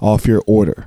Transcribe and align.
off 0.00 0.26
your 0.26 0.42
order. 0.46 0.86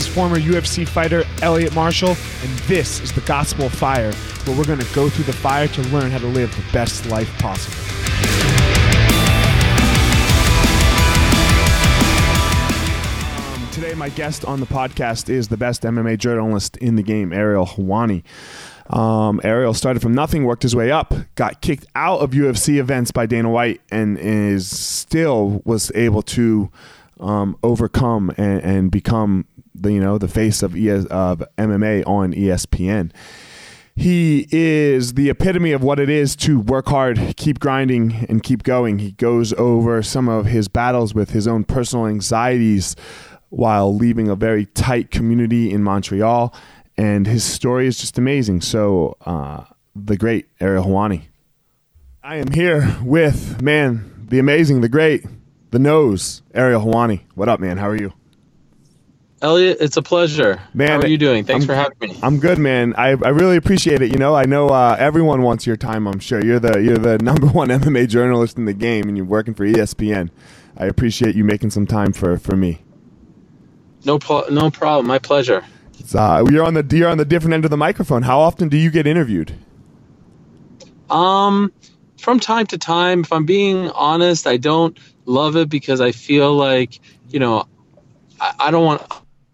is 0.00 0.06
former 0.06 0.38
UFC 0.38 0.88
fighter 0.88 1.24
Elliot 1.42 1.74
Marshall, 1.74 2.16
and 2.42 2.58
this 2.60 3.00
is 3.00 3.12
the 3.12 3.20
Gospel 3.22 3.66
of 3.66 3.74
Fire, 3.74 4.12
where 4.44 4.56
we're 4.56 4.64
going 4.64 4.78
to 4.78 4.94
go 4.94 5.10
through 5.10 5.24
the 5.24 5.32
fire 5.32 5.68
to 5.68 5.82
learn 5.88 6.10
how 6.10 6.16
to 6.18 6.26
live 6.26 6.54
the 6.56 6.72
best 6.72 7.04
life 7.06 7.30
possible. 7.38 7.76
Um, 13.44 13.70
today, 13.72 13.94
my 13.94 14.08
guest 14.08 14.46
on 14.46 14.60
the 14.60 14.66
podcast 14.66 15.28
is 15.28 15.48
the 15.48 15.58
best 15.58 15.82
MMA 15.82 16.16
journalist 16.16 16.78
in 16.78 16.96
the 16.96 17.02
game, 17.02 17.30
Ariel 17.32 17.66
Helwani. 17.66 18.22
Um, 18.88 19.38
Ariel 19.44 19.74
started 19.74 20.00
from 20.00 20.14
nothing, 20.14 20.44
worked 20.44 20.62
his 20.62 20.74
way 20.74 20.90
up, 20.90 21.12
got 21.34 21.60
kicked 21.60 21.86
out 21.94 22.20
of 22.20 22.30
UFC 22.30 22.78
events 22.78 23.10
by 23.10 23.26
Dana 23.26 23.50
White, 23.50 23.82
and 23.90 24.16
is 24.18 24.70
still 24.70 25.60
was 25.66 25.92
able 25.94 26.22
to 26.22 26.70
um, 27.20 27.56
overcome 27.62 28.32
and, 28.36 28.62
and, 28.62 28.90
become 28.90 29.44
the 29.80 29.92
you 29.92 30.00
know 30.00 30.18
the 30.18 30.28
face 30.28 30.62
of, 30.62 30.76
ES, 30.76 31.06
of 31.06 31.42
MMA 31.58 32.06
on 32.06 32.32
ESPN. 32.32 33.12
He 33.96 34.46
is 34.50 35.14
the 35.14 35.28
epitome 35.28 35.72
of 35.72 35.82
what 35.82 35.98
it 35.98 36.08
is 36.08 36.34
to 36.36 36.60
work 36.60 36.88
hard, 36.88 37.34
keep 37.36 37.58
grinding, 37.58 38.24
and 38.28 38.42
keep 38.42 38.62
going. 38.62 38.98
He 38.98 39.12
goes 39.12 39.52
over 39.54 40.02
some 40.02 40.28
of 40.28 40.46
his 40.46 40.68
battles 40.68 41.12
with 41.12 41.30
his 41.30 41.46
own 41.46 41.64
personal 41.64 42.06
anxieties 42.06 42.96
while 43.50 43.94
leaving 43.94 44.28
a 44.28 44.36
very 44.36 44.66
tight 44.66 45.10
community 45.10 45.70
in 45.70 45.82
Montreal. 45.82 46.54
And 46.96 47.26
his 47.26 47.44
story 47.44 47.86
is 47.86 47.98
just 47.98 48.16
amazing. 48.16 48.62
So, 48.62 49.16
uh, 49.26 49.64
the 49.94 50.16
great 50.16 50.46
Ariel 50.60 50.84
Helwani. 50.84 51.24
I 52.22 52.36
am 52.36 52.52
here 52.52 52.96
with, 53.02 53.60
man, 53.60 54.26
the 54.28 54.38
amazing, 54.38 54.80
the 54.82 54.88
great, 54.88 55.24
the 55.70 55.78
nose, 55.78 56.42
Ariel 56.54 56.82
Helwani. 56.82 57.22
What 57.34 57.48
up, 57.48 57.60
man? 57.60 57.76
How 57.76 57.88
are 57.88 57.96
you? 57.96 58.12
Elliot, 59.42 59.78
it's 59.80 59.96
a 59.96 60.02
pleasure. 60.02 60.60
Man, 60.74 60.88
how 60.88 60.98
are 61.00 61.06
you 61.06 61.16
doing? 61.16 61.44
Thanks 61.44 61.64
I'm, 61.64 61.66
for 61.66 61.74
having 61.74 61.96
me. 62.00 62.18
I'm 62.22 62.38
good, 62.40 62.58
man. 62.58 62.94
I, 62.96 63.08
I 63.08 63.30
really 63.30 63.56
appreciate 63.56 64.02
it. 64.02 64.12
You 64.12 64.18
know, 64.18 64.34
I 64.34 64.44
know 64.44 64.68
uh, 64.68 64.96
everyone 64.98 65.40
wants 65.40 65.66
your 65.66 65.76
time. 65.76 66.06
I'm 66.06 66.18
sure 66.18 66.44
you're 66.44 66.60
the 66.60 66.80
you're 66.82 66.98
the 66.98 67.18
number 67.22 67.46
one 67.46 67.68
MMA 67.68 68.08
journalist 68.08 68.58
in 68.58 68.66
the 68.66 68.74
game, 68.74 69.08
and 69.08 69.16
you're 69.16 69.26
working 69.26 69.54
for 69.54 69.64
ESPN. 69.64 70.28
I 70.76 70.86
appreciate 70.86 71.34
you 71.34 71.44
making 71.44 71.70
some 71.70 71.86
time 71.86 72.12
for 72.12 72.38
for 72.38 72.54
me. 72.54 72.82
No, 74.04 74.18
pl- 74.18 74.50
no 74.50 74.70
problem. 74.70 75.06
My 75.06 75.18
pleasure. 75.18 75.64
Uh, 76.14 76.44
you're 76.50 76.64
on 76.64 76.74
the 76.74 76.86
you're 76.96 77.08
on 77.08 77.18
the 77.18 77.24
different 77.24 77.54
end 77.54 77.64
of 77.64 77.70
the 77.70 77.76
microphone. 77.78 78.22
How 78.22 78.40
often 78.40 78.68
do 78.68 78.76
you 78.76 78.90
get 78.90 79.06
interviewed? 79.06 79.54
Um, 81.08 81.72
from 82.18 82.40
time 82.40 82.66
to 82.68 82.78
time. 82.78 83.20
If 83.20 83.32
I'm 83.32 83.46
being 83.46 83.88
honest, 83.90 84.46
I 84.46 84.58
don't 84.58 84.98
love 85.24 85.56
it 85.56 85.70
because 85.70 86.02
I 86.02 86.12
feel 86.12 86.54
like 86.54 87.00
you 87.30 87.38
know 87.40 87.66
I, 88.38 88.54
I 88.58 88.70
don't 88.70 88.84
want 88.84 89.02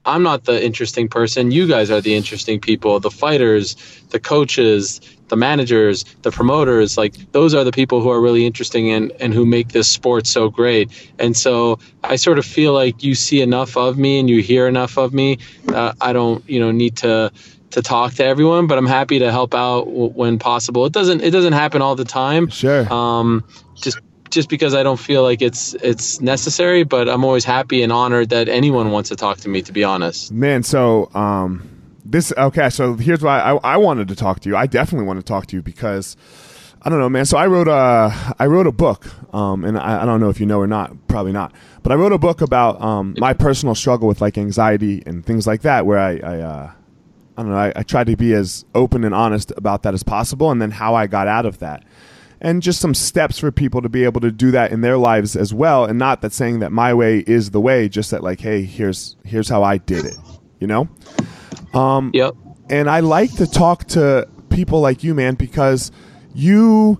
I'm 0.06 0.22
not 0.22 0.44
the 0.44 0.64
interesting 0.64 1.08
person. 1.08 1.50
You 1.50 1.66
guys 1.66 1.90
are 1.90 2.00
the 2.00 2.14
interesting 2.14 2.60
people, 2.60 3.00
the 3.00 3.10
fighters, 3.10 3.74
the 4.10 4.20
coaches, 4.20 5.00
the 5.28 5.36
managers, 5.36 6.04
the 6.22 6.30
promoters. 6.30 6.96
Like 6.96 7.14
those 7.32 7.54
are 7.54 7.64
the 7.64 7.72
people 7.72 8.00
who 8.00 8.10
are 8.10 8.20
really 8.20 8.46
interesting 8.46 8.90
and, 8.92 9.10
and 9.20 9.34
who 9.34 9.44
make 9.44 9.68
this 9.68 9.88
sport 9.88 10.26
so 10.26 10.48
great. 10.48 10.90
And 11.18 11.36
so 11.36 11.80
I 12.04 12.16
sort 12.16 12.38
of 12.38 12.44
feel 12.44 12.72
like 12.72 13.02
you 13.02 13.14
see 13.14 13.42
enough 13.42 13.76
of 13.76 13.98
me 13.98 14.20
and 14.20 14.30
you 14.30 14.42
hear 14.42 14.68
enough 14.68 14.96
of 14.96 15.12
me. 15.12 15.38
Uh, 15.68 15.92
I 16.00 16.12
don't, 16.12 16.48
you 16.48 16.60
know, 16.60 16.70
need 16.70 16.96
to 16.98 17.32
to 17.72 17.82
talk 17.82 18.14
to 18.14 18.24
everyone, 18.24 18.68
but 18.68 18.78
I'm 18.78 18.86
happy 18.86 19.18
to 19.18 19.30
help 19.30 19.52
out 19.54 19.84
w- 19.86 20.10
when 20.10 20.38
possible. 20.38 20.86
It 20.86 20.92
doesn't 20.92 21.20
it 21.20 21.30
doesn't 21.30 21.52
happen 21.52 21.82
all 21.82 21.96
the 21.96 22.04
time. 22.04 22.48
Sure. 22.48 22.90
Um, 22.92 23.44
just 23.74 23.98
just 24.30 24.48
because 24.48 24.74
I 24.74 24.82
don't 24.82 24.98
feel 24.98 25.22
like 25.22 25.42
it's 25.42 25.74
it's 25.74 26.20
necessary, 26.20 26.84
but 26.84 27.08
I'm 27.08 27.24
always 27.24 27.44
happy 27.44 27.82
and 27.82 27.92
honored 27.92 28.30
that 28.30 28.48
anyone 28.48 28.90
wants 28.90 29.08
to 29.10 29.16
talk 29.16 29.38
to 29.38 29.48
me. 29.48 29.62
To 29.62 29.72
be 29.72 29.84
honest, 29.84 30.32
man. 30.32 30.62
So 30.62 31.10
um, 31.14 31.68
this 32.04 32.32
okay. 32.36 32.70
So 32.70 32.94
here's 32.94 33.22
why 33.22 33.40
I, 33.40 33.54
I 33.56 33.76
wanted 33.76 34.08
to 34.08 34.16
talk 34.16 34.40
to 34.40 34.48
you. 34.48 34.56
I 34.56 34.66
definitely 34.66 35.06
want 35.06 35.18
to 35.18 35.24
talk 35.24 35.46
to 35.46 35.56
you 35.56 35.62
because 35.62 36.16
I 36.82 36.88
don't 36.88 36.98
know, 36.98 37.08
man. 37.08 37.24
So 37.24 37.36
I 37.36 37.46
wrote 37.46 37.68
a 37.68 38.34
I 38.38 38.46
wrote 38.46 38.66
a 38.66 38.72
book, 38.72 39.06
um, 39.34 39.64
and 39.64 39.78
I, 39.78 40.02
I 40.02 40.06
don't 40.06 40.20
know 40.20 40.28
if 40.28 40.40
you 40.40 40.46
know 40.46 40.58
or 40.58 40.66
not, 40.66 41.08
probably 41.08 41.32
not. 41.32 41.52
But 41.82 41.92
I 41.92 41.94
wrote 41.96 42.12
a 42.12 42.18
book 42.18 42.40
about 42.40 42.80
um, 42.80 43.14
my 43.18 43.32
personal 43.32 43.74
struggle 43.74 44.08
with 44.08 44.20
like 44.20 44.38
anxiety 44.38 45.02
and 45.06 45.24
things 45.24 45.46
like 45.46 45.62
that, 45.62 45.86
where 45.86 45.98
I 45.98 46.18
I, 46.18 46.40
uh, 46.40 46.72
I 47.36 47.42
don't 47.42 47.50
know. 47.50 47.56
I, 47.56 47.72
I 47.76 47.82
tried 47.82 48.06
to 48.06 48.16
be 48.16 48.32
as 48.34 48.64
open 48.74 49.04
and 49.04 49.14
honest 49.14 49.52
about 49.56 49.82
that 49.82 49.94
as 49.94 50.02
possible, 50.02 50.50
and 50.50 50.60
then 50.60 50.70
how 50.70 50.94
I 50.94 51.06
got 51.06 51.28
out 51.28 51.46
of 51.46 51.58
that 51.58 51.82
and 52.40 52.62
just 52.62 52.80
some 52.80 52.94
steps 52.94 53.38
for 53.38 53.50
people 53.50 53.82
to 53.82 53.88
be 53.88 54.04
able 54.04 54.20
to 54.20 54.30
do 54.30 54.50
that 54.50 54.72
in 54.72 54.80
their 54.80 54.98
lives 54.98 55.36
as 55.36 55.54
well 55.54 55.84
and 55.84 55.98
not 55.98 56.20
that 56.20 56.32
saying 56.32 56.60
that 56.60 56.72
my 56.72 56.92
way 56.92 57.18
is 57.26 57.50
the 57.50 57.60
way 57.60 57.88
just 57.88 58.10
that 58.10 58.22
like 58.22 58.40
hey 58.40 58.62
here's 58.62 59.16
here's 59.24 59.48
how 59.48 59.62
i 59.62 59.78
did 59.78 60.04
it 60.04 60.16
you 60.58 60.66
know? 60.66 60.88
Um 61.74 62.10
yep. 62.14 62.34
and 62.70 62.88
i 62.88 63.00
like 63.00 63.32
to 63.36 63.46
talk 63.46 63.84
to 63.88 64.28
people 64.48 64.80
like 64.80 65.04
you 65.04 65.14
man 65.14 65.34
because 65.34 65.92
you 66.34 66.98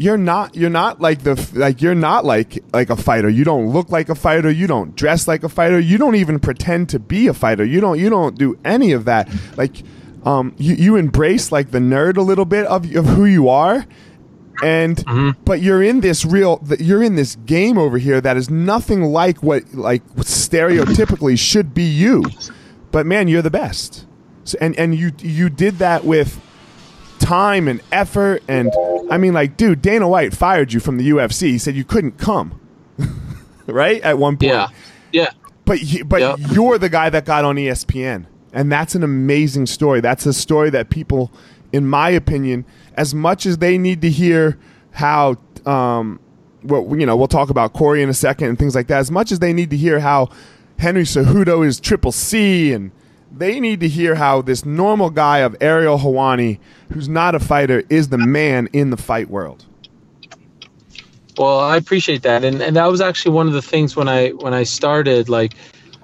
you're 0.00 0.16
not 0.16 0.56
you're 0.56 0.70
not 0.70 0.98
like 0.98 1.24
the 1.24 1.50
like 1.54 1.82
you're 1.82 1.94
not 1.94 2.24
like 2.24 2.64
like 2.72 2.88
a 2.88 2.96
fighter. 2.96 3.28
You 3.28 3.44
don't 3.44 3.68
look 3.68 3.90
like 3.90 4.08
a 4.08 4.14
fighter. 4.14 4.50
You 4.50 4.66
don't 4.66 4.96
dress 4.96 5.28
like 5.28 5.44
a 5.44 5.48
fighter. 5.50 5.78
You 5.78 5.98
don't 5.98 6.14
even 6.14 6.40
pretend 6.40 6.88
to 6.90 6.98
be 6.98 7.26
a 7.26 7.34
fighter. 7.34 7.66
You 7.66 7.82
don't 7.82 7.98
you 7.98 8.08
don't 8.08 8.38
do 8.38 8.58
any 8.64 8.92
of 8.92 9.04
that. 9.04 9.28
Like 9.58 9.82
um 10.24 10.54
you, 10.56 10.74
you 10.74 10.96
embrace 10.96 11.52
like 11.52 11.70
the 11.70 11.80
nerd 11.80 12.16
a 12.16 12.22
little 12.22 12.46
bit 12.46 12.64
of, 12.64 12.90
of 12.96 13.04
who 13.08 13.26
you 13.26 13.50
are 13.50 13.84
and 14.62 14.96
mm-hmm. 14.96 15.30
but 15.44 15.60
you're 15.60 15.82
in 15.82 16.00
this 16.00 16.24
real 16.24 16.62
you're 16.78 17.02
in 17.02 17.16
this 17.16 17.36
game 17.36 17.78
over 17.78 17.98
here 17.98 18.20
that 18.20 18.36
is 18.36 18.50
nothing 18.50 19.02
like 19.02 19.42
what 19.42 19.72
like 19.74 20.04
stereotypically 20.16 21.38
should 21.38 21.74
be 21.74 21.82
you. 21.82 22.24
But 22.90 23.06
man 23.06 23.28
you're 23.28 23.42
the 23.42 23.50
best. 23.50 24.06
So, 24.44 24.58
and 24.60 24.76
and 24.76 24.94
you 24.94 25.12
you 25.18 25.48
did 25.48 25.78
that 25.78 26.04
with 26.04 26.40
time 27.18 27.68
and 27.68 27.82
effort 27.92 28.42
and 28.48 28.72
i 29.10 29.18
mean 29.18 29.34
like 29.34 29.54
dude 29.58 29.82
dana 29.82 30.08
white 30.08 30.32
fired 30.32 30.72
you 30.72 30.80
from 30.80 30.96
the 30.96 31.10
ufc 31.10 31.42
he 31.42 31.58
said 31.58 31.74
you 31.74 31.84
couldn't 31.84 32.18
come. 32.18 32.60
Right? 33.66 34.00
At 34.02 34.18
one 34.18 34.36
point. 34.36 34.50
Yeah. 34.50 34.68
Yeah. 35.12 35.30
But 35.64 35.78
but 36.06 36.20
yep. 36.20 36.38
you're 36.50 36.76
the 36.76 36.88
guy 36.88 37.08
that 37.08 37.24
got 37.24 37.44
on 37.44 37.54
espn 37.54 38.26
and 38.52 38.70
that's 38.70 38.94
an 38.94 39.02
amazing 39.02 39.66
story. 39.66 40.00
That's 40.00 40.26
a 40.26 40.32
story 40.32 40.70
that 40.70 40.90
people 40.90 41.30
in 41.72 41.86
my 41.86 42.10
opinion 42.10 42.64
as 42.94 43.14
much 43.14 43.46
as 43.46 43.58
they 43.58 43.78
need 43.78 44.02
to 44.02 44.10
hear 44.10 44.58
how 44.92 45.36
um, 45.66 46.20
well, 46.62 46.86
you 46.98 47.06
know, 47.06 47.16
we'll 47.16 47.28
talk 47.28 47.50
about 47.50 47.72
Corey 47.72 48.02
in 48.02 48.08
a 48.08 48.14
second 48.14 48.48
and 48.48 48.58
things 48.58 48.74
like 48.74 48.86
that. 48.88 48.98
As 48.98 49.10
much 49.10 49.32
as 49.32 49.38
they 49.38 49.52
need 49.52 49.70
to 49.70 49.76
hear 49.76 50.00
how 50.00 50.28
Henry 50.78 51.02
Cejudo 51.02 51.66
is 51.66 51.80
triple 51.80 52.12
C, 52.12 52.72
and 52.72 52.90
they 53.30 53.60
need 53.60 53.80
to 53.80 53.88
hear 53.88 54.14
how 54.14 54.42
this 54.42 54.64
normal 54.64 55.10
guy 55.10 55.38
of 55.38 55.56
Ariel 55.60 55.98
Helwani, 55.98 56.58
who's 56.92 57.08
not 57.08 57.34
a 57.34 57.40
fighter, 57.40 57.82
is 57.88 58.08
the 58.08 58.18
man 58.18 58.68
in 58.72 58.90
the 58.90 58.96
fight 58.96 59.30
world. 59.30 59.64
Well, 61.38 61.60
I 61.60 61.76
appreciate 61.76 62.22
that, 62.22 62.44
and 62.44 62.60
and 62.60 62.76
that 62.76 62.86
was 62.86 63.00
actually 63.00 63.34
one 63.34 63.46
of 63.46 63.54
the 63.54 63.62
things 63.62 63.96
when 63.96 64.08
I 64.08 64.30
when 64.30 64.52
I 64.52 64.64
started, 64.64 65.28
like 65.28 65.54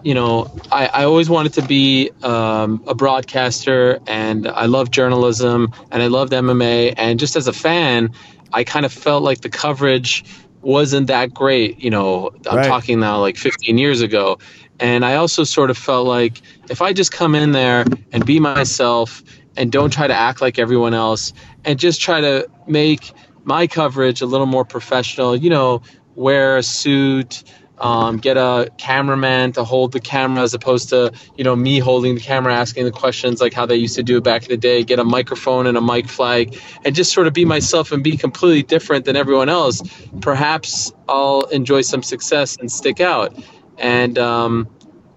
you 0.02 0.14
know, 0.14 0.50
I, 0.70 0.86
I 0.86 1.04
always 1.04 1.28
wanted 1.28 1.54
to 1.54 1.62
be 1.62 2.10
um, 2.22 2.82
a 2.86 2.94
broadcaster, 2.94 3.98
and 4.06 4.46
I 4.46 4.66
love 4.66 4.90
journalism, 4.90 5.72
and 5.90 6.02
I 6.02 6.06
loved 6.06 6.32
MMA, 6.32 6.94
and 6.96 7.18
just 7.18 7.36
as 7.36 7.48
a 7.48 7.52
fan, 7.52 8.12
I 8.52 8.64
kind 8.64 8.86
of 8.86 8.92
felt 8.92 9.22
like 9.22 9.40
the 9.40 9.48
coverage 9.48 10.24
wasn't 10.60 11.08
that 11.08 11.32
great. 11.34 11.82
You 11.82 11.90
know, 11.90 12.30
I'm 12.48 12.58
right. 12.58 12.66
talking 12.66 13.00
now 13.00 13.20
like 13.20 13.36
15 13.36 13.78
years 13.78 14.00
ago, 14.00 14.38
and 14.78 15.04
I 15.04 15.16
also 15.16 15.44
sort 15.44 15.70
of 15.70 15.78
felt 15.78 16.06
like 16.06 16.40
if 16.68 16.82
I 16.82 16.92
just 16.92 17.12
come 17.12 17.34
in 17.34 17.52
there 17.52 17.84
and 18.12 18.24
be 18.24 18.40
myself 18.40 19.22
and 19.56 19.72
don't 19.72 19.92
try 19.92 20.06
to 20.06 20.14
act 20.14 20.40
like 20.40 20.58
everyone 20.58 20.94
else, 20.94 21.32
and 21.64 21.78
just 21.78 22.00
try 22.00 22.20
to 22.20 22.48
make 22.66 23.12
my 23.44 23.66
coverage 23.66 24.20
a 24.20 24.26
little 24.26 24.46
more 24.46 24.64
professional, 24.64 25.34
you 25.34 25.50
know, 25.50 25.82
wear 26.14 26.56
a 26.56 26.62
suit 26.62 27.44
um, 27.78 28.16
get 28.16 28.36
a 28.36 28.70
cameraman 28.78 29.52
to 29.52 29.64
hold 29.64 29.92
the 29.92 30.00
camera 30.00 30.42
as 30.42 30.54
opposed 30.54 30.88
to 30.90 31.12
you 31.36 31.44
know 31.44 31.54
me 31.54 31.78
holding 31.78 32.14
the 32.14 32.20
camera 32.20 32.54
asking 32.54 32.84
the 32.84 32.90
questions 32.90 33.40
like 33.40 33.52
how 33.52 33.66
they 33.66 33.76
used 33.76 33.96
to 33.96 34.02
do 34.02 34.18
it 34.18 34.24
back 34.24 34.44
in 34.44 34.48
the 34.48 34.56
day 34.56 34.82
get 34.82 34.98
a 34.98 35.04
microphone 35.04 35.66
and 35.66 35.76
a 35.76 35.80
mic 35.80 36.08
flag 36.08 36.58
and 36.84 36.94
just 36.94 37.12
sort 37.12 37.26
of 37.26 37.32
be 37.32 37.44
myself 37.44 37.92
and 37.92 38.02
be 38.02 38.16
completely 38.16 38.62
different 38.62 39.04
than 39.04 39.16
everyone 39.16 39.48
else. 39.48 39.82
Perhaps 40.20 40.92
i'll 41.08 41.42
enjoy 41.52 41.82
some 41.82 42.02
success 42.02 42.56
and 42.56 42.70
stick 42.70 43.00
out. 43.00 43.36
And 43.78 44.18
um, 44.18 44.68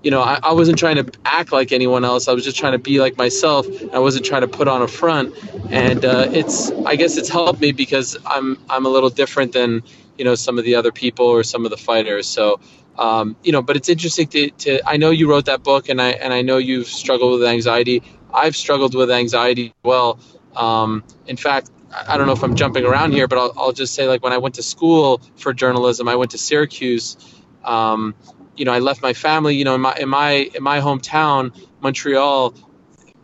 you 0.04 0.12
know 0.12 0.22
I, 0.22 0.40
I 0.44 0.54
wasn't 0.54 0.78
trying 0.78 0.98
to 0.98 1.10
act 1.24 1.54
like 1.54 1.72
anyone 1.72 2.04
else. 2.04 2.28
I 2.28 2.34
was 2.34 2.44
just 2.44 2.58
trying 2.58 2.74
to 2.74 2.80
be 2.80 3.00
like 3.00 3.18
myself. 3.18 3.68
I 3.94 4.00
wasn't 4.00 4.26
trying 4.26 4.42
to 4.42 4.48
put 4.48 4.68
on 4.68 4.82
a 4.82 4.88
front. 4.88 5.34
And 5.72 6.04
uh, 6.04 6.28
it's 6.32 6.72
i 6.86 6.98
guess 6.98 7.16
it's 7.16 7.30
helped 7.30 7.62
me 7.62 7.72
because 7.72 8.18
i'm 8.26 8.58
i'm 8.70 8.86
a 8.86 8.90
little 8.90 9.10
different 9.10 9.54
than 9.54 9.82
you 10.20 10.26
know 10.26 10.36
some 10.36 10.60
of 10.60 10.66
the 10.66 10.76
other 10.76 10.92
people 10.92 11.26
or 11.26 11.44
some 11.44 11.66
of 11.66 11.72
the 11.72 11.78
fighters. 11.78 12.28
So 12.28 12.60
um, 13.00 13.38
you 13.44 13.54
know, 13.54 13.62
but 13.62 13.78
it's 13.78 13.88
interesting 13.88 14.28
to, 14.28 14.50
to 14.50 14.82
I 14.86 14.98
know 14.98 15.10
you 15.10 15.30
wrote 15.30 15.46
that 15.46 15.64
book, 15.64 15.88
and 15.88 16.02
I 16.02 16.10
and 16.10 16.34
I 16.34 16.42
know 16.42 16.58
you've 16.58 16.88
struggled 16.88 17.40
with 17.40 17.48
anxiety. 17.48 18.04
I've 18.34 18.56
struggled 18.56 18.94
with 18.94 19.10
anxiety 19.10 19.74
well. 19.84 20.20
Um, 20.56 21.06
in 21.26 21.38
fact, 21.38 21.72
I 22.08 22.18
don't 22.18 22.28
know 22.28 22.34
if 22.34 22.44
I'm 22.44 22.56
jumping 22.56 22.86
around 22.86 23.14
here, 23.14 23.28
but 23.28 23.38
I'll, 23.38 23.54
I'll 23.58 23.72
just 23.72 23.96
say 23.96 24.08
like 24.08 24.22
when 24.22 24.34
I 24.34 24.38
went 24.38 24.56
to 24.56 24.64
school 24.64 25.22
for 25.38 25.54
journalism, 25.54 26.10
I 26.10 26.16
went 26.18 26.32
to 26.32 26.38
Syracuse. 26.38 27.16
Um, 27.64 28.16
you 28.58 28.66
know, 28.66 28.74
I 28.74 28.80
left 28.80 29.02
my 29.02 29.14
family. 29.14 29.56
You 29.56 29.64
know, 29.64 29.76
in 29.76 29.82
my 29.82 29.96
in 29.96 30.10
my 30.10 30.32
in 30.54 30.62
my 30.62 30.82
hometown, 30.82 31.58
Montreal 31.80 32.54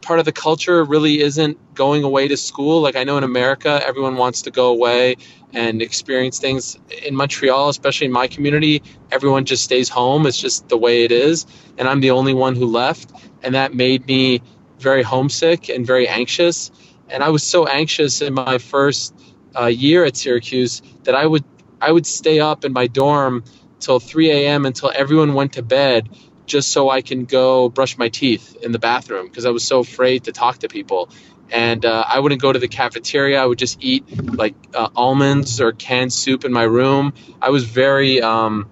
part 0.06 0.20
of 0.20 0.26
the 0.26 0.32
culture 0.32 0.84
really 0.84 1.20
isn't 1.20 1.58
going 1.74 2.04
away 2.04 2.28
to 2.28 2.38
school. 2.38 2.80
Like 2.80 2.96
I 2.96 3.04
know 3.04 3.18
in 3.18 3.24
America, 3.24 3.82
everyone 3.84 4.18
wants 4.18 4.44
to 4.44 4.52
go 4.52 4.68
away 4.70 5.16
and 5.54 5.82
experience 5.82 6.38
things. 6.38 6.78
In 7.04 7.16
Montreal, 7.16 7.70
especially 7.70 8.06
in 8.06 8.14
my 8.14 8.28
community, 8.28 8.84
everyone 9.12 9.46
just 9.46 9.64
stays 9.64 9.90
home. 9.90 10.28
It's 10.28 10.40
just 10.40 10.70
the 10.70 10.78
way 10.78 11.04
it 11.04 11.12
is. 11.12 11.48
And 11.78 11.88
I'm 11.88 12.02
the 12.02 12.12
only 12.12 12.36
one 12.36 12.56
who 12.56 12.68
left. 12.68 13.12
And 13.42 13.56
that 13.56 13.74
made 13.74 14.06
me 14.06 14.42
very 14.80 15.02
homesick 15.02 15.70
and 15.70 15.86
very 15.86 16.08
anxious. 16.08 16.72
And 17.10 17.24
I 17.24 17.30
was 17.30 17.42
so 17.42 17.66
anxious 17.66 18.22
in 18.22 18.36
my 18.36 18.60
first 18.60 19.14
uh, 19.60 19.66
year 19.66 20.06
at 20.06 20.16
Syracuse 20.16 20.84
that 21.04 21.16
I 21.16 21.26
would 21.26 21.44
I 21.82 21.92
would 21.92 22.06
stay 22.06 22.40
up 22.40 22.64
in 22.64 22.74
my 22.74 22.88
dorm 22.88 23.44
till 23.80 24.00
3 24.00 24.32
a.m. 24.32 24.66
until 24.66 24.92
everyone 24.96 25.34
went 25.34 25.54
to 25.54 25.62
bed 25.62 26.10
just 26.46 26.72
so 26.72 26.90
I 26.90 27.02
can 27.02 27.25
go 27.25 27.70
brush 27.70 27.98
my 27.98 28.10
teeth 28.10 28.56
in 28.62 28.72
the 28.72 28.80
bathroom 28.80 29.28
because 29.28 29.46
I 29.46 29.50
was 29.50 29.64
so 29.64 29.80
afraid 29.80 30.25
to 30.25 30.32
talk 30.32 30.60
to 30.60 30.68
people. 30.68 31.10
And 31.52 31.86
uh, 31.86 32.04
I 32.08 32.20
wouldn't 32.20 32.42
go 32.42 32.52
to 32.52 32.60
the 32.60 32.68
cafeteria. 32.68 33.42
I 33.42 33.46
would 33.46 33.60
just 33.60 33.78
eat 33.84 34.36
like 34.36 34.56
uh, 34.74 34.90
almonds 34.96 35.62
or 35.62 35.72
canned 35.74 36.12
soup 36.12 36.44
in 36.44 36.52
my 36.52 36.64
room. 36.64 37.14
I 37.42 37.52
was 37.52 37.66
very 37.66 38.22
um, 38.22 38.70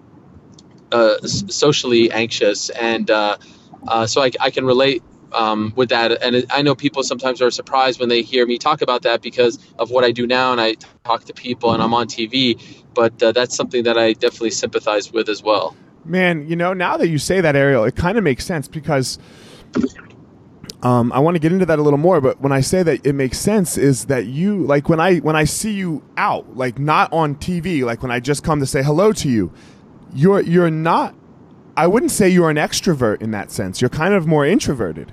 uh, 0.92 1.20
socially 1.22 2.12
anxious, 2.12 2.70
and 2.70 3.10
uh, 3.10 3.38
uh, 3.88 4.08
so 4.08 4.22
I, 4.22 4.32
I, 4.40 4.50
can 4.50 4.66
relate 4.66 5.04
um, 5.32 5.74
with 5.76 5.90
that. 5.90 6.24
And 6.24 6.46
I 6.52 6.62
know 6.62 6.76
people 6.76 7.04
sometimes 7.04 7.42
are 7.42 7.52
surprised 7.52 8.00
when 8.00 8.10
they 8.10 8.22
hear 8.22 8.46
me 8.46 8.58
talk 8.58 8.82
about 8.82 9.04
that 9.04 9.22
because 9.22 9.60
of 9.78 9.92
what 9.92 10.04
I 10.04 10.12
do 10.12 10.28
now, 10.28 10.52
and 10.52 10.62
I 10.62 10.76
talk 11.04 11.26
to 11.26 11.34
people 11.34 11.74
and 11.74 11.82
I'm 11.82 11.94
on 11.94 12.08
TV. 12.08 12.62
But 12.94 13.22
uh, 13.22 13.32
that's 13.32 13.56
something 13.56 13.84
that 13.84 13.98
I 13.98 14.14
definitely 14.14 14.52
sympathize 14.52 15.12
with 15.12 15.30
as 15.30 15.42
well. 15.42 15.76
Man, 16.06 16.48
you 16.48 16.56
know, 16.56 16.74
now 16.74 16.98
that 16.98 17.08
you 17.08 17.18
say 17.18 17.42
that, 17.42 17.56
Ariel, 17.56 17.84
it 17.86 17.96
kind 17.96 18.18
of 18.18 18.24
makes 18.24 18.46
sense 18.46 18.68
because 18.68 19.18
um, 20.84 21.14
I 21.14 21.20
want 21.20 21.36
to 21.36 21.40
get 21.40 21.54
into 21.54 21.66
that 21.66 21.80
a 21.80 21.82
little 21.82 21.98
more. 21.98 22.20
But 22.20 22.42
when 22.42 22.52
I 22.52 22.60
say 22.60 22.84
that 22.84 23.06
it 23.06 23.14
makes 23.14 23.40
sense, 23.40 23.78
is 23.78 24.06
that 24.06 24.26
you 24.26 24.66
like 24.66 24.90
when 24.90 25.00
I 25.00 25.18
when 25.20 25.36
I 25.36 25.46
see 25.46 25.72
you 25.72 26.04
out, 26.18 26.58
like 26.58 26.78
not 26.78 27.12
on 27.14 27.36
TV, 27.36 27.84
like 27.84 28.02
when 28.02 28.12
I 28.12 28.20
just 28.20 28.44
come 28.44 28.60
to 28.60 28.66
say 28.66 28.84
hello 28.84 29.14
to 29.14 29.30
you, 29.30 29.52
you're 30.14 30.42
you're 30.42 30.70
not. 30.70 31.16
I 31.76 31.88
wouldn't 31.88 32.12
say 32.12 32.30
you're 32.30 32.50
an 32.50 32.58
extrovert 32.58 33.22
in 33.22 33.32
that 33.32 33.50
sense. 33.50 33.82
You're 33.82 33.90
kind 33.90 34.14
of 34.14 34.28
more 34.28 34.46
introverted. 34.46 35.12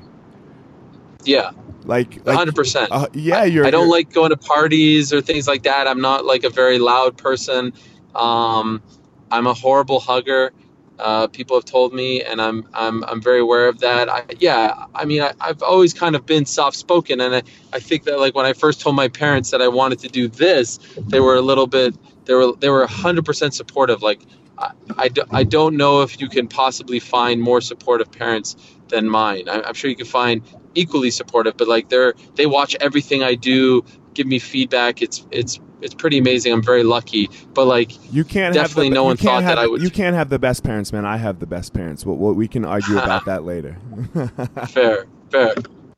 Yeah. 1.25 1.52
Like, 1.85 2.25
like 2.26 2.49
100%. 2.49 2.88
Uh, 2.90 3.06
yeah, 3.14 3.44
you're. 3.44 3.64
I 3.64 3.70
don't 3.70 3.88
like 3.88 4.12
going 4.12 4.30
to 4.30 4.37
parties 4.37 5.12
or 5.12 5.23
things 5.23 5.49
like 5.49 5.62
that. 5.62 5.87
I'm 5.87 6.00
not 6.00 6.26
like 6.26 6.44
a 6.44 6.50
very 6.50 6.78
loud 6.78 7.16
person. 7.16 7.73
Um, 8.14 8.82
I'm 9.30 9.47
a 9.47 9.54
horrible 9.54 10.00
hugger. 10.00 10.52
Uh, 11.00 11.26
people 11.26 11.57
have 11.57 11.64
told 11.64 11.92
me, 11.92 12.23
and 12.23 12.40
I'm 12.40 12.69
I'm 12.75 13.04
I'm 13.04 13.21
very 13.23 13.40
aware 13.40 13.69
of 13.69 13.80
that. 13.80 14.09
I, 14.09 14.25
yeah, 14.38 14.85
I 14.95 15.04
mean, 15.04 15.23
I, 15.23 15.33
have 15.40 15.62
always 15.62 15.95
kind 15.95 16.14
of 16.14 16.26
been 16.26 16.45
soft 16.45 16.76
spoken, 16.76 17.21
and 17.21 17.35
I, 17.37 17.42
I 17.73 17.80
think 17.80 18.04
that 18.04 18.19
like 18.19 18.35
when 18.35 18.47
I 18.47 18.52
first 18.52 18.80
told 18.80 18.97
my 18.97 19.09
parents 19.09 19.50
that 19.50 19.62
I 19.62 19.69
wanted 19.69 20.00
to 20.00 20.09
do 20.09 20.28
this, 20.28 20.78
they 20.99 21.21
were 21.21 21.37
a 21.37 21.42
little 21.42 21.66
bit 21.66 21.95
they 22.25 22.35
were 22.35 22.52
they 22.52 22.71
were 22.71 22.87
100% 22.87 23.52
supportive. 23.52 24.02
Like 24.02 24.21
I, 24.57 24.73
I, 24.97 25.09
do, 25.09 25.25
I 25.30 25.45
don't 25.45 25.76
know 25.76 26.02
if 26.02 26.21
you 26.21 26.28
can 26.28 26.49
possibly 26.49 27.00
find 27.00 27.40
more 27.40 27.61
supportive 27.61 28.12
parents 28.12 28.57
than 28.88 29.09
mine. 29.09 29.49
I, 29.49 29.62
I'm 29.62 29.75
sure 29.75 29.90
you 29.90 29.97
can 29.97 30.07
find 30.07 30.42
equally 30.75 31.11
supportive, 31.11 31.57
but 31.57 31.69
like 31.69 31.88
they're 31.88 32.14
they 32.35 32.47
watch 32.47 32.76
everything 32.80 33.23
I 33.23 33.35
do, 33.35 33.85
give 34.14 34.26
me 34.26 34.38
feedback. 34.38 35.02
It's 35.02 35.26
it's 35.30 35.59
it's 35.80 35.94
pretty 35.94 36.18
amazing. 36.18 36.52
I'm 36.52 36.62
very 36.62 36.82
lucky, 36.82 37.30
but 37.54 37.66
like 37.66 37.92
you 38.12 38.25
can't 38.25 38.54
definitely 38.54 38.88
the, 38.90 38.94
no 38.94 39.04
one 39.04 39.16
thought 39.16 39.42
that 39.42 39.58
I 39.58 39.66
would. 39.66 39.82
You 39.82 39.90
can't 39.90 40.14
have 40.14 40.28
the 40.28 40.38
best 40.38 40.62
parents, 40.64 40.92
man. 40.92 41.04
I 41.04 41.16
have 41.16 41.40
the 41.40 41.46
best 41.46 41.72
parents. 41.72 42.04
Well, 42.04 42.16
well 42.16 42.32
we 42.32 42.49
can 42.49 42.64
argue 42.64 42.99
about 43.02 43.25
that 43.26 43.44
later. 43.44 43.76
fair, 44.68 45.06
fair, 45.30 45.54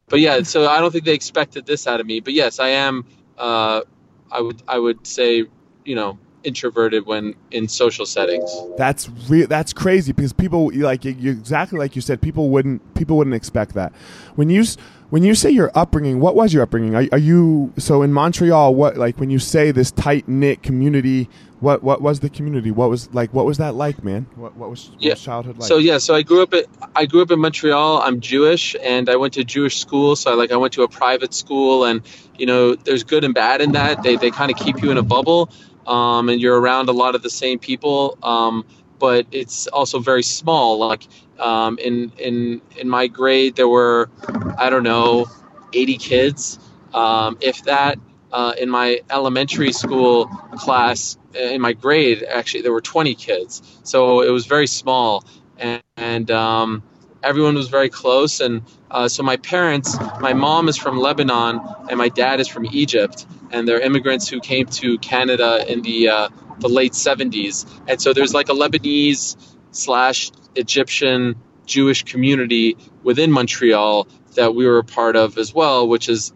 but 0.09 0.21
yeah. 0.21 0.43
So 0.43 0.69
I 0.69 0.81
don't 0.81 0.91
think 0.91 1.05
they 1.05 1.15
expected 1.15 1.67
this 1.67 1.87
out 1.87 2.01
of 2.01 2.07
me. 2.07 2.21
But 2.21 2.33
yes, 2.33 2.59
I 2.59 2.69
am. 2.69 3.05
Uh, 3.39 3.83
I 4.31 4.41
would 4.41 4.63
I 4.67 4.79
would 4.79 5.07
say 5.07 5.45
you 5.85 5.95
know 5.95 6.19
introverted 6.45 7.07
when 7.07 7.35
in 7.51 7.69
social 7.69 8.07
settings. 8.07 8.51
That's 8.77 9.09
re- 9.29 9.47
that's 9.47 9.73
crazy 9.73 10.13
because 10.13 10.33
people 10.33 10.71
like 10.75 11.05
you 11.05 11.31
exactly 11.31 11.79
like 11.79 11.97
you 11.97 12.03
said. 12.03 12.21
People 12.21 12.51
wouldn't 12.51 12.95
people 12.95 13.17
wouldn't 13.17 13.37
expect 13.37 13.75
that. 13.75 13.93
When 14.35 14.51
you 14.51 14.65
when 15.13 15.23
you 15.23 15.35
say 15.35 15.51
your 15.51 15.71
upbringing, 15.75 16.21
what 16.21 16.35
was 16.35 16.55
your 16.55 16.63
upbringing? 16.63 16.95
Are, 16.95 17.07
are 17.13 17.19
you 17.19 17.71
so 17.77 18.01
in 18.01 18.15
Montreal? 18.15 18.75
What 18.75 18.97
like 18.97 19.21
when 19.21 19.29
you 19.29 19.39
say 19.39 19.71
this 19.71 19.91
tight 19.91 20.27
knit 20.27 20.63
community? 20.63 21.29
What 21.61 21.83
what 21.83 22.01
was 22.01 22.21
the 22.21 22.31
community? 22.31 22.71
What 22.71 22.89
was 22.89 23.13
like? 23.13 23.35
What 23.35 23.45
was 23.45 23.59
that 23.59 23.75
like, 23.75 24.03
man? 24.03 24.27
What 24.37 24.57
what 24.57 24.71
was, 24.71 24.89
what 24.89 25.03
yeah. 25.03 25.11
was 25.13 25.21
childhood 25.21 25.59
like? 25.59 25.69
So 25.69 25.77
yeah, 25.77 25.99
so 25.99 26.15
I 26.15 26.23
grew 26.23 26.43
up 26.43 26.55
at 26.55 26.65
I 26.97 27.05
grew 27.05 27.21
up 27.21 27.31
in 27.31 27.41
Montreal. 27.41 28.01
I'm 28.01 28.21
Jewish, 28.21 28.75
and 28.83 29.11
I 29.11 29.17
went 29.17 29.35
to 29.35 29.45
Jewish 29.45 29.81
school. 29.81 30.17
So 30.17 30.33
I 30.33 30.35
like 30.35 30.51
I 30.51 30.57
went 30.57 30.73
to 30.73 30.83
a 30.83 30.89
private 30.89 31.35
school, 31.35 31.85
and 31.85 32.01
you 32.39 32.47
know, 32.47 32.75
there's 32.75 33.05
good 33.05 33.23
and 33.23 33.35
bad 33.35 33.61
in 33.61 33.73
that. 33.73 34.03
They 34.03 34.17
they 34.17 34.31
kind 34.31 34.51
of 34.51 34.57
keep 34.57 34.83
you 34.83 34.91
in 34.91 34.97
a 34.97 35.03
bubble 35.03 35.51
um, 35.87 36.29
and 36.29 36.41
you're 36.41 36.59
around 36.61 36.89
a 36.89 36.93
lot 36.93 37.15
of 37.15 37.23
the 37.23 37.31
same 37.31 37.59
people. 37.59 38.19
Um, 38.23 38.65
but 38.99 39.27
it's 39.33 39.67
also 39.67 39.99
very 39.99 40.23
small. 40.23 40.79
Like 40.79 41.05
um, 41.39 41.79
in 41.79 42.13
in 42.19 42.61
in 42.77 42.89
my 42.89 43.09
grade, 43.09 43.57
there 43.57 43.69
were 43.69 44.11
I 44.59 44.71
don't 44.71 44.85
know, 44.85 45.27
80 45.73 45.99
kids, 45.99 46.59
um, 46.95 47.39
if 47.41 47.65
that. 47.65 47.99
Uh, 48.33 48.55
in 48.59 48.71
my 48.71 49.01
elementary 49.11 49.73
school 49.73 50.25
class, 50.57 51.19
in 51.35 51.61
my 51.61 51.73
grade, 51.75 52.23
actually, 52.23 52.63
there 52.63 52.73
were 52.73 52.81
20 52.81 53.15
kids. 53.15 53.63
So 53.83 54.23
it 54.23 54.31
was 54.31 54.47
very 54.47 54.67
small, 54.67 55.25
and, 55.59 55.83
and 55.99 56.31
um, 56.31 56.83
everyone 57.23 57.55
was 57.55 57.69
very 57.69 57.89
close. 57.89 58.41
And 58.41 58.63
uh, 58.91 59.09
so 59.09 59.23
my 59.23 59.37
parents, 59.37 59.99
my 60.21 60.33
mom 60.33 60.69
is 60.69 60.77
from 60.77 60.99
Lebanon, 60.99 61.61
and 61.89 61.99
my 61.99 62.09
dad 62.09 62.41
is 62.41 62.49
from 62.49 62.67
Egypt 62.67 63.27
and 63.53 63.69
they're 63.69 63.81
immigrants 63.81 64.29
who 64.29 64.41
came 64.41 64.67
to 64.67 64.99
Canada 64.99 65.65
in 65.71 65.83
the 65.83 66.09
uh, 66.09 66.29
the 66.59 66.69
late 66.69 66.93
70s. 66.93 67.67
And 67.87 68.01
so 68.01 68.13
there's 68.13 68.35
like 68.35 68.49
a 68.49 68.53
Lebanese 68.53 69.37
slash 69.71 70.33
Egyptian 70.57 71.37
Jewish 71.67 72.05
community 72.05 72.77
within 73.03 73.31
Montreal 73.31 74.09
that 74.35 74.55
we 74.55 74.67
were 74.67 74.79
a 74.79 74.85
part 74.85 75.17
of 75.17 75.39
as 75.39 75.55
well, 75.55 75.87
which 75.89 76.09
is 76.09 76.33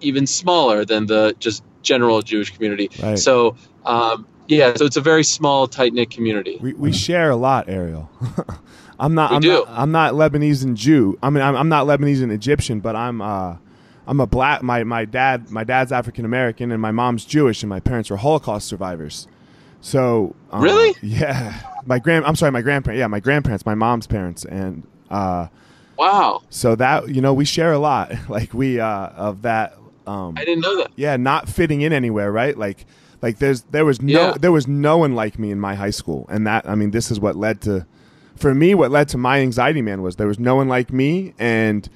even 0.00 0.26
smaller 0.26 0.84
than 0.84 1.06
the 1.06 1.34
just 1.38 1.62
general 1.82 2.22
Jewish 2.22 2.54
community. 2.54 2.90
Right. 3.02 3.18
So 3.18 3.56
um, 3.84 4.26
yeah, 4.46 4.74
so 4.74 4.84
it's 4.84 4.96
a 4.96 5.02
very 5.02 5.24
small, 5.24 5.66
tight 5.66 5.92
knit 5.92 6.10
community. 6.10 6.58
We, 6.60 6.72
we 6.74 6.92
share 6.92 7.30
a 7.30 7.36
lot, 7.36 7.68
Ariel. 7.68 8.10
I'm 8.98 9.14
not. 9.14 9.32
I'm 9.32 9.42
not. 9.42 9.68
I'm 9.68 9.92
not 9.92 10.14
Lebanese 10.14 10.64
and 10.64 10.76
Jew. 10.76 11.18
I 11.22 11.30
mean, 11.30 11.42
I'm, 11.42 11.56
I'm 11.56 11.68
not 11.68 11.86
Lebanese 11.86 12.22
and 12.22 12.32
Egyptian, 12.32 12.80
but 12.80 12.96
I'm. 12.96 13.20
Uh, 13.20 13.56
I'm 14.08 14.20
a 14.20 14.26
black. 14.26 14.62
My 14.62 14.84
my 14.84 15.04
dad 15.04 15.50
my 15.50 15.64
dad's 15.64 15.92
African 15.92 16.24
American 16.24 16.72
and 16.72 16.80
my 16.80 16.90
mom's 16.90 17.26
Jewish 17.26 17.62
and 17.62 17.68
my 17.68 17.78
parents 17.78 18.08
were 18.08 18.16
Holocaust 18.16 18.66
survivors. 18.66 19.28
So 19.80 20.34
um, 20.50 20.62
really, 20.62 20.96
yeah, 21.02 21.60
my 21.84 21.98
grand. 21.98 22.24
I'm 22.24 22.34
sorry, 22.34 22.50
my 22.50 22.62
grandparents. 22.62 22.98
Yeah, 22.98 23.06
my 23.06 23.20
grandparents, 23.20 23.66
my 23.66 23.74
mom's 23.74 24.06
parents, 24.06 24.46
and 24.46 24.86
uh, 25.10 25.48
wow. 25.98 26.42
So 26.48 26.74
that 26.76 27.08
you 27.14 27.20
know 27.20 27.34
we 27.34 27.44
share 27.44 27.72
a 27.72 27.78
lot. 27.78 28.12
Like 28.28 28.54
we 28.54 28.80
uh, 28.80 29.08
of 29.08 29.42
that. 29.42 29.76
Um, 30.06 30.34
I 30.38 30.44
didn't 30.44 30.62
know 30.62 30.78
that. 30.78 30.90
Yeah, 30.96 31.16
not 31.18 31.48
fitting 31.48 31.82
in 31.82 31.92
anywhere, 31.92 32.32
right? 32.32 32.56
Like 32.56 32.86
like 33.20 33.38
there's 33.38 33.62
there 33.64 33.84
was 33.84 34.00
no 34.00 34.28
yeah. 34.28 34.34
there 34.38 34.52
was 34.52 34.66
no 34.66 34.98
one 34.98 35.14
like 35.14 35.38
me 35.38 35.50
in 35.50 35.60
my 35.60 35.74
high 35.74 35.90
school, 35.90 36.26
and 36.30 36.46
that 36.46 36.68
I 36.68 36.74
mean 36.74 36.92
this 36.92 37.10
is 37.10 37.20
what 37.20 37.36
led 37.36 37.60
to. 37.62 37.86
For 38.38 38.54
me, 38.54 38.74
what 38.74 38.90
led 38.90 39.08
to 39.08 39.18
my 39.18 39.40
anxiety, 39.40 39.82
man, 39.82 40.02
was 40.02 40.16
there 40.16 40.26
was 40.26 40.38
no 40.38 40.56
one 40.56 40.68
like 40.68 40.92
me, 40.92 41.34
and 41.38 41.88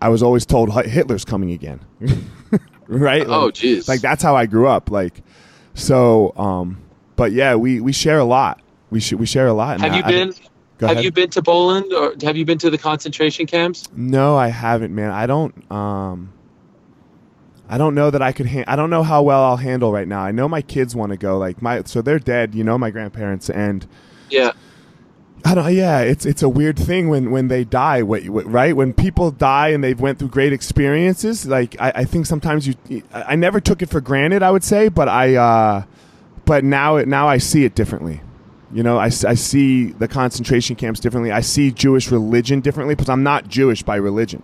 I 0.00 0.08
was 0.10 0.22
always 0.22 0.44
told 0.46 0.70
Hitler's 0.84 1.24
coming 1.24 1.50
again. 1.52 1.80
right? 2.86 3.22
Oh, 3.26 3.30
like, 3.30 3.40
oh, 3.42 3.50
jeez. 3.50 3.88
Like 3.88 4.00
that's 4.00 4.22
how 4.22 4.36
I 4.36 4.46
grew 4.46 4.66
up. 4.68 4.90
Like, 4.90 5.22
so, 5.74 6.32
um, 6.36 6.78
but 7.16 7.32
yeah, 7.32 7.54
we 7.54 7.80
we 7.80 7.92
share 7.92 8.18
a 8.18 8.24
lot. 8.24 8.60
we 8.90 9.00
sh- 9.00 9.14
we 9.14 9.26
share 9.26 9.46
a 9.46 9.52
lot. 9.52 9.80
Have 9.80 9.92
that. 9.92 9.96
you 9.98 10.04
I- 10.04 10.10
been? 10.10 10.32
have 10.80 10.90
ahead. 10.92 11.04
you 11.04 11.12
been 11.12 11.28
to 11.30 11.42
Poland 11.42 11.92
or 11.92 12.14
have 12.22 12.38
you 12.38 12.44
been 12.46 12.56
to 12.58 12.70
the 12.70 12.78
concentration 12.78 13.44
camps? 13.46 13.84
No, 13.94 14.36
I 14.38 14.48
haven't, 14.48 14.94
man. 14.94 15.10
I 15.10 15.26
don't. 15.26 15.70
Um, 15.70 16.32
I 17.68 17.76
don't 17.78 17.94
know 17.94 18.10
that 18.10 18.22
I 18.22 18.32
could. 18.32 18.46
Ha- 18.48 18.64
I 18.66 18.76
don't 18.76 18.90
know 18.90 19.02
how 19.02 19.22
well 19.22 19.42
I'll 19.44 19.56
handle 19.58 19.92
right 19.92 20.08
now. 20.08 20.20
I 20.20 20.30
know 20.32 20.48
my 20.48 20.62
kids 20.62 20.96
want 20.96 21.10
to 21.12 21.18
go. 21.18 21.36
Like 21.38 21.60
my, 21.62 21.82
so 21.84 22.00
they're 22.02 22.18
dead. 22.18 22.54
You 22.54 22.64
know, 22.64 22.76
my 22.78 22.90
grandparents, 22.90 23.48
and 23.50 23.86
Yeah. 24.30 24.52
I 25.44 25.54
don't. 25.54 25.74
Yeah, 25.74 26.00
it's 26.00 26.26
it's 26.26 26.42
a 26.42 26.48
weird 26.48 26.78
thing 26.78 27.08
when 27.08 27.30
when 27.30 27.48
they 27.48 27.64
die. 27.64 28.02
What, 28.02 28.28
what 28.28 28.46
right 28.46 28.74
when 28.76 28.92
people 28.92 29.30
die 29.30 29.68
and 29.68 29.82
they've 29.82 30.00
went 30.00 30.18
through 30.18 30.28
great 30.28 30.52
experiences. 30.52 31.46
Like 31.46 31.80
I, 31.80 31.92
I 31.96 32.04
think 32.04 32.26
sometimes 32.26 32.66
you. 32.66 33.02
I 33.12 33.36
never 33.36 33.60
took 33.60 33.82
it 33.82 33.88
for 33.90 34.00
granted. 34.00 34.42
I 34.42 34.50
would 34.50 34.64
say, 34.64 34.88
but 34.88 35.08
I. 35.08 35.34
Uh, 35.36 35.84
but 36.44 36.64
now 36.64 36.96
it 36.96 37.06
now 37.08 37.28
I 37.28 37.38
see 37.38 37.64
it 37.64 37.74
differently. 37.74 38.20
You 38.72 38.82
know, 38.82 38.98
I, 38.98 39.06
I 39.06 39.34
see 39.34 39.86
the 39.86 40.06
concentration 40.08 40.76
camps 40.76 41.00
differently. 41.00 41.32
I 41.32 41.40
see 41.40 41.70
Jewish 41.72 42.10
religion 42.10 42.60
differently 42.60 42.94
because 42.94 43.08
I'm 43.08 43.22
not 43.22 43.48
Jewish 43.48 43.82
by 43.82 43.96
religion. 43.96 44.42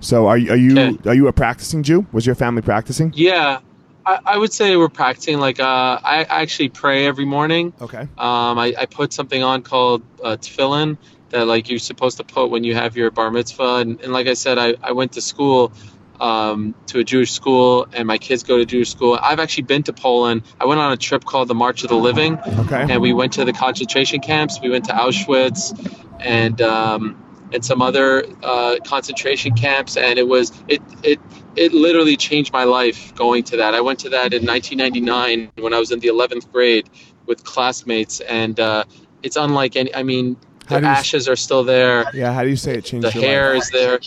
So 0.00 0.26
are 0.26 0.36
you 0.38 0.50
are 0.50 0.56
you 0.56 0.78
Okay. 0.78 1.10
are 1.10 1.14
you 1.14 1.28
a 1.28 1.32
practicing 1.32 1.82
Jew? 1.84 2.06
Was 2.12 2.26
your 2.26 2.34
family 2.34 2.62
practicing? 2.62 3.12
Yeah. 3.14 3.60
I, 4.04 4.18
I 4.24 4.38
would 4.38 4.52
say 4.52 4.76
we're 4.76 4.88
practicing. 4.88 5.38
Like, 5.38 5.60
uh, 5.60 5.64
I 6.02 6.26
I 6.28 6.42
actually 6.42 6.68
pray 6.70 7.06
every 7.06 7.24
morning. 7.24 7.72
Okay. 7.80 8.00
Um, 8.00 8.58
I, 8.58 8.74
I 8.78 8.86
put 8.86 9.12
something 9.12 9.42
on 9.42 9.62
called 9.62 10.02
uh, 10.22 10.36
tefillin 10.36 10.98
that 11.30 11.46
like 11.46 11.70
you're 11.70 11.78
supposed 11.78 12.18
to 12.18 12.24
put 12.24 12.50
when 12.50 12.64
you 12.64 12.74
have 12.74 12.96
your 12.96 13.10
bar 13.10 13.30
mitzvah. 13.30 13.76
And, 13.76 14.00
and 14.00 14.12
like 14.12 14.26
I 14.26 14.34
said, 14.34 14.58
I, 14.58 14.74
I 14.82 14.92
went 14.92 15.12
to 15.12 15.20
school 15.20 15.72
um, 16.20 16.74
to 16.86 16.98
a 17.00 17.04
Jewish 17.04 17.32
school, 17.32 17.86
and 17.92 18.06
my 18.06 18.18
kids 18.18 18.42
go 18.44 18.58
to 18.58 18.64
Jewish 18.64 18.90
school. 18.90 19.18
I've 19.20 19.40
actually 19.40 19.64
been 19.64 19.82
to 19.84 19.92
Poland. 19.92 20.42
I 20.60 20.66
went 20.66 20.80
on 20.80 20.92
a 20.92 20.96
trip 20.96 21.24
called 21.24 21.48
the 21.48 21.54
March 21.54 21.82
of 21.82 21.88
the 21.88 21.96
Living, 21.96 22.38
Okay. 22.38 22.86
and 22.88 23.00
we 23.02 23.12
went 23.12 23.32
to 23.34 23.44
the 23.44 23.52
concentration 23.52 24.20
camps. 24.20 24.60
We 24.60 24.70
went 24.70 24.84
to 24.84 24.92
Auschwitz, 24.92 25.72
and 26.20 26.60
um, 26.62 27.16
and 27.52 27.64
some 27.64 27.82
other 27.82 28.24
uh, 28.42 28.76
concentration 28.84 29.54
camps, 29.54 29.96
and 29.96 30.18
it 30.18 30.26
was 30.26 30.52
it 30.68 30.80
it 31.02 31.20
it 31.56 31.72
literally 31.72 32.16
changed 32.16 32.52
my 32.52 32.64
life 32.64 33.14
going 33.14 33.42
to 33.44 33.56
that. 33.58 33.74
I 33.74 33.80
went 33.80 33.98
to 34.00 34.08
that 34.10 34.32
in 34.32 34.44
1999 34.46 35.52
when 35.62 35.74
I 35.74 35.78
was 35.78 35.90
in 35.92 36.00
the 36.00 36.08
11th 36.08 36.50
grade 36.52 36.88
with 37.26 37.44
classmates, 37.44 38.20
and 38.20 38.58
uh, 38.58 38.84
it's 39.22 39.36
unlike 39.36 39.76
any. 39.76 39.94
I 39.94 40.02
mean, 40.02 40.36
the 40.68 40.80
do 40.80 40.86
you 40.86 40.92
s- 40.92 40.98
ashes 41.00 41.28
are 41.28 41.36
still 41.36 41.64
there. 41.64 42.06
Yeah. 42.14 42.32
How 42.32 42.42
do 42.42 42.48
you 42.48 42.56
say 42.56 42.74
it 42.78 42.84
changed 42.84 43.06
The 43.06 43.10
hair 43.10 43.54
life? 43.54 43.62
is 43.62 43.70
there. 43.70 44.00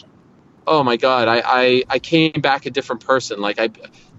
Oh 0.67 0.83
my 0.83 0.97
God! 0.97 1.27
I, 1.27 1.43
I 1.45 1.83
I 1.89 1.99
came 1.99 2.31
back 2.41 2.65
a 2.65 2.71
different 2.71 3.05
person. 3.05 3.39
Like 3.39 3.59
I, 3.59 3.69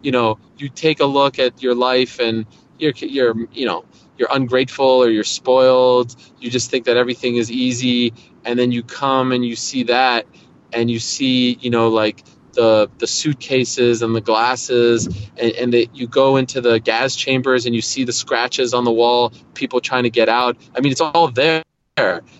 you 0.02 0.12
know, 0.12 0.38
you 0.58 0.68
take 0.68 1.00
a 1.00 1.06
look 1.06 1.38
at 1.40 1.60
your 1.60 1.74
life 1.74 2.20
and 2.20 2.46
you're 2.78 2.92
you're 2.98 3.34
you 3.52 3.66
know 3.66 3.84
you're 4.18 4.28
ungrateful 4.32 4.86
or 4.86 5.10
you're 5.10 5.24
spoiled. 5.24 6.14
You 6.40 6.50
just 6.50 6.70
think 6.70 6.86
that 6.86 6.96
everything 6.96 7.36
is 7.36 7.50
easy, 7.50 8.12
and 8.44 8.58
then 8.58 8.72
you 8.72 8.82
come 8.82 9.32
and 9.32 9.44
you 9.44 9.56
see 9.56 9.84
that, 9.84 10.26
and 10.72 10.90
you 10.90 10.98
see 10.98 11.54
you 11.60 11.70
know 11.70 11.88
like 11.88 12.22
the 12.52 12.90
the 12.98 13.06
suitcases 13.06 14.02
and 14.02 14.14
the 14.14 14.20
glasses, 14.20 15.06
and, 15.36 15.52
and 15.52 15.72
that 15.72 15.94
you 15.94 16.06
go 16.06 16.36
into 16.36 16.60
the 16.60 16.80
gas 16.80 17.14
chambers 17.14 17.66
and 17.66 17.74
you 17.74 17.82
see 17.82 18.04
the 18.04 18.12
scratches 18.12 18.74
on 18.74 18.84
the 18.84 18.92
wall, 18.92 19.32
people 19.54 19.80
trying 19.80 20.04
to 20.04 20.10
get 20.10 20.28
out. 20.28 20.56
I 20.74 20.80
mean, 20.80 20.92
it's 20.92 21.00
all 21.00 21.28
there. 21.28 21.62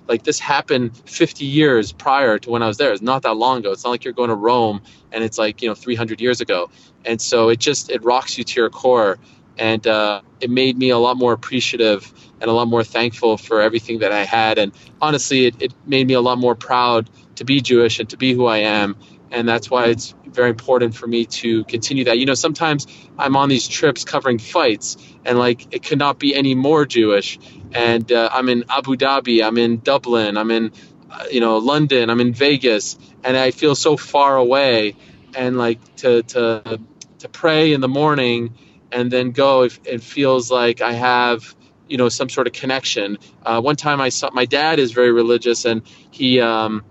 Like 0.07 0.23
this 0.23 0.39
happened 0.39 0.95
50 1.09 1.47
years 1.47 1.91
prior 1.91 2.39
to 2.41 2.51
when 2.51 2.63
I 2.63 2.67
was 2.67 2.77
there. 2.77 2.93
It's 2.93 3.01
not 3.01 3.23
that 3.23 3.37
long 3.37 3.61
ago. 3.61 3.73
It's 3.73 3.85
not 3.85 3.91
like 3.91 4.05
you're 4.05 4.13
going 4.13 4.29
to 4.29 4.35
Rome 4.35 4.83
and 5.13 5.25
it's 5.25 5.39
like 5.39 5.63
you 5.63 5.69
know 5.69 5.75
300 5.75 6.21
years 6.21 6.43
ago. 6.43 6.71
And 7.07 7.21
so 7.21 7.49
it 7.49 7.59
just 7.59 7.91
it 7.91 8.05
rocks 8.05 8.37
you 8.37 8.45
to 8.45 8.61
your 8.61 8.69
core, 8.69 9.19
and 9.59 9.87
uh, 9.87 10.21
it 10.41 10.51
made 10.51 10.77
me 10.77 10.91
a 10.91 10.99
lot 10.99 11.17
more 11.17 11.33
appreciative 11.33 12.13
and 12.41 12.51
a 12.51 12.53
lot 12.53 12.69
more 12.69 12.85
thankful 12.85 13.37
for 13.37 13.61
everything 13.61 14.01
that 14.01 14.13
I 14.13 14.25
had. 14.25 14.59
And 14.59 14.73
honestly, 15.01 15.47
it, 15.47 15.63
it 15.63 15.73
made 15.87 16.07
me 16.07 16.15
a 16.15 16.21
lot 16.21 16.39
more 16.39 16.55
proud 16.55 17.09
to 17.37 17.45
be 17.45 17.61
Jewish 17.61 17.99
and 17.99 18.09
to 18.11 18.17
be 18.17 18.35
who 18.35 18.47
I 18.47 18.59
am. 18.59 18.97
And 19.31 19.49
that's 19.49 19.71
why 19.71 19.87
it's 19.87 20.15
very 20.27 20.51
important 20.51 20.95
for 20.95 21.07
me 21.07 21.25
to 21.25 21.65
continue 21.65 22.05
that. 22.05 22.19
You 22.19 22.27
know, 22.27 22.35
sometimes 22.35 22.87
I'm 23.19 23.37
on 23.37 23.49
these 23.49 23.67
trips 23.67 24.05
covering 24.05 24.39
fights, 24.39 24.97
and 25.25 25.39
like 25.39 25.75
it 25.75 25.83
could 25.83 25.99
not 25.99 26.19
be 26.19 26.35
any 26.35 26.55
more 26.55 26.85
Jewish. 26.87 27.39
And 27.73 28.11
uh, 28.13 28.29
I'm 28.33 28.49
in 28.49 28.65
Abu 28.69 28.97
Dhabi, 28.97 29.45
I'm 29.45 29.59
in 29.59 29.81
Dublin, 29.81 30.37
I'm 30.37 30.51
in, 30.51 30.73
uh, 31.11 31.25
you 31.31 31.41
know, 31.41 31.59
London, 31.59 32.09
I'm 32.09 32.21
in 32.21 32.35
Vegas, 32.35 32.97
and 33.25 33.37
I 33.37 33.51
feel 33.51 33.75
so 33.75 33.97
far 33.97 34.37
away. 34.37 34.95
And 35.35 35.59
like 35.59 35.97
to 35.97 36.23
to 36.23 36.81
to 37.19 37.29
pray 37.29 37.73
in 37.73 37.81
the 37.81 37.89
morning 37.89 38.55
and 38.97 39.11
then 39.11 39.31
go, 39.31 39.63
it, 39.63 39.79
it 39.85 40.03
feels 40.03 40.51
like 40.51 40.81
I 40.81 40.93
have 40.93 41.55
you 41.87 41.99
know 41.99 42.09
some 42.09 42.29
sort 42.29 42.47
of 42.47 42.53
connection. 42.53 43.19
Uh, 43.45 43.61
one 43.61 43.77
time 43.77 44.01
I 44.01 44.09
saw 44.09 44.31
my 44.33 44.47
dad 44.47 44.79
is 44.79 44.93
very 44.93 45.13
religious, 45.13 45.65
and 45.65 45.83
he. 46.11 46.41
Um, 46.41 46.83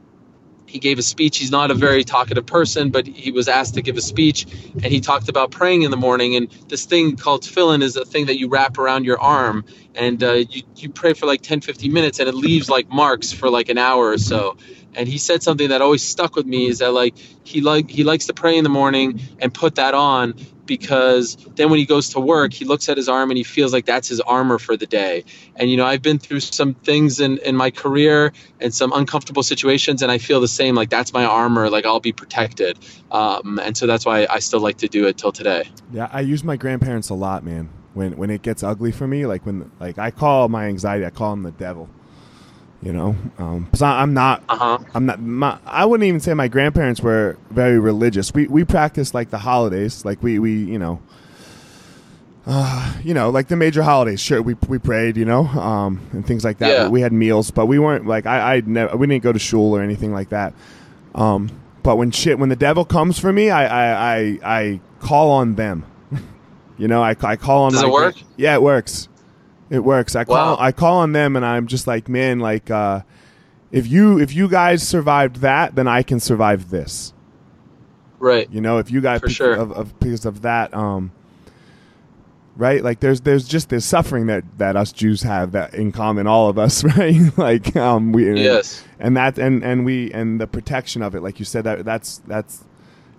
he 0.67 0.79
gave 0.79 0.99
a 0.99 1.03
speech. 1.03 1.37
He's 1.37 1.51
not 1.51 1.71
a 1.71 1.73
very 1.73 2.03
talkative 2.03 2.45
person, 2.45 2.89
but 2.89 3.07
he 3.07 3.31
was 3.31 3.47
asked 3.47 3.75
to 3.75 3.81
give 3.81 3.95
a 3.95 4.01
speech, 4.01 4.45
and 4.73 4.85
he 4.85 4.99
talked 4.99 5.29
about 5.29 5.51
praying 5.51 5.83
in 5.83 5.91
the 5.91 5.95
morning. 5.95 6.35
And 6.35 6.49
this 6.67 6.85
thing 6.85 7.15
called 7.15 7.43
tefillin 7.43 7.81
is 7.81 7.95
a 7.95 8.03
thing 8.03 8.25
that 8.25 8.37
you 8.37 8.49
wrap 8.49 8.77
around 8.77 9.05
your 9.05 9.17
arm, 9.21 9.63
and 9.93 10.21
uh, 10.21 10.33
you 10.33 10.63
you 10.75 10.89
pray 10.89 11.13
for 11.13 11.27
like 11.27 11.41
10, 11.41 11.61
15 11.61 11.93
minutes, 11.93 12.19
and 12.19 12.27
it 12.27 12.35
leaves 12.35 12.67
like 12.67 12.89
marks 12.89 13.31
for 13.31 13.49
like 13.49 13.69
an 13.69 13.77
hour 13.77 14.09
or 14.09 14.17
so. 14.17 14.57
And 14.95 15.07
he 15.07 15.17
said 15.17 15.43
something 15.43 15.69
that 15.69 15.81
always 15.81 16.03
stuck 16.03 16.35
with 16.35 16.45
me 16.45 16.67
is 16.67 16.79
that 16.79 16.91
like 16.91 17.15
he 17.45 17.61
like 17.61 17.89
he 17.89 18.03
likes 18.03 18.25
to 18.25 18.33
pray 18.33 18.57
in 18.57 18.63
the 18.65 18.69
morning 18.69 19.21
and 19.39 19.53
put 19.53 19.75
that 19.75 19.93
on 19.93 20.33
because 20.65 21.35
then 21.55 21.69
when 21.69 21.79
he 21.79 21.85
goes 21.85 22.09
to 22.09 22.19
work, 22.19 22.53
he 22.53 22.65
looks 22.65 22.89
at 22.89 22.97
his 22.97 23.09
arm 23.09 23.31
and 23.31 23.37
he 23.37 23.43
feels 23.43 23.73
like 23.73 23.85
that's 23.85 24.07
his 24.07 24.21
armor 24.21 24.59
for 24.59 24.77
the 24.77 24.85
day. 24.85 25.23
And 25.55 25.69
you 25.69 25.77
know, 25.77 25.85
I've 25.85 26.01
been 26.01 26.19
through 26.19 26.41
some 26.41 26.73
things 26.73 27.19
in 27.19 27.37
in 27.39 27.55
my 27.55 27.71
career 27.71 28.33
and 28.59 28.73
some 28.73 28.91
uncomfortable 28.93 29.43
situations, 29.43 30.01
and 30.01 30.11
I 30.11 30.17
feel 30.17 30.41
the 30.41 30.47
same. 30.47 30.75
Like 30.75 30.89
that's 30.89 31.13
my 31.13 31.25
armor. 31.25 31.69
Like 31.69 31.85
I'll 31.85 31.99
be 31.99 32.13
protected. 32.13 32.79
Um, 33.11 33.59
and 33.59 33.77
so 33.77 33.87
that's 33.87 34.05
why 34.05 34.27
I 34.29 34.39
still 34.39 34.59
like 34.59 34.77
to 34.77 34.87
do 34.87 35.07
it 35.07 35.17
till 35.17 35.31
today. 35.31 35.69
Yeah, 35.91 36.09
I 36.11 36.21
use 36.21 36.43
my 36.43 36.57
grandparents 36.57 37.09
a 37.09 37.15
lot, 37.15 37.43
man. 37.43 37.69
When 37.93 38.17
when 38.17 38.29
it 38.29 38.41
gets 38.41 38.63
ugly 38.63 38.91
for 38.91 39.07
me, 39.07 39.25
like 39.25 39.45
when 39.45 39.71
like 39.79 39.97
I 39.97 40.11
call 40.11 40.49
my 40.49 40.65
anxiety, 40.65 41.05
I 41.05 41.11
call 41.11 41.33
him 41.33 41.43
the 41.43 41.51
devil. 41.51 41.89
You 42.83 42.93
know, 42.93 43.15
um, 43.39 43.67
'cause 43.71 43.81
I, 43.81 44.01
I'm 44.01 44.13
not. 44.13 44.43
Uh 44.47 44.57
huh. 44.57 44.77
I'm 44.93 45.05
not. 45.07 45.19
My, 45.19 45.57
I 45.65 45.85
wouldn't 45.85 46.07
even 46.07 46.19
say 46.19 46.33
my 46.35 46.47
grandparents 46.47 47.01
were 47.01 47.35
very 47.49 47.79
religious. 47.79 48.31
We 48.33 48.47
we 48.47 48.63
practiced 48.63 49.13
like 49.15 49.31
the 49.31 49.39
holidays, 49.39 50.05
like 50.05 50.21
we 50.21 50.37
we 50.39 50.53
you 50.53 50.77
know. 50.77 51.01
Uh, 52.47 52.93
you 53.03 53.15
know, 53.15 53.31
like 53.31 53.47
the 53.47 53.55
major 53.55 53.81
holidays. 53.81 54.19
Sure, 54.19 54.39
we 54.39 54.53
we 54.67 54.77
prayed, 54.77 55.17
you 55.17 55.25
know, 55.25 55.45
um, 55.47 55.99
and 56.11 56.27
things 56.27 56.43
like 56.43 56.59
that. 56.59 56.69
Yeah. 56.69 56.87
We 56.89 57.01
had 57.01 57.11
meals, 57.11 57.49
but 57.49 57.65
we 57.65 57.79
weren't 57.79 58.05
like 58.05 58.27
I 58.27 58.57
I 58.57 58.61
never 58.61 58.95
we 58.95 59.07
didn't 59.07 59.23
go 59.23 59.33
to 59.33 59.39
shul 59.39 59.75
or 59.75 59.81
anything 59.81 60.13
like 60.13 60.29
that. 60.29 60.53
Um, 61.15 61.49
but 61.81 61.95
when 61.95 62.11
shit, 62.11 62.37
when 62.37 62.49
the 62.49 62.55
devil 62.55 62.85
comes 62.85 63.17
for 63.17 63.33
me, 63.33 63.49
I 63.49 63.65
I 63.65 64.15
I, 64.17 64.39
I 64.43 64.79
call 64.99 65.31
on 65.31 65.55
them. 65.55 65.85
you 66.77 66.87
know, 66.87 67.01
I, 67.01 67.15
I 67.19 67.35
call 67.35 67.63
on. 67.63 67.71
Does 67.71 67.81
my 67.81 67.87
it 67.87 67.91
work? 67.91 68.15
Yeah, 68.37 68.53
it 68.53 68.61
works. 68.61 69.09
It 69.69 69.79
works. 69.79 70.15
I 70.15 70.23
call 70.25 70.35
Wow. 70.35 70.57
I 70.59 70.71
call 70.71 70.97
on 70.99 71.11
them, 71.11 71.35
and 71.35 71.45
I'm 71.45 71.67
just 71.67 71.87
like, 71.87 72.07
man, 72.07 72.39
like, 72.39 72.69
uh, 72.69 73.01
if 73.71 73.87
you 73.87 74.19
if 74.19 74.33
you 74.33 74.47
guys 74.47 74.87
survived 74.87 75.37
that, 75.37 75.75
then 75.75 75.87
I 75.87 76.03
can 76.03 76.19
survive 76.19 76.69
this. 76.69 77.13
Right. 78.19 78.47
You 78.51 78.61
know, 78.61 78.77
if 78.77 78.91
you 78.91 79.01
guys 79.01 79.21
For 79.21 79.29
sure. 79.29 79.53
of, 79.55 79.71
of 79.71 79.99
because 79.99 80.25
of 80.25 80.41
that, 80.43 80.73
um, 80.73 81.11
right? 82.55 82.83
Like, 82.83 82.99
there's 82.99 83.21
there's 83.21 83.47
just 83.47 83.69
this 83.69 83.85
suffering 83.85 84.27
that 84.27 84.43
that 84.57 84.75
us 84.75 84.91
Jews 84.91 85.23
have 85.23 85.51
that 85.53 85.73
in 85.73 85.91
common, 85.91 86.27
all 86.27 86.49
of 86.49 86.57
us, 86.57 86.83
right? 86.97 87.35
like, 87.37 87.75
um, 87.75 88.11
we 88.11 88.31
Yes. 88.41 88.83
and 88.99 89.17
that 89.17 89.37
and 89.37 89.63
and 89.63 89.83
we 89.85 90.11
and 90.13 90.39
the 90.39 90.47
protection 90.47 91.01
of 91.01 91.15
it, 91.15 91.21
like 91.21 91.39
you 91.39 91.45
said, 91.45 91.63
that 91.63 91.83
that's 91.85 92.19
that's 92.27 92.63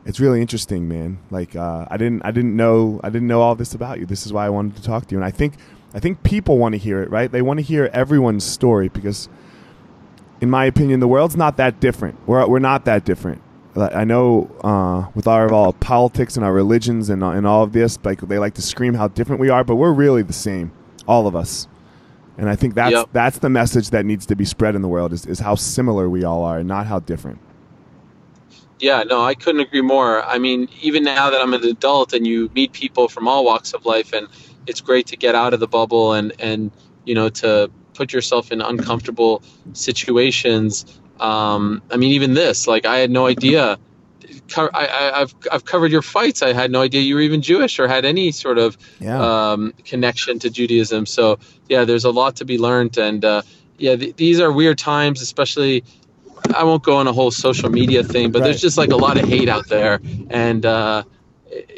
it's 0.05 0.21
really 0.21 0.41
interesting, 0.41 0.87
man. 0.89 1.19
Like, 1.31 1.57
uh, 1.57 1.87
I 1.91 1.97
didn't 1.97 2.25
I 2.25 2.31
didn't 2.31 2.57
know 2.57 3.01
I 3.03 3.11
didn't 3.11 3.27
know 3.29 3.41
all 3.43 3.55
this 3.57 3.75
about 3.75 3.99
you. 3.99 4.07
This 4.07 4.25
is 4.27 4.33
why 4.33 4.47
I 4.47 4.51
wanted 4.51 4.77
to 4.77 4.83
talk 4.83 5.07
to 5.07 5.13
you, 5.15 5.19
and 5.19 5.25
I 5.25 5.31
think 5.33 5.55
I 5.97 6.01
think 6.01 6.23
people 6.23 6.59
want 6.59 6.75
to 6.75 6.79
hear 6.79 7.03
it, 7.03 7.11
right? 7.11 7.33
They 7.33 7.41
want 7.41 7.59
to 7.59 7.63
hear 7.65 7.91
everyone's 7.95 8.45
story 8.45 8.91
because, 8.91 9.31
in 10.43 10.51
my 10.51 10.67
opinion, 10.67 11.01
the 11.01 11.09
world's 11.09 11.37
not 11.37 11.57
that 11.57 11.81
different. 11.81 12.19
We're 12.29 12.47
we're 12.47 12.59
not 12.59 12.85
that 12.85 13.07
different. 13.07 13.41
I 13.75 14.05
know 14.05 14.51
uh, 14.63 15.11
with 15.15 15.27
our 15.27 15.51
all 15.53 15.73
politics 15.73 16.37
and 16.37 16.45
our 16.45 16.53
religions 16.53 17.09
and 17.09 17.25
and 17.25 17.47
all 17.47 17.63
of 17.63 17.73
this, 17.73 17.99
like 18.05 18.21
they 18.21 18.39
like 18.39 18.55
to 18.55 18.63
scream 18.63 18.95
how 18.95 19.09
different 19.09 19.41
we 19.41 19.49
are, 19.49 19.65
but 19.65 19.77
we're 19.77 19.93
really 19.93 20.23
the 20.23 20.35
same, 20.35 20.71
all 21.09 21.27
of 21.27 21.35
us. 21.35 21.67
And 22.39 22.51
I 22.51 22.57
think 22.57 22.75
that's 22.75 22.93
Yep. 22.93 23.09
that's 23.13 23.39
the 23.39 23.49
message 23.49 23.91
that 23.91 24.05
needs 24.05 24.27
to 24.27 24.37
be 24.37 24.45
spread 24.45 24.75
in 24.75 24.83
the 24.83 24.89
world 24.89 25.15
is, 25.15 25.25
is 25.25 25.39
how 25.41 25.55
similar 25.55 26.11
we 26.11 26.25
all 26.25 26.45
are 26.45 26.59
and 26.59 26.69
not 26.69 26.87
how 26.87 27.01
different. 27.01 27.39
Yeah, 28.79 29.03
no, 29.05 29.23
I 29.23 29.35
couldn't 29.35 29.63
agree 29.63 29.81
more. 29.81 30.23
I 30.25 30.37
mean, 30.39 30.69
even 30.83 31.03
now 31.05 31.31
that 31.31 31.41
I'm 31.41 31.55
an 31.55 31.65
adult 31.65 32.13
and 32.13 32.27
you 32.27 32.51
meet 32.55 32.73
people 32.73 33.09
from 33.09 33.27
all 33.27 33.45
walks 33.47 33.73
of 33.73 33.87
life, 33.87 34.13
and 34.13 34.29
it's 34.67 34.81
great 34.81 35.07
to 35.09 35.17
get 35.17 35.35
out 35.35 35.55
of 35.55 35.61
the 35.61 35.69
bubble 35.69 36.13
and 36.13 36.33
and 36.39 36.71
you 37.05 37.15
know 37.15 37.29
to 37.29 37.71
put 37.95 38.13
yourself 38.13 38.53
in 38.53 38.61
uncomfortable 38.61 39.43
situations. 39.73 40.85
Um, 41.19 41.83
I 41.91 41.97
mean, 41.97 42.13
even 42.13 42.35
this, 42.35 42.67
like, 42.67 42.85
I 42.85 42.99
had 42.99 43.11
no 43.11 43.27
idea 43.27 43.79
I, 44.57 44.69
I, 44.75 45.21
I've 45.21 45.35
I've 45.51 45.65
covered 45.65 45.91
your 45.93 46.03
fights. 46.03 46.43
I 46.43 46.53
had 46.53 46.71
no 46.71 46.81
idea 46.83 47.01
you 47.01 47.15
were 47.15 47.21
even 47.21 47.43
Jewish 47.43 47.79
or 47.79 47.89
had 47.89 48.05
any 48.05 48.33
sort 48.33 48.59
of 48.59 48.77
Yeah. 49.01 49.19
um, 49.53 49.73
connection 49.85 50.39
to 50.41 50.51
Judaism. 50.51 51.07
So 51.07 51.39
yeah, 51.69 51.85
there's 51.85 52.05
a 52.05 52.11
lot 52.11 52.37
to 52.37 52.45
be 52.45 52.59
learned, 52.59 52.99
and 52.99 53.25
uh, 53.25 53.43
yeah, 53.79 53.97
th- 53.97 54.17
these 54.17 54.41
are 54.41 54.53
weird 54.53 54.79
times, 54.79 55.21
especially. 55.23 55.85
I 56.55 56.63
won't 56.65 56.85
go 56.85 56.97
on 56.97 57.09
a 57.09 57.13
whole 57.13 57.31
social 57.33 57.71
media 57.71 58.05
thing, 58.05 58.31
but 58.31 58.39
Right. 58.41 58.45
there's 58.47 58.61
just 58.61 58.79
like 58.79 58.93
a 58.93 58.97
lot 58.97 59.19
of 59.19 59.27
hate 59.27 59.49
out 59.49 59.67
there, 59.69 60.01
and 60.31 60.65
uh, 60.65 61.03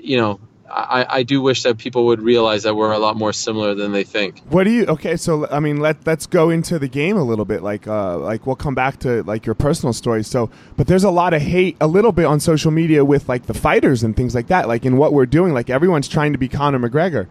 you 0.02 0.16
know, 0.18 0.40
I, 0.70 1.06
I 1.18 1.22
do 1.22 1.40
wish 1.40 1.62
that 1.62 1.78
people 1.78 2.06
would 2.06 2.20
realize 2.20 2.62
that 2.64 2.74
we're 2.74 2.92
a 2.92 2.98
lot 2.98 3.16
more 3.16 3.32
similar 3.32 3.74
than 3.74 3.92
they 3.92 4.04
think. 4.04 4.40
What 4.50 4.64
do 4.64 4.70
you? 4.70 4.86
Okay, 4.86 5.16
so 5.16 5.48
I 5.50 5.60
mean, 5.60 5.78
let 5.80 6.06
let's 6.06 6.26
go 6.26 6.50
into 6.50 6.78
the 6.78 6.88
game 6.88 7.16
a 7.16 7.22
little 7.24 7.44
bit. 7.44 7.62
Like, 7.62 7.86
uh, 7.88 8.18
like 8.18 8.46
we'll 8.46 8.56
come 8.56 8.74
back 8.74 8.98
to 9.00 9.22
like 9.24 9.46
your 9.46 9.54
personal 9.54 9.92
story. 9.92 10.22
So, 10.24 10.50
but 10.76 10.86
there's 10.86 11.04
a 11.04 11.10
lot 11.10 11.34
of 11.34 11.42
hate, 11.42 11.76
a 11.80 11.86
little 11.86 12.12
bit 12.12 12.26
on 12.26 12.40
social 12.40 12.70
media 12.70 13.04
with 13.04 13.28
like 13.28 13.46
the 13.46 13.54
fighters 13.54 14.02
and 14.02 14.16
things 14.16 14.34
like 14.34 14.48
that. 14.48 14.68
Like 14.68 14.84
in 14.84 14.96
what 14.96 15.12
we're 15.12 15.26
doing, 15.26 15.52
like 15.54 15.70
everyone's 15.70 16.08
trying 16.08 16.32
to 16.32 16.38
be 16.38 16.48
Conor 16.48 16.78
McGregor, 16.78 17.26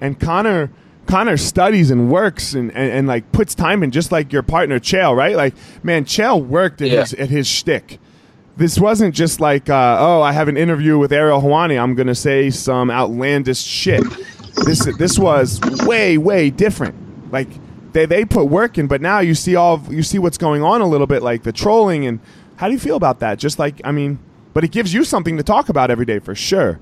and 0.00 0.18
Conor. 0.18 0.70
Connor 1.06 1.36
studies 1.36 1.92
and 1.92 2.10
works 2.10 2.52
and, 2.52 2.72
and, 2.72 2.90
and 2.90 3.06
like 3.06 3.30
puts 3.30 3.54
time 3.54 3.84
in 3.84 3.92
just 3.92 4.10
like 4.10 4.32
your 4.32 4.42
partner 4.42 4.80
Chael, 4.80 5.14
right? 5.16 5.36
Like 5.36 5.54
man, 5.84 6.04
Chael 6.04 6.44
worked 6.44 6.82
at 6.82 6.88
Yeah. 6.88 7.02
his 7.02 7.14
at 7.14 7.28
his 7.30 7.46
shtick. 7.46 8.00
This 8.56 8.78
wasn't 8.78 9.14
just 9.14 9.40
like, 9.40 9.68
uh, 9.68 9.96
oh, 10.00 10.22
I 10.22 10.32
have 10.32 10.48
an 10.48 10.56
interview 10.56 10.96
with 10.98 11.12
Ariel 11.12 11.40
Helwani. 11.42 11.78
I'm 11.80 11.94
gonna 11.94 12.14
say 12.14 12.50
some 12.50 12.90
outlandish 12.90 13.62
shit. 13.62 14.02
This 14.64 14.84
this 14.96 15.18
was 15.18 15.60
way 15.86 16.16
way 16.16 16.48
different. 16.50 17.30
Like 17.30 17.48
they 17.92 18.06
they 18.06 18.24
put 18.24 18.44
work 18.46 18.78
in, 18.78 18.86
but 18.86 19.02
now 19.02 19.18
you 19.18 19.34
see 19.34 19.56
all 19.56 19.82
you 19.90 20.02
see 20.02 20.18
what's 20.18 20.38
going 20.38 20.62
on 20.62 20.80
a 20.80 20.86
little 20.86 21.06
bit, 21.06 21.22
like 21.22 21.42
the 21.42 21.52
trolling 21.52 22.06
and 22.06 22.18
how 22.56 22.68
do 22.68 22.72
you 22.72 22.78
feel 22.80 22.96
about 22.96 23.20
that? 23.20 23.38
Just 23.38 23.58
like 23.58 23.80
I 23.84 23.92
mean, 23.92 24.18
but 24.54 24.64
it 24.64 24.70
gives 24.70 24.94
you 24.94 25.04
something 25.04 25.36
to 25.36 25.42
talk 25.42 25.68
about 25.68 25.90
every 25.90 26.06
day 26.06 26.18
for 26.18 26.34
sure. 26.34 26.80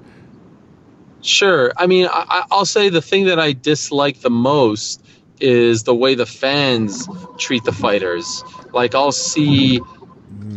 Sure. 1.23 1.73
I 1.77 1.87
mean, 1.87 2.07
I- 2.13 2.45
I'll 2.53 2.67
say 2.67 2.89
the 2.91 3.03
thing 3.03 3.25
that 3.25 3.41
I 3.41 3.53
dislike 3.53 4.21
the 4.21 4.31
most 4.31 5.03
is 5.41 5.83
the 5.83 5.95
way 5.95 6.15
the 6.15 6.27
fans 6.27 7.09
treat 7.39 7.65
the 7.65 7.73
fighters. 7.73 8.45
Like, 8.73 8.95
I'll 8.95 9.11
see, 9.11 9.81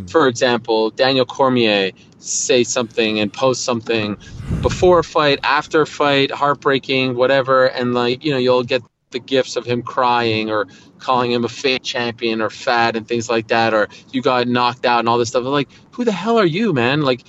for 0.08 0.28
example, 0.28 0.90
Daniel 0.90 1.24
Cormier 1.24 1.92
say 2.18 2.64
something 2.64 3.20
and 3.20 3.32
post 3.32 3.64
something 3.64 4.16
before 4.60 5.00
a 5.00 5.04
fight, 5.04 5.38
after 5.42 5.82
a 5.82 5.86
fight, 5.86 6.30
heartbreaking, 6.30 7.14
whatever, 7.14 7.66
and 7.66 7.94
like, 7.94 8.24
you 8.24 8.32
know, 8.32 8.38
you'll 8.38 8.64
get 8.64 8.82
the 9.10 9.18
gifts 9.18 9.56
of 9.56 9.64
him 9.64 9.82
crying 9.82 10.50
or 10.50 10.66
calling 10.98 11.32
him 11.32 11.44
a 11.44 11.48
fake 11.48 11.82
champion 11.82 12.42
or 12.42 12.50
fat 12.50 12.96
and 12.96 13.08
things 13.08 13.30
like 13.30 13.48
that, 13.48 13.72
or 13.72 13.88
you 14.12 14.20
got 14.20 14.48
knocked 14.48 14.84
out 14.84 15.00
and 15.00 15.08
all 15.08 15.18
this 15.18 15.28
stuff. 15.28 15.44
I'm 15.44 15.52
like, 15.52 15.68
who 15.92 16.04
the 16.04 16.12
hell 16.12 16.38
are 16.38 16.46
you, 16.46 16.72
man? 16.72 17.02
Like, 17.02 17.24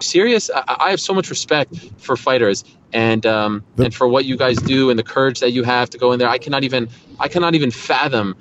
serious 0.00 0.50
I, 0.54 0.76
I 0.80 0.90
have 0.90 1.00
so 1.00 1.12
much 1.12 1.30
respect 1.30 1.76
for 1.98 2.16
fighters 2.16 2.64
and 2.92 3.24
um, 3.26 3.64
and 3.78 3.94
for 3.94 4.08
what 4.08 4.24
you 4.24 4.36
guys 4.36 4.56
do 4.56 4.90
and 4.90 4.98
the 4.98 5.02
courage 5.02 5.40
that 5.40 5.52
you 5.52 5.62
have 5.62 5.90
to 5.90 5.98
go 5.98 6.12
in 6.12 6.18
there 6.18 6.28
i 6.28 6.38
cannot 6.38 6.64
even 6.64 6.88
i 7.18 7.28
cannot 7.28 7.54
even 7.54 7.70
fathom 7.70 8.36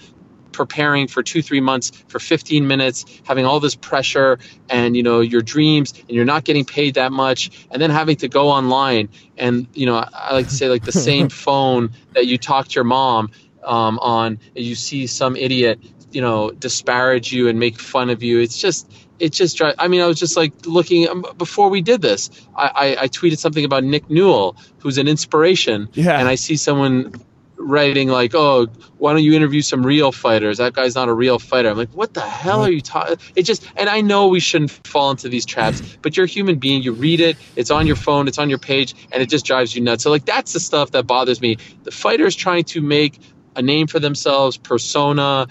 preparing 0.59 1.07
for 1.07 1.23
two 1.23 1.41
three 1.41 1.61
months 1.61 1.91
for 2.09 2.19
15 2.19 2.67
minutes 2.67 3.05
having 3.23 3.45
all 3.45 3.61
this 3.61 3.75
pressure 3.75 4.39
and 4.69 4.97
you 4.97 5.03
know 5.03 5.21
your 5.21 5.41
dreams 5.41 5.93
and 6.01 6.09
you're 6.09 6.25
not 6.35 6.43
getting 6.43 6.65
paid 6.65 6.95
that 6.95 7.13
much 7.13 7.49
and 7.71 7.81
then 7.81 7.89
having 7.89 8.17
to 8.17 8.27
go 8.27 8.49
online 8.49 9.07
and 9.37 9.67
you 9.73 9.85
know 9.85 9.95
i, 9.95 10.09
I 10.13 10.33
like 10.33 10.49
to 10.49 10.53
say 10.53 10.67
like 10.67 10.83
the 10.83 10.91
same 10.91 11.29
phone 11.45 11.91
that 12.13 12.25
you 12.27 12.37
talk 12.37 12.67
to 12.67 12.75
your 12.75 12.83
mom 12.83 13.31
um, 13.63 13.99
on 13.99 14.37
and 14.53 14.65
you 14.65 14.75
see 14.75 15.07
some 15.07 15.37
idiot 15.37 15.79
you 16.11 16.19
know 16.19 16.51
disparage 16.51 17.31
you 17.31 17.47
and 17.47 17.57
make 17.57 17.79
fun 17.79 18.09
of 18.09 18.21
you 18.21 18.39
it's 18.41 18.57
just 18.57 18.91
it 19.19 19.33
just 19.33 19.61
I 19.61 19.87
mean, 19.89 20.01
I 20.01 20.07
was 20.07 20.17
just 20.17 20.37
like 20.37 20.53
looking 20.65 21.07
um, 21.09 21.25
before 21.37 21.69
we 21.69 21.81
did 21.81 22.01
this. 22.01 22.29
I, 22.55 22.67
I, 22.73 23.03
I 23.03 23.07
tweeted 23.09 23.37
something 23.37 23.65
about 23.65 23.83
Nick 23.83 24.09
Newell, 24.09 24.55
who's 24.79 24.97
an 24.97 25.09
inspiration, 25.09 25.89
Yeah. 25.93 26.17
and 26.17 26.27
I 26.27 26.35
see 26.35 26.55
someone 26.55 27.13
writing 27.59 28.07
like, 28.09 28.33
"Oh, 28.33 28.67
why 28.97 29.13
don't 29.13 29.23
you 29.23 29.33
interview 29.33 29.61
some 29.61 29.85
real 29.85 30.11
fighters? 30.11 30.57
That 30.57 30.73
guy's 30.73 30.95
not 30.95 31.09
a 31.09 31.13
real 31.13 31.39
fighter." 31.39 31.69
I'm 31.69 31.77
like, 31.77 31.91
"What 31.93 32.13
the 32.13 32.21
hell 32.21 32.61
are 32.63 32.71
you 32.71 32.81
talking?" 32.81 33.17
It 33.35 33.43
just, 33.43 33.65
and 33.75 33.89
I 33.89 34.01
know 34.01 34.27
we 34.27 34.39
shouldn't 34.39 34.71
fall 34.87 35.11
into 35.11 35.29
these 35.29 35.45
traps, 35.45 35.81
but 36.01 36.15
you're 36.17 36.25
a 36.25 36.29
human 36.29 36.57
being. 36.57 36.81
You 36.81 36.93
read 36.93 37.19
it, 37.19 37.37
it's 37.55 37.69
on 37.71 37.85
your 37.87 37.95
phone, 37.95 38.27
it's 38.27 38.39
on 38.39 38.49
your 38.49 38.59
page, 38.59 38.95
and 39.11 39.21
it 39.21 39.29
just 39.29 39.45
drives 39.45 39.75
you 39.75 39.81
nuts. 39.81 40.03
So 40.03 40.09
like, 40.09 40.25
that's 40.25 40.53
the 40.53 40.59
stuff 40.59 40.91
that 40.91 41.05
bothers 41.05 41.41
me. 41.41 41.57
The 41.83 41.91
fighters 41.91 42.35
trying 42.35 42.63
to 42.65 42.81
make 42.81 43.19
a 43.55 43.61
name 43.61 43.87
for 43.87 43.99
themselves, 43.99 44.57
persona. 44.57 45.47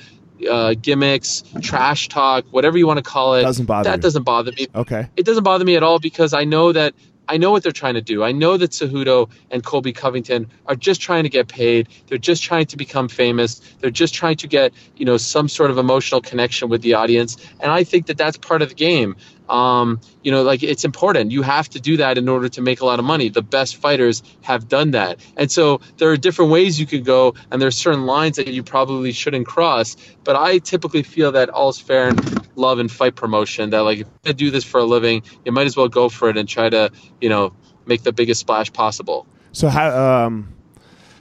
Uh, 0.49 0.73
gimmicks, 0.81 1.42
trash 1.62 2.07
talk, 2.07 2.44
whatever 2.53 2.79
you 2.79 2.87
want 2.87 2.99
to 2.99 3.03
call 3.03 3.35
it, 3.35 3.42
Doesn't 3.42 3.66
bother 3.66 3.90
that 3.90 3.97
you. 3.97 4.03
doesn't 4.03 4.23
bother 4.23 4.53
me 4.53 4.68
Okay. 4.73 5.09
it 5.16 5.27
doesn't 5.27 5.42
bother 5.42 5.64
me 5.64 5.75
at 5.75 5.83
all 5.83 5.99
because 5.99 6.33
I 6.33 6.44
know 6.44 6.71
that 6.71 6.94
I 7.28 7.36
know 7.36 7.50
what 7.50 7.62
they're 7.62 7.72
trying 7.72 7.94
to 7.94 8.00
do. 8.00 8.24
I 8.24 8.32
know 8.32 8.56
that 8.56 8.70
Cejudo 8.70 9.30
and 9.50 9.62
Colby 9.62 9.92
Covington 9.92 10.50
are 10.66 10.74
just 10.74 11.00
trying 11.00 11.24
to 11.24 11.28
get 11.28 11.46
paid. 11.46 11.88
They're 12.06 12.18
just 12.18 12.42
trying 12.42 12.66
to 12.66 12.76
become 12.76 13.08
famous. 13.08 13.60
They're 13.80 13.90
just 13.90 14.14
trying 14.14 14.36
to 14.36 14.48
get 14.48 14.72
you 14.96 15.04
know 15.04 15.16
some 15.18 15.48
sort 15.48 15.70
of 15.70 15.78
emotional 15.78 16.20
connection 16.20 16.68
with 16.68 16.82
the 16.82 16.94
audience. 16.94 17.36
And 17.60 17.70
I 17.70 17.84
think 17.84 18.06
that 18.06 18.16
that's 18.16 18.38
part 18.38 18.62
of 18.62 18.70
the 18.70 18.74
game. 18.74 19.16
Um, 19.48 20.00
you 20.22 20.30
know, 20.30 20.42
like 20.42 20.62
it's 20.62 20.84
important. 20.84 21.30
You 21.32 21.42
have 21.42 21.68
to 21.70 21.80
do 21.80 21.96
that 21.96 22.18
in 22.18 22.28
order 22.28 22.48
to 22.50 22.61
make 22.61 22.80
a 22.80 22.84
lot 22.84 22.98
of 22.98 23.04
money. 23.04 23.28
The 23.28 23.42
best 23.42 23.76
fighters 23.76 24.22
have 24.42 24.68
done 24.68 24.90
that. 24.92 25.18
And 25.37 25.50
so 25.50 25.80
there 25.96 26.11
are 26.11 26.16
different 26.16 26.50
ways 26.50 26.78
you 26.78 26.87
could 26.87 27.04
go, 27.04 27.34
and 27.50 27.61
there's 27.61 27.76
certain 27.76 28.04
lines 28.06 28.37
that 28.37 28.48
you 28.48 28.62
probably 28.62 29.12
shouldn't 29.12 29.46
cross. 29.46 29.96
But 30.24 30.37
I 30.37 30.58
typically 30.58 31.02
feel 31.02 31.32
that 31.32 31.48
all's 31.50 31.78
fair 31.78 32.08
in 32.08 32.16
love 32.56 32.78
and 32.78 32.90
fight 32.90 33.14
promotion. 33.16 33.70
That 33.70 33.80
like 33.80 34.00
if 34.00 34.06
you 34.24 34.32
do 34.34 34.50
this 34.50 34.64
for 34.64 34.80
a 34.80 34.84
living, 34.84 35.22
you 35.44 35.52
might 35.52 35.66
as 35.66 35.76
well 35.76 35.88
go 35.88 36.08
for 36.08 36.28
it 36.28 36.37
and 36.37 36.48
try 36.48 36.68
to, 36.68 36.90
you 37.20 37.28
know, 37.28 37.52
make 37.87 38.02
the 38.02 38.12
biggest 38.12 38.40
splash 38.40 38.72
possible. 38.72 39.26
So 39.52 39.68
how 39.68 40.26
um 40.26 40.52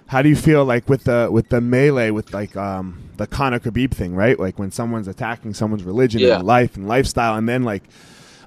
how 0.08 0.22
do 0.22 0.30
you 0.30 0.36
feel 0.36 0.64
like 0.66 0.90
with 0.90 1.06
the 1.06 1.30
with 1.32 1.50
the 1.50 1.62
melee 1.62 2.12
with 2.12 2.34
like 2.34 2.56
um 2.58 3.04
the 3.18 3.26
Conor 3.28 3.60
Khabib 3.60 3.92
thing, 3.92 4.16
right? 4.16 4.40
Like 4.40 4.60
when 4.60 4.72
someone's 4.72 5.08
attacking 5.08 5.54
someone's 5.54 5.84
religion 5.84 6.22
Yeah. 6.22 6.38
and 6.38 6.46
life 6.46 6.76
and 6.76 6.88
lifestyle, 6.88 7.36
and 7.36 7.50
then 7.50 7.64
like, 7.64 7.84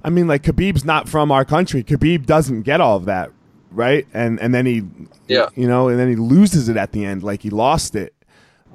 I 0.05 0.11
mean, 0.11 0.27
like 0.27 0.43
Khabib's 0.43 0.85
not 0.85 1.09
from 1.09 1.31
our 1.31 1.45
country. 1.45 1.83
Khabib 1.85 2.27
doesn't 2.27 2.63
get 2.63 2.81
all 2.81 2.97
of 2.97 3.05
that, 3.07 3.31
right? 3.71 4.07
And 4.15 4.41
and 4.41 4.55
then 4.55 4.67
he, 4.67 4.83
Yeah. 5.29 5.49
you 5.55 5.67
know, 5.69 5.89
and 5.89 5.99
then 5.99 6.09
he 6.09 6.17
loses 6.17 6.69
it 6.69 6.77
at 6.77 6.93
the 6.93 7.05
end, 7.05 7.23
like 7.23 7.43
he 7.43 7.51
lost 7.51 7.95
it. 7.95 8.15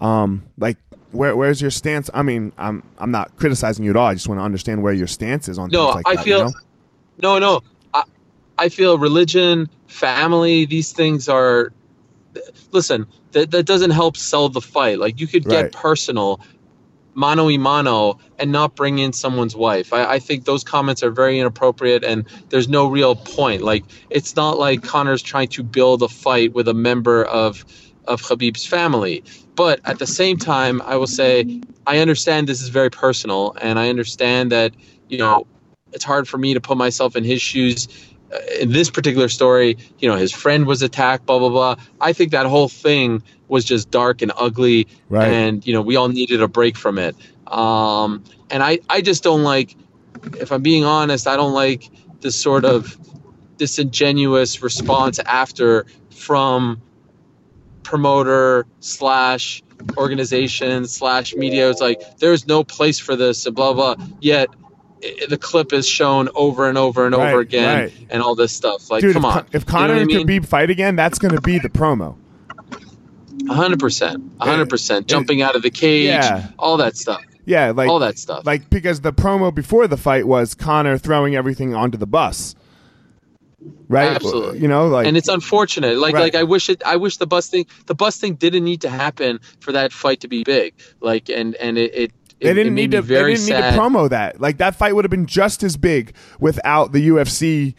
Um, 0.01 0.43
like 0.57 0.77
where 1.11 1.35
where's 1.35 1.61
your 1.61 1.71
stance? 1.71 2.09
I 2.13 2.21
mean, 2.21 2.51
I'm 2.57 2.83
I'm 2.99 3.11
not 3.11 3.35
criticizing 3.37 3.85
you 3.85 3.91
at 3.91 3.97
all. 3.97 4.07
I 4.07 4.13
just 4.13 4.27
want 4.27 4.39
to 4.39 4.43
understand 4.43 4.83
where 4.83 4.93
your 4.93 5.07
stance 5.07 5.47
is 5.47 5.57
on 5.57 5.69
No, 5.71 5.85
things 5.91 5.95
like 5.95 6.05
I 6.05 6.15
that. 6.15 6.25
feel 6.25 6.37
you 6.39 6.43
know? 6.45 6.53
no, 7.21 7.39
no. 7.39 7.61
I, 7.93 8.03
I 8.57 8.69
feel 8.69 8.97
religion, 8.97 9.69
family, 9.87 10.65
these 10.65 10.91
things 10.91 11.27
are. 11.29 11.71
Listen, 12.71 13.07
that 13.31 13.51
that 13.51 13.63
doesn't 13.65 13.91
help 13.91 14.17
sell 14.17 14.49
the 14.49 14.59
fight. 14.61 14.99
Like 14.99 15.19
you 15.21 15.27
could 15.27 15.47
get 15.47 15.63
Right. 15.63 15.71
personal, 15.71 16.41
mano 17.15 17.45
y 17.45 17.57
mano, 17.57 18.19
and 18.37 18.51
not 18.51 18.75
bring 18.75 18.99
in 18.99 19.13
someone's 19.13 19.55
wife. 19.55 19.93
I, 19.93 20.05
I 20.13 20.19
think 20.19 20.45
those 20.45 20.63
comments 20.63 21.01
are 21.01 21.09
very 21.09 21.39
inappropriate, 21.39 22.03
and 22.03 22.25
there's 22.49 22.67
no 22.67 22.87
real 22.87 23.15
point. 23.15 23.63
Like 23.63 23.83
it's 24.09 24.35
not 24.35 24.59
like 24.59 24.83
Conor's 24.83 25.23
trying 25.23 25.47
to 25.49 25.63
build 25.63 26.03
a 26.03 26.09
fight 26.09 26.53
with 26.53 26.67
a 26.67 26.73
member 26.73 27.23
of 27.23 27.65
of 28.07 28.21
Khabib's 28.21 28.65
family. 28.65 29.23
But 29.55 29.79
at 29.85 29.97
the 29.99 30.05
same 30.07 30.37
time, 30.37 30.81
I 30.81 30.97
will 30.97 31.07
say 31.07 31.61
I 31.87 31.99
understand 31.99 32.47
this 32.47 32.61
is 32.61 32.69
very 32.69 32.91
personal, 32.91 33.55
and 33.61 33.79
I 33.79 33.89
understand 33.89 34.51
that 34.51 34.75
you 35.09 35.17
know 35.17 35.47
it's 35.93 36.03
hard 36.03 36.27
for 36.27 36.37
me 36.37 36.53
to 36.53 36.61
put 36.61 36.77
myself 36.77 37.15
in 37.15 37.23
his 37.23 37.41
shoes. 37.41 37.87
Uh, 38.33 38.39
in 38.59 38.71
this 38.71 38.89
particular 38.89 39.29
story, 39.29 39.77
you 39.99 40.09
know, 40.09 40.15
his 40.15 40.31
friend 40.31 40.65
was 40.65 40.81
attacked, 40.81 41.25
blah 41.25 41.39
blah 41.39 41.49
blah. 41.49 41.75
I 42.01 42.11
think 42.11 42.31
that 42.31 42.45
whole 42.45 42.67
thing 42.67 43.23
was 43.47 43.63
just 43.65 43.91
dark 43.91 44.21
and 44.21 44.31
ugly, 44.37 44.87
Right. 45.09 45.27
and 45.31 45.65
you 45.65 45.73
know, 45.73 45.81
we 45.81 45.95
all 45.95 46.07
needed 46.09 46.41
a 46.41 46.47
break 46.47 46.77
from 46.77 46.97
it. 46.97 47.15
Um, 47.47 48.23
and 48.49 48.63
I, 48.63 48.79
I 48.89 49.01
just 49.01 49.23
don't 49.23 49.43
like, 49.43 49.75
if 50.39 50.51
I'm 50.51 50.61
being 50.61 50.83
honest, 50.83 51.27
I 51.27 51.35
don't 51.35 51.53
like 51.53 51.89
this 52.21 52.35
sort 52.35 52.65
of 52.65 52.97
disingenuous 53.57 54.61
response 54.63 55.19
after 55.19 55.85
from 56.09 56.81
promoter 57.83 58.65
slash 58.79 59.61
organization 59.97 60.85
slash 60.87 61.35
media. 61.35 61.69
It's 61.69 61.81
like 61.81 62.17
there's 62.17 62.47
no 62.47 62.63
place 62.63 62.99
for 62.99 63.15
this 63.15 63.45
and 63.45 63.55
blah 63.55 63.73
blah. 63.73 63.95
Yet 64.21 64.49
the 65.29 65.37
clip 65.37 65.71
is 65.71 65.87
shown 65.87 66.29
over 66.35 66.67
and 66.67 66.77
over 66.77 67.05
and 67.05 67.15
Right, 67.15 67.29
over 67.31 67.41
again 67.41 67.77
right. 67.83 67.93
and 68.09 68.23
all 68.23 68.33
this 68.33 68.51
stuff. 68.53 68.89
Like, 68.89 69.01
Dude, 69.01 69.13
come 69.13 69.25
if, 69.25 69.35
on, 69.35 69.45
if 69.51 69.53
You 69.53 69.59
know 69.59 69.65
Conor 69.65 69.93
I 69.93 69.97
and? 69.99 70.09
Khabib 70.09 70.45
fight 70.47 70.69
again, 70.71 70.95
that's 70.95 71.19
going 71.19 71.35
to 71.35 71.41
be 71.41 71.59
the 71.59 71.69
promo. 71.69 72.15
Hundred 73.47 73.79
percent, 73.79 74.23
hundred 74.39 74.69
percent, 74.69 75.07
jumping 75.07 75.41
out 75.41 75.55
of 75.55 75.61
the 75.61 75.69
cage, 75.69 76.07
Yeah. 76.07 76.47
all 76.57 76.77
that 76.77 76.97
stuff, 76.97 77.21
Yeah, 77.45 77.71
like 77.71 77.89
all 77.89 77.99
that 77.99 78.17
stuff. 78.17 78.45
like 78.45 78.69
because 78.69 79.01
the 79.01 79.13
promo 79.13 79.53
before 79.53 79.87
the 79.87 79.97
fight 79.97 80.27
was 80.27 80.55
Conor 80.55 80.97
throwing 80.97 81.35
everything 81.35 81.75
onto 81.75 81.97
the 81.97 82.07
bus. 82.07 82.55
Right? 83.87 84.11
Absolutely. 84.15 84.59
You 84.59 84.67
know, 84.67 84.87
like 84.87 85.07
and 85.07 85.17
it's 85.17 85.27
unfortunate. 85.27 85.97
Like 85.97 86.13
Right. 86.13 86.21
like 86.21 86.35
I 86.35 86.43
wish 86.43 86.69
it. 86.69 86.83
I 86.85 86.97
wish 86.97 87.17
the 87.17 87.25
bus 87.27 87.47
thing. 87.47 87.65
The 87.87 87.95
bus 87.95 88.17
thing 88.17 88.35
didn't 88.35 88.63
need 88.63 88.81
to 88.81 88.89
happen 88.89 89.39
for 89.59 89.71
that 89.71 89.91
fight 89.91 90.19
to 90.21 90.27
be 90.27 90.43
big. 90.43 90.73
Like 91.01 91.29
and 91.29 91.55
and 91.55 91.77
it. 91.77 91.93
it 91.95 92.11
They 92.41 92.53
didn't 92.53 92.73
it 92.73 92.75
need 92.75 92.91
to. 92.91 93.01
very 93.01 93.31
they 93.33 93.37
didn't 93.37 93.47
sad. 93.47 93.71
need 93.71 93.77
to 93.77 93.81
promo 93.81 94.09
that. 94.09 94.39
Like 94.41 94.57
that 94.57 94.75
fight 94.75 94.93
would 94.95 95.03
have 95.05 95.09
been 95.11 95.25
just 95.25 95.63
as 95.63 95.77
big 95.77 96.13
without 96.39 96.91
the 96.91 97.07
UFC 97.09 97.73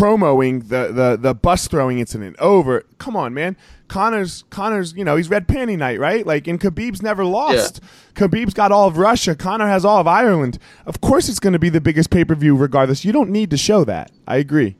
promoing 0.00 0.68
the 0.68 0.92
the 0.92 1.18
the 1.20 1.34
bus 1.34 1.68
throwing 1.68 1.98
incident. 1.98 2.36
Over. 2.38 2.84
Come 2.98 3.16
on, 3.16 3.34
man. 3.34 3.56
Conor's 3.88 4.44
Conor's. 4.50 4.94
You 4.94 5.04
know 5.04 5.16
he's 5.16 5.28
red 5.28 5.46
panty 5.46 5.76
night, 5.76 6.00
right? 6.00 6.26
Like 6.26 6.46
and 6.46 6.58
Khabib's 6.58 7.02
never 7.02 7.24
lost. 7.24 7.80
Khabib's 8.14 8.54
got 8.54 8.72
all 8.72 8.88
of 8.88 8.96
Russia. 8.96 9.34
Connor 9.34 9.68
has 9.68 9.84
all 9.84 10.00
of 10.00 10.06
Ireland. 10.06 10.58
Of 10.86 11.00
course, 11.00 11.28
it's 11.28 11.40
going 11.40 11.52
to 11.52 11.58
be 11.58 11.68
the 11.68 11.80
biggest 11.80 12.10
pay 12.10 12.24
per 12.24 12.34
view, 12.34 12.56
regardless. 12.56 13.04
You 13.04 13.12
don't 13.12 13.30
need 13.30 13.50
to 13.50 13.56
show 13.56 13.84
that. 13.84 14.10
I 14.26 14.36
agree. 14.36 14.76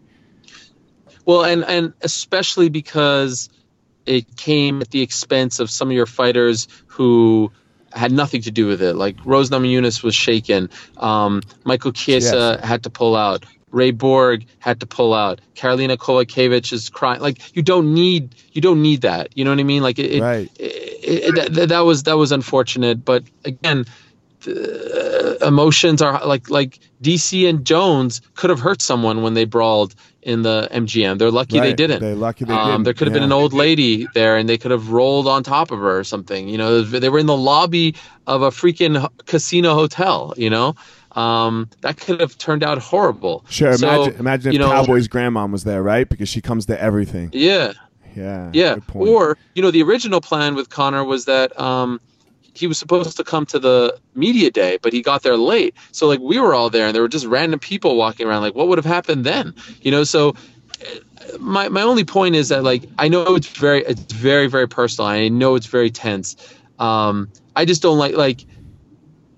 Well, 1.26 1.44
and 1.44 1.64
and 1.64 1.92
especially 2.00 2.70
because 2.70 3.50
it 4.06 4.36
came 4.36 4.80
at 4.80 4.90
the 4.90 5.02
expense 5.02 5.60
of 5.60 5.70
some 5.70 5.88
of 5.88 5.92
your 5.92 6.06
fighters 6.06 6.66
who 6.86 7.52
had 7.92 8.10
nothing 8.10 8.40
to 8.42 8.50
do 8.50 8.66
with 8.66 8.80
it. 8.80 8.94
Like 8.94 9.16
Rose 9.24 9.50
Namajunas 9.50 10.02
was 10.02 10.14
shaken. 10.14 10.70
Um, 10.96 11.42
Michael 11.64 11.92
Chiesa 11.92 12.58
had 12.64 12.84
to 12.84 12.90
pull 12.90 13.16
out. 13.16 13.44
Ray 13.70 13.90
Borg 13.90 14.46
had 14.58 14.80
to 14.80 14.86
pull 14.86 15.14
out. 15.14 15.40
Karolina 15.54 15.96
Kowalkiewicz 15.96 16.72
is 16.72 16.88
crying. 16.88 17.20
Like 17.20 17.54
you 17.56 17.62
don't 17.62 17.94
need 17.94 18.34
you 18.52 18.60
don't 18.60 18.82
need 18.82 19.02
that. 19.02 19.36
You 19.36 19.44
know 19.44 19.50
what 19.50 19.60
I 19.60 19.64
mean? 19.64 19.82
Like 19.82 19.98
it, 19.98 20.12
it, 20.12 20.20
Right. 20.20 20.50
it, 20.58 21.38
it, 21.38 21.54
that, 21.54 21.68
that 21.68 21.80
was 21.80 22.04
that 22.04 22.16
was 22.16 22.32
unfortunate. 22.32 23.04
But 23.04 23.24
again, 23.44 23.86
the 24.42 25.38
emotions 25.46 26.02
are 26.02 26.24
like 26.26 26.50
like 26.50 26.78
DC 27.02 27.48
and 27.48 27.64
Jones 27.64 28.20
could 28.34 28.50
have 28.50 28.60
hurt 28.60 28.82
someone 28.82 29.22
when 29.22 29.34
they 29.34 29.44
brawled 29.44 29.94
in 30.22 30.42
the 30.42 30.68
MGM. 30.70 31.18
They're 31.18 31.30
lucky 31.30 31.60
they 31.60 31.72
didn't. 31.72 32.00
They're 32.00 32.14
lucky 32.14 32.44
they 32.44 32.52
um, 32.52 32.70
didn't. 32.70 32.84
There 32.84 32.94
could 32.94 33.06
have 33.06 33.14
Yeah. 33.14 33.20
been 33.20 33.24
an 33.24 33.32
old 33.32 33.52
lady 33.52 34.06
there, 34.14 34.36
and 34.36 34.48
they 34.48 34.58
could 34.58 34.70
have 34.70 34.90
rolled 34.90 35.26
on 35.26 35.42
top 35.42 35.70
of 35.70 35.78
her 35.78 35.98
or 35.98 36.04
something. 36.04 36.48
You 36.48 36.58
know, 36.58 36.82
they 36.82 37.08
were 37.08 37.18
in 37.18 37.26
the 37.26 37.36
lobby 37.36 37.94
of 38.26 38.42
a 38.42 38.50
freaking 38.50 39.08
casino 39.26 39.74
hotel. 39.74 40.34
You 40.36 40.50
know, 40.50 40.74
um, 41.20 41.68
that 41.82 41.98
could 41.98 42.20
have 42.20 42.36
turned 42.38 42.62
out 42.64 42.78
horrible. 42.78 43.44
Sure. 43.48 43.74
So, 43.74 43.86
imagine 43.88 44.20
imagine 44.20 44.48
if 44.48 44.52
you 44.54 44.58
know, 44.58 44.70
Cowboy's 44.70 45.08
grandma 45.08 45.46
was 45.46 45.64
there, 45.64 45.82
right? 45.82 46.08
Because 46.08 46.28
she 46.28 46.40
comes 46.40 46.66
to 46.66 46.80
everything. 46.80 47.30
Yeah, 47.32 47.72
Yeah. 48.16 48.50
yeah. 48.52 48.76
Or 48.94 49.36
you 49.54 49.62
know, 49.62 49.70
the 49.70 49.82
original 49.82 50.20
plan 50.20 50.54
with 50.54 50.70
Conor 50.70 51.04
was 51.04 51.26
that 51.26 51.58
um, 51.60 52.00
he 52.54 52.66
was 52.66 52.78
supposed 52.78 53.16
to 53.16 53.24
come 53.24 53.46
to 53.46 53.58
the 53.58 53.98
media 54.14 54.50
day, 54.50 54.78
but 54.82 54.92
he 54.92 55.02
got 55.02 55.22
there 55.22 55.36
late. 55.36 55.74
So 55.92 56.06
like 56.06 56.20
we 56.20 56.38
were 56.38 56.54
all 56.54 56.70
there, 56.70 56.86
and 56.86 56.94
there 56.94 57.02
were 57.02 57.08
just 57.08 57.26
random 57.26 57.60
people 57.60 57.96
walking 57.96 58.26
around. 58.26 58.42
Like, 58.42 58.54
what 58.54 58.68
would 58.68 58.78
have 58.78 58.86
happened 58.86 59.24
then? 59.24 59.54
You 59.82 59.90
know, 59.90 60.04
so. 60.04 60.34
My, 61.38 61.68
my 61.68 61.82
only 61.82 62.04
point 62.04 62.34
is 62.34 62.48
that 62.48 62.64
like 62.64 62.84
I 62.98 63.06
know 63.06 63.36
it's 63.36 63.46
very 63.46 63.84
it's 63.84 64.12
very 64.12 64.48
very 64.48 64.66
personal. 64.66 65.06
I 65.08 65.28
know 65.28 65.54
it's 65.54 65.66
very 65.66 65.90
tense. 65.90 66.34
Um, 66.78 67.28
I 67.54 67.66
just 67.66 67.82
don't 67.82 67.98
like 67.98 68.14
like 68.14 68.46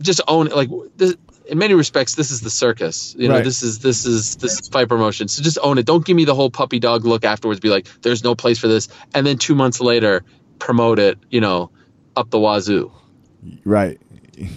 just 0.01 0.21
own 0.29 0.47
it. 0.47 0.57
Like 0.57 0.71
this, 0.97 1.17
in 1.53 1.59
many 1.59 1.75
respects, 1.75 2.15
this 2.15 2.31
is 2.31 2.41
the 2.41 2.51
circus. 2.51 3.15
You 3.19 3.29
know, 3.29 3.35
Right. 3.35 3.45
this 3.45 3.63
is 3.63 3.79
this 3.81 4.07
is 4.07 4.37
this 4.37 4.59
is 4.59 4.69
fight 4.69 4.89
promotion. 4.89 5.29
So 5.29 5.43
just 5.43 5.59
own 5.63 5.77
it. 5.79 5.85
Don't 5.85 6.05
give 6.05 6.17
me 6.17 6.25
the 6.25 6.35
whole 6.35 6.51
puppy 6.51 6.81
dog 6.81 7.05
look 7.05 7.25
afterwards. 7.25 7.61
Be 7.61 7.69
like, 7.69 7.87
there's 8.01 8.25
no 8.25 8.35
place 8.35 8.59
for 8.59 8.69
this, 8.69 8.89
and 9.15 9.27
then 9.27 9.37
two 9.37 9.55
months 9.55 9.79
later, 9.79 10.25
promote 10.59 10.99
it. 10.99 11.19
You 11.31 11.43
know, 11.43 11.71
up 12.17 12.31
the 12.31 12.39
wazoo. 12.41 12.91
Right. 13.65 14.01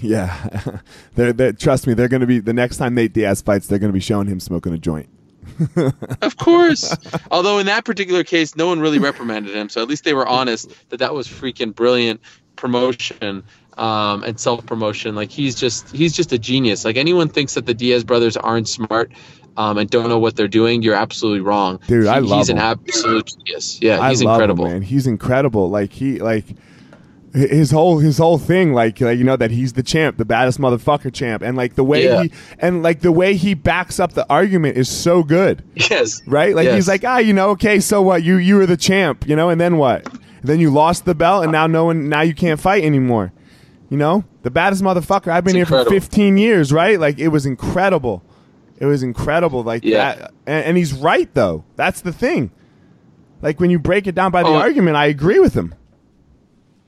Yeah. 0.01 0.79
they're, 1.15 1.33
they're, 1.33 1.51
trust 1.51 1.85
me, 1.85 1.93
they're 1.93 2.07
going 2.07 2.21
to 2.21 2.25
be, 2.25 2.39
the 2.39 2.53
next 2.53 2.77
time 2.77 2.95
Nate 2.95 3.11
Diaz 3.11 3.41
fights, 3.41 3.67
they're 3.67 3.77
going 3.77 3.91
to 3.91 3.93
be 3.93 3.99
showing 3.99 4.25
him 4.25 4.39
smoking 4.39 4.73
a 4.73 4.77
joint. 4.77 5.09
Of 6.21 6.37
course. 6.37 6.95
Although 7.29 7.59
in 7.59 7.65
that 7.67 7.83
particular 7.83 8.23
case, 8.23 8.55
no 8.55 8.67
one 8.67 8.79
really 8.79 8.99
reprimanded 8.99 9.53
him, 9.53 9.67
so 9.67 9.81
at 9.81 9.89
least 9.89 10.05
they 10.05 10.13
were 10.13 10.25
honest 10.25 10.71
that 10.89 10.97
that 10.99 11.13
was 11.13 11.27
freaking 11.27 11.75
brilliant 11.75 12.21
promotion 12.55 13.43
um, 13.77 14.23
and 14.23 14.39
self 14.39 14.65
promotion. 14.65 15.15
Like 15.15 15.29
he's 15.31 15.55
just 15.55 15.89
he's 15.91 16.13
just 16.13 16.31
a 16.31 16.37
genius. 16.39 16.85
Like 16.85 16.97
anyone 16.97 17.27
thinks 17.29 17.53
that 17.55 17.65
the 17.65 17.73
Diaz 17.73 18.03
brothers 18.03 18.37
aren't 18.37 18.67
smart. 18.67 19.11
Um, 19.57 19.77
and 19.77 19.89
don't 19.89 20.09
know 20.09 20.19
what 20.19 20.35
they're 20.35 20.49
doing. 20.49 20.81
You're 20.81 20.95
absolutely 20.95 21.39
wrong. 21.39 21.79
Dude, 21.87 22.07
I 22.07 22.19
He- 22.19 22.27
love 22.27 22.39
He's 22.39 22.49
an 22.49 22.57
absolute 22.57 23.25
genius. 23.27 23.79
Yeah, 23.81 24.09
he's 24.09 24.21
I 24.21 24.25
love 24.25 24.33
incredible. 24.35 24.65
Him, 24.65 24.71
man. 24.73 24.81
He's 24.81 25.07
incredible. 25.07 25.69
Like, 25.69 25.93
he, 25.93 26.19
like, 26.19 26.43
his 27.33 27.71
whole 27.71 27.99
his 27.99 28.17
whole 28.17 28.37
thing 28.37 28.73
like, 28.73 28.99
like 29.01 29.17
you 29.17 29.23
know 29.23 29.35
that 29.37 29.51
he's 29.51 29.73
the 29.73 29.83
champ 29.83 30.17
the 30.17 30.23
baddest 30.25 30.57
motherfucker 30.59 31.13
champ 31.13 31.41
and 31.41 31.57
like 31.57 31.75
the 31.75 31.83
way 31.83 32.03
Yeah. 32.05 32.23
he 32.23 32.31
and 32.59 32.81
like 32.81 33.01
the 33.01 33.11
way 33.11 33.35
he 33.35 33.53
backs 33.53 33.99
up 33.99 34.13
the 34.13 34.25
argument 34.29 34.77
is 34.77 34.87
so 34.87 35.21
good 35.21 35.61
Yes. 35.75 36.21
right 36.27 36.55
like 36.55 36.63
Yes. 36.65 36.75
he's 36.75 36.87
like 36.87 37.03
ah 37.03 37.17
you 37.17 37.33
know 37.33 37.49
okay 37.49 37.81
so 37.81 38.01
what 38.01 38.23
you 38.23 38.37
you 38.37 38.55
were 38.55 38.65
the 38.65 38.77
champ 38.77 39.27
you 39.27 39.35
know 39.35 39.49
and 39.49 39.59
then 39.59 39.75
what 39.77 40.07
then 40.43 40.61
you 40.61 40.69
lost 40.69 41.03
the 41.03 41.13
belt 41.13 41.43
and 41.43 41.51
now 41.51 41.67
no 41.67 41.83
one 41.83 42.07
now 42.07 42.21
you 42.21 42.33
can't 42.33 42.57
fight 42.59 42.85
anymore 42.85 43.33
you 43.89 43.97
know 43.97 44.23
the 44.43 44.49
baddest 44.51 44.81
motherfucker 44.83 45.27
i've 45.31 45.43
been 45.43 45.55
It's 45.55 45.69
here 45.69 45.83
for 45.83 45.89
15 45.89 46.37
years 46.37 46.71
right 46.73 46.99
like 46.99 47.19
it 47.19 47.27
was 47.29 47.45
incredible 47.45 48.23
it 48.79 48.85
was 48.85 49.03
incredible 49.03 49.63
like 49.63 49.83
Yeah. 49.83 50.15
that 50.15 50.31
and, 50.47 50.65
and 50.65 50.77
he's 50.77 50.93
right 50.93 51.31
though 51.33 51.63
that's 51.75 52.01
the 52.01 52.11
thing 52.11 52.51
like 53.41 53.59
when 53.59 53.69
you 53.69 53.77
break 53.79 54.07
it 54.07 54.15
down 54.15 54.31
by 54.31 54.41
the 54.43 54.49
Oh. 54.49 54.55
argument 54.55 54.95
i 54.95 55.05
agree 55.05 55.39
with 55.39 55.53
him 55.53 55.75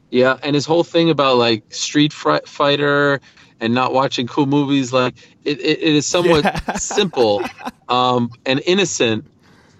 Yeah, 0.09 0.37
and 0.41 0.55
his 0.55 0.65
whole 0.65 0.83
thing 0.83 1.09
about 1.09 1.37
like 1.37 1.63
Street 1.73 2.13
Fighter 2.13 3.19
and 3.59 3.73
not 3.73 3.91
watching 3.93 4.25
cool 4.27 4.45
movies, 4.45 4.93
like 4.93 5.15
it, 5.43 5.59
it, 5.59 5.79
it 5.79 5.95
is 5.95 6.05
somewhat 6.05 6.43
Yeah. 6.45 6.73
simple 6.77 7.43
um, 7.89 8.29
and 8.45 8.61
innocent. 8.65 9.25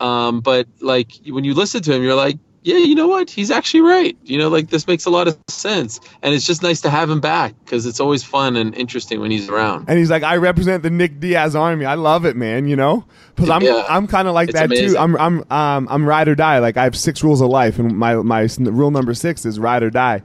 Um, 0.02 0.42
but 0.42 0.68
like 0.82 1.12
when 1.28 1.44
you 1.46 1.54
listen 1.54 1.82
to 1.84 1.94
him, 1.94 2.04
you're 2.04 2.16
like, 2.16 2.38
yeah, 2.64 2.78
you 2.78 2.96
know 2.96 3.08
what? 3.08 3.30
He's 3.30 3.50
actually 3.50 3.82
right. 3.82 4.18
You 4.24 4.38
know, 4.38 4.50
like 4.50 4.70
this 4.70 4.88
makes 4.88 5.06
a 5.06 5.10
lot 5.10 5.28
of 5.28 5.38
sense, 5.48 6.00
and 6.22 6.34
it's 6.34 6.46
just 6.46 6.62
nice 6.64 6.82
to 6.82 6.90
have 6.90 7.10
him 7.10 7.20
back 7.22 7.54
because 7.64 7.86
it's 7.86 8.00
always 8.00 8.24
fun 8.24 8.56
and 8.56 8.76
interesting 8.76 9.22
when 9.22 9.32
he's 9.32 9.48
around. 9.50 9.86
And 9.88 9.98
he's 9.98 10.10
like, 10.10 10.24
I 10.24 10.36
represent 10.38 10.84
the 10.84 10.90
Nick 10.90 11.20
Diaz 11.20 11.56
army. 11.56 11.86
I 11.86 11.94
love 11.96 12.26
it, 12.26 12.36
man. 12.36 12.68
You 12.68 12.76
know, 12.76 13.06
because 13.36 13.50
I'm 13.50 13.62
Yeah. 13.62 13.86
I'm 13.88 14.08
kind 14.08 14.28
of 14.28 14.34
like 14.34 14.50
It's 14.50 14.60
that 14.60 14.70
too. 14.70 14.98
I'm 14.98 15.16
I'm 15.18 15.44
um 15.52 15.88
I'm 15.90 16.06
ride 16.06 16.28
or 16.28 16.36
die. 16.36 16.60
Like 16.60 16.78
I 16.78 16.84
have 16.84 16.96
six 16.96 17.24
rules 17.24 17.42
of 17.42 17.50
life, 17.50 17.80
and 17.80 17.98
my 17.98 18.16
my 18.16 18.48
rule 18.60 18.92
number 18.92 19.14
six 19.14 19.46
is 19.46 19.60
ride 19.60 19.84
or 19.84 19.90
die. 19.90 20.24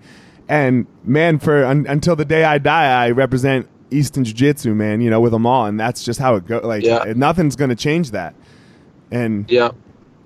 And 0.49 0.87
man, 1.05 1.39
for 1.39 1.65
un, 1.65 1.87
until 1.89 2.17
the 2.17 2.25
day 2.25 2.45
I 2.45 2.59
die, 2.59 3.05
I 3.05 3.11
represent 3.11 3.69
Easton 3.91 4.25
Jiu 4.25 4.35
Jitsu, 4.35 4.75
man. 4.75 5.01
You 5.01 5.11
know, 5.11 5.21
with 5.21 5.33
them 5.33 5.47
all, 5.47 5.67
and 5.67 5.79
that's 5.79 6.03
just 6.03 6.19
how 6.19 6.35
it 6.35 6.47
goes. 6.47 6.65
Like 6.65 6.83
Yeah. 6.83 7.13
nothing's 7.15 7.55
gonna 7.57 7.77
change 7.77 8.11
that. 8.11 8.35
And 9.11 9.45
Yeah, 9.51 9.73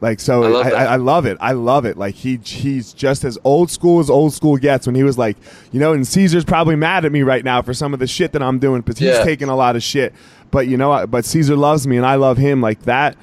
like 0.01 0.21
so, 0.21 0.43
I 0.43 0.47
I, 0.47 0.51
love 0.51 0.67
I. 0.67 0.71
I 0.85 0.97
love 0.97 1.27
it. 1.27 1.37
I 1.41 1.53
love 1.53 1.85
it. 1.87 1.97
Like 1.97 2.15
he 2.15 2.37
he's 2.43 2.93
just 2.93 3.25
as 3.25 3.39
old 3.45 3.71
school 3.71 3.99
as 4.01 4.11
old 4.11 4.35
school 4.35 4.57
gets. 4.59 4.87
When 4.87 4.95
he 4.95 5.03
was 5.03 5.17
like, 5.17 5.37
you 5.73 5.81
know, 5.81 5.93
and 5.93 6.07
Cesar's 6.07 6.45
probably 6.45 6.77
mad 6.77 7.05
at 7.05 7.13
me 7.13 7.23
right 7.23 7.45
now 7.45 7.63
for 7.63 7.73
some 7.73 7.95
of 7.95 8.01
the 8.01 8.07
shit 8.07 8.33
that 8.33 8.43
I'm 8.43 8.59
doing 8.59 8.83
because 8.83 8.99
he's 8.99 9.09
Yeah. 9.15 9.25
taking 9.25 9.49
a 9.49 9.57
lot 9.57 9.75
of 9.77 9.83
shit. 9.83 10.13
But 10.51 10.69
you 10.69 10.77
know, 10.77 11.07
but 11.07 11.25
Caesar 11.25 11.57
loves 11.57 11.87
me 11.87 11.97
and 11.97 12.05
I 12.05 12.17
love 12.17 12.37
him. 12.39 12.61
Like 12.61 12.83
that. 12.83 13.17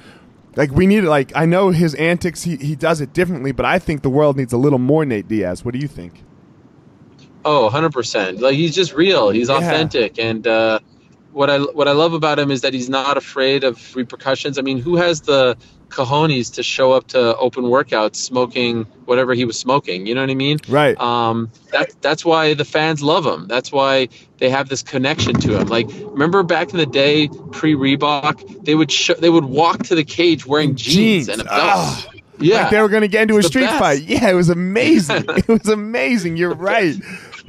Like 0.56 0.70
we 0.72 0.86
need 0.86 1.02
like 1.02 1.32
I 1.36 1.46
know 1.46 1.70
his 1.70 1.94
antics. 1.94 2.42
He 2.42 2.56
he 2.56 2.74
does 2.76 3.00
it 3.00 3.12
differently, 3.12 3.52
but 3.52 3.64
I 3.66 3.78
think 3.78 4.02
the 4.02 4.10
world 4.10 4.36
needs 4.36 4.52
a 4.52 4.56
little 4.58 4.78
more 4.78 5.04
Nate 5.04 5.26
Diaz. 5.28 5.64
What 5.64 5.74
do 5.74 5.80
you 5.80 5.88
think? 5.88 6.22
Oh, 7.44 7.68
100%. 7.72 8.40
Like 8.40 8.54
he's 8.54 8.74
just 8.74 8.94
real. 8.94 9.30
He's 9.30 9.48
Yeah. 9.48 9.58
authentic 9.58 10.18
and 10.18 10.46
uh 10.46 10.78
what 11.32 11.50
I 11.50 11.58
what 11.58 11.88
I 11.88 11.92
love 11.92 12.12
about 12.14 12.38
him 12.38 12.50
is 12.52 12.60
that 12.60 12.72
he's 12.72 12.88
not 12.88 13.16
afraid 13.16 13.64
of 13.64 13.94
repercussions. 13.96 14.56
I 14.56 14.62
mean, 14.62 14.78
who 14.78 14.94
has 14.96 15.22
the 15.22 15.56
cojones 15.88 16.54
to 16.54 16.62
show 16.62 16.92
up 16.92 17.06
to 17.08 17.36
open 17.36 17.64
workouts 17.64 18.16
smoking 18.16 18.84
whatever 19.04 19.34
he 19.34 19.44
was 19.44 19.58
smoking? 19.58 20.06
You 20.06 20.14
know 20.14 20.20
what 20.22 20.30
I 20.30 20.34
mean? 20.34 20.58
Right. 20.68 20.98
Um, 21.00 21.50
that 21.72 21.90
that's 22.00 22.24
why 22.24 22.54
the 22.54 22.64
fans 22.64 23.02
love 23.02 23.24
him. 23.26 23.46
That's 23.48 23.70
why 23.72 24.08
they 24.38 24.50
have 24.50 24.68
this 24.68 24.82
connection 24.82 25.34
to 25.40 25.58
him. 25.58 25.68
Like, 25.68 25.86
remember 25.88 26.42
back 26.42 26.70
in 26.72 26.78
the 26.78 26.86
day, 26.86 27.28
pre 27.52 27.74
Reebok, 27.74 28.64
they 28.64 28.74
would 28.74 28.90
show, 28.90 29.14
they 29.14 29.30
would 29.30 29.44
walk 29.44 29.84
to 29.84 29.94
the 29.94 30.04
cage 30.04 30.46
wearing 30.46 30.74
jeans, 30.74 31.26
Jeans. 31.26 31.28
and 31.28 31.40
a 31.40 31.44
belt. 31.44 31.54
Ah. 31.56 32.06
yeah, 32.38 32.62
Like 32.62 32.70
they 32.70 32.80
were 32.80 32.88
going 32.88 33.02
to 33.02 33.08
get 33.08 33.22
into 33.22 33.34
a 33.34 33.38
It's 33.38 33.46
the 33.48 33.50
street 33.50 33.70
fight. 33.70 34.02
Yeah, 34.08 34.30
it 34.30 34.34
was 34.34 34.48
amazing. 34.50 35.24
it 35.28 35.48
was 35.48 35.68
amazing. 35.68 36.36
You're 36.36 36.54
right. 36.54 36.96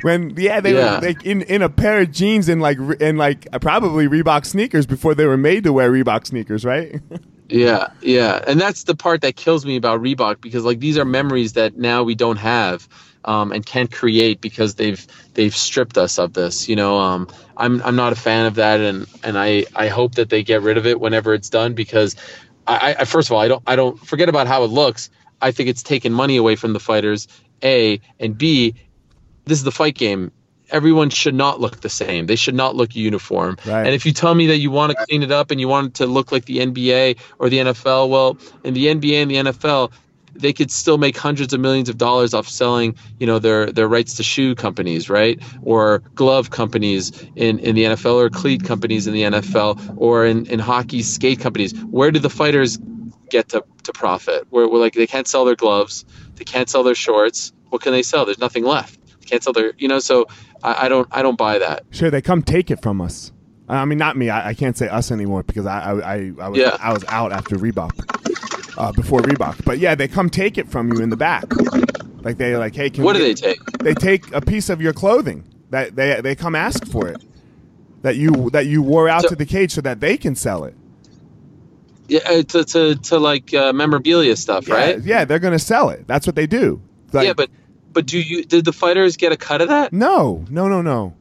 When 0.02 0.36
yeah, 0.38 0.60
they 0.60 0.76
Yeah. 0.76 1.00
were 1.00 1.08
like 1.08 1.26
in, 1.26 1.41
in 1.43 1.62
a 1.63 1.69
pair 1.69 2.02
of 2.02 2.12
jeans 2.12 2.48
and 2.50 2.62
like 2.62 2.78
and 3.00 3.17
like 3.17 3.48
probably 3.62 4.08
Reebok 4.08 4.45
sneakers 4.45 4.86
before 4.86 5.15
they 5.15 5.26
were 5.26 5.38
made 5.38 5.63
to 5.63 5.74
wear 5.74 5.91
Reebok 5.91 6.28
sneakers, 6.28 6.63
right? 6.65 7.02
Yeah, 7.50 7.90
yeah, 8.02 8.44
and 8.48 8.60
that's 8.60 8.84
the 8.86 8.96
part 8.96 9.22
that 9.22 9.36
kills 9.36 9.66
me 9.66 9.76
about 9.76 10.02
Reebok 10.02 10.42
because 10.42 10.64
like 10.66 10.80
these 10.80 10.98
are 10.98 11.06
memories 11.06 11.54
that 11.54 11.78
now 11.78 12.02
we 12.04 12.16
don't 12.16 12.38
have 12.38 12.88
um, 13.24 13.52
and 13.52 13.64
can't 13.64 13.92
create 13.92 14.42
because 14.42 14.76
they've 14.76 15.06
they've 15.36 15.56
stripped 15.56 15.98
us 15.98 16.18
of 16.18 16.34
this. 16.34 16.68
You 16.68 16.76
know, 16.76 16.98
um, 16.98 17.28
I'm 17.58 17.84
I'm 17.84 17.96
not 17.96 18.14
a 18.14 18.16
fan 18.16 18.48
of 18.48 18.56
that, 18.56 18.80
and 18.80 19.06
and 19.24 19.38
I 19.38 19.66
I 19.76 19.90
hope 19.90 20.16
that 20.16 20.30
they 20.30 20.42
get 20.42 20.64
rid 20.64 20.78
of 20.78 20.88
it 20.88 21.00
whenever 21.00 21.36
it's 21.36 21.50
done 21.50 21.74
because 21.74 22.16
I, 22.66 22.96
I 23.00 23.06
first 23.06 23.30
of 23.30 23.34
all 23.34 23.42
I 23.42 23.48
don't 23.48 23.64
I 23.68 23.76
don't 23.76 24.00
forget 24.00 24.28
about 24.28 24.48
how 24.48 24.64
it 24.64 24.72
looks. 24.72 25.12
I 25.40 25.52
think 25.52 25.70
it's 25.70 25.84
taken 25.84 26.14
money 26.14 26.38
away 26.38 26.56
from 26.56 26.74
the 26.74 26.80
fighters. 26.80 27.28
A 27.64 28.02
and 28.20 28.36
B, 28.36 28.74
this 29.46 29.60
is 29.60 29.64
the 29.64 29.72
fight 29.72 29.96
game. 29.96 30.32
Everyone 30.71 31.10
should 31.10 31.36
not 31.36 31.60
look 31.60 31.82
the 31.82 31.89
same. 31.89 32.25
They 32.25 32.36
should 32.36 32.56
not 32.56 32.75
look 32.75 32.95
uniform. 32.95 33.58
Right. 33.65 33.86
And 33.86 33.95
if 33.95 34.06
you 34.06 34.13
tell 34.13 34.34
me 34.34 34.47
that 34.47 34.58
you 34.58 34.71
want 34.71 34.91
to 34.97 35.06
clean 35.06 35.23
it 35.23 35.32
up 35.32 35.51
and 35.51 35.60
you 35.60 35.67
want 35.67 35.88
it 35.88 35.93
to 35.95 36.08
look 36.08 36.32
like 36.32 36.45
the 36.45 36.60
NBA 36.60 37.17
or 37.39 37.49
the 37.49 37.58
NFL, 37.58 38.10
well, 38.10 38.38
in 38.63 38.73
the 38.73 38.88
NBA 38.88 39.21
and 39.21 39.32
the 39.32 39.36
NFL, 39.36 39.91
they 40.36 40.54
could 40.54 40.69
still 40.69 40.97
make 40.97 41.17
hundreds 41.17 41.54
of 41.54 41.60
millions 41.60 41.89
of 41.89 41.97
dollars 41.97 42.34
off 42.34 42.47
selling, 42.47 42.95
you 43.19 43.25
know, 43.25 43.39
their 43.39 43.71
their 43.71 43.88
rights 43.88 44.15
to 44.15 44.23
shoe 44.23 44.54
companies, 44.54 45.10
right? 45.10 45.41
Or 45.63 45.99
glove 46.13 46.49
companies 46.49 47.12
in, 47.36 47.60
in 47.60 47.75
the 47.75 47.86
NFL 47.86 48.15
or 48.15 48.30
cleat 48.30 48.63
companies 48.63 49.08
in 49.08 49.13
the 49.13 49.23
NFL 49.23 49.95
or 49.97 50.25
in, 50.25 50.45
in 50.47 50.60
hockey 50.60 51.01
skate 51.01 51.39
companies. 51.39 51.73
Where 51.86 52.12
do 52.12 52.19
the 52.19 52.30
fighters 52.30 52.78
get 53.30 53.49
to, 53.49 53.63
to 53.84 53.93
profit? 53.93 54.47
Where, 54.49 54.67
where 54.67 54.82
like 54.82 54.93
they 54.93 55.08
can't 55.08 55.28
sell 55.28 55.45
their 55.45 55.56
gloves, 55.56 56.06
they 56.36 56.43
can't 56.43 56.69
sell 56.69 56.84
their 56.84 56.95
shorts. 56.95 57.54
What 57.69 57.82
can 57.82 57.93
they 57.93 58.04
sell? 58.04 58.25
There's 58.25 58.39
nothing 58.39 58.63
left. 58.63 58.99
They 59.21 59.25
can't 59.25 59.43
sell 59.43 59.54
their 59.54 59.73
you 59.78 59.88
know, 59.88 59.99
so 59.99 60.28
I, 60.63 60.86
I 60.86 60.89
don't 60.89 61.08
I 61.12 61.22
don't 61.22 61.38
buy 61.38 61.60
that. 61.60 61.84
Sure, 61.91 62.10
they 62.10 62.22
come 62.22 62.41
take 62.41 62.72
it 62.72 62.82
from 62.82 63.02
us. 63.02 63.32
I 63.68 63.84
mean, 63.86 63.98
not 63.98 64.15
me. 64.15 64.30
I, 64.30 64.50
I 64.50 64.54
can't 64.54 64.78
say 64.78 64.88
us 64.88 65.12
anymore 65.12 65.44
because 65.44 65.65
I 65.65 65.80
I, 65.80 66.13
I, 66.15 66.32
I 66.39 66.48
was 66.50 66.60
Yeah. 66.60 66.78
I 66.80 66.94
was 66.94 67.04
out 67.08 67.32
after 67.32 67.56
Reebok, 67.56 68.76
uh, 68.78 68.91
before 68.94 69.22
Reebok. 69.22 69.65
But 69.65 69.80
yeah, 69.80 69.96
they 69.96 70.08
come 70.08 70.30
take 70.30 70.58
it 70.58 70.70
from 70.70 70.91
you 70.94 71.02
in 71.02 71.10
the 71.10 71.18
back. 71.18 71.46
Like 72.24 72.38
they 72.38 72.56
like, 72.58 72.76
hey, 72.76 72.89
can 72.89 73.04
What 73.04 73.13
do 73.15 73.22
they 73.24 73.34
take? 73.34 73.60
They 73.80 73.94
take 73.94 74.32
a 74.34 74.41
piece 74.41 74.70
of 74.70 74.82
your 74.82 74.94
clothing 74.94 75.44
that 75.72 75.96
they 75.96 76.22
they 76.22 76.36
come 76.36 76.56
ask 76.56 76.86
for 76.88 77.08
it. 77.08 77.24
That 78.04 78.15
you 78.18 78.50
that 78.52 78.68
you 78.68 78.82
wore 78.84 79.10
out 79.10 79.24
So- 79.24 79.30
to 79.30 79.36
the 79.36 79.46
cage 79.46 79.72
so 79.72 79.82
that 79.82 80.00
they 80.00 80.18
can 80.18 80.36
sell 80.36 80.63
it. 80.65 80.76
Yeah, 82.08 82.20
uh, 82.28 82.44
to, 82.44 82.63
to, 82.63 82.96
to 82.96 83.18
like 83.18 83.52
uh, 83.52 83.74
memorabilia 83.74 84.36
stuff, 84.36 84.68
Yeah, 84.68 84.76
right? 84.76 85.02
Yeah, 85.04 85.26
they're 85.26 85.39
gonna 85.39 85.58
sell 85.58 85.89
it. 85.89 86.06
That's 86.06 86.28
what 86.28 86.36
they 86.36 86.46
do. 86.46 86.80
Like, 87.13 87.26
yeah, 87.26 87.34
but 87.34 87.50
but 87.96 88.06
do 88.06 88.20
you 88.20 88.44
did 88.44 88.66
the 88.66 88.74
fighters 88.74 89.18
get 89.18 89.32
a 89.32 89.38
cut 89.38 89.62
of 89.62 89.70
that? 89.70 89.92
no, 89.92 90.46
no, 90.52 90.68
no, 90.68 90.84
no. 90.84 91.16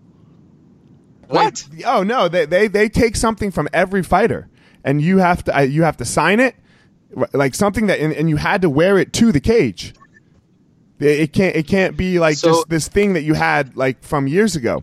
What? 1.29 1.65
Like, 1.73 1.87
oh 1.87 2.03
no, 2.03 2.29
they, 2.29 2.45
they 2.45 2.69
they 2.69 2.89
take 2.91 3.17
something 3.17 3.51
from 3.51 3.69
every 3.73 4.03
fighter, 4.03 4.49
and 4.85 5.01
you 5.01 5.19
have 5.19 5.43
to 5.45 5.57
uh, 5.57 5.61
you 5.63 5.85
have 5.85 5.97
to 5.97 6.05
sign 6.05 6.39
it, 6.41 6.55
like 7.33 7.55
something 7.55 7.87
that, 7.87 7.99
and, 8.01 8.13
and 8.13 8.29
you 8.29 8.37
had 8.37 8.61
to 8.63 8.69
wear 8.69 8.99
it 8.99 9.15
to 9.15 9.33
the 9.33 9.41
cage. 9.41 9.95
It, 11.01 11.21
it 11.21 11.33
can't 11.33 11.57
it 11.57 11.67
can't 11.67 11.97
be 11.97 12.19
like 12.19 12.37
So- 12.37 12.49
just 12.49 12.69
this 12.69 12.89
thing 12.89 13.15
that 13.15 13.23
you 13.23 13.33
had 13.35 13.75
like 13.77 14.03
from 14.03 14.27
years 14.29 14.55
ago. 14.57 14.83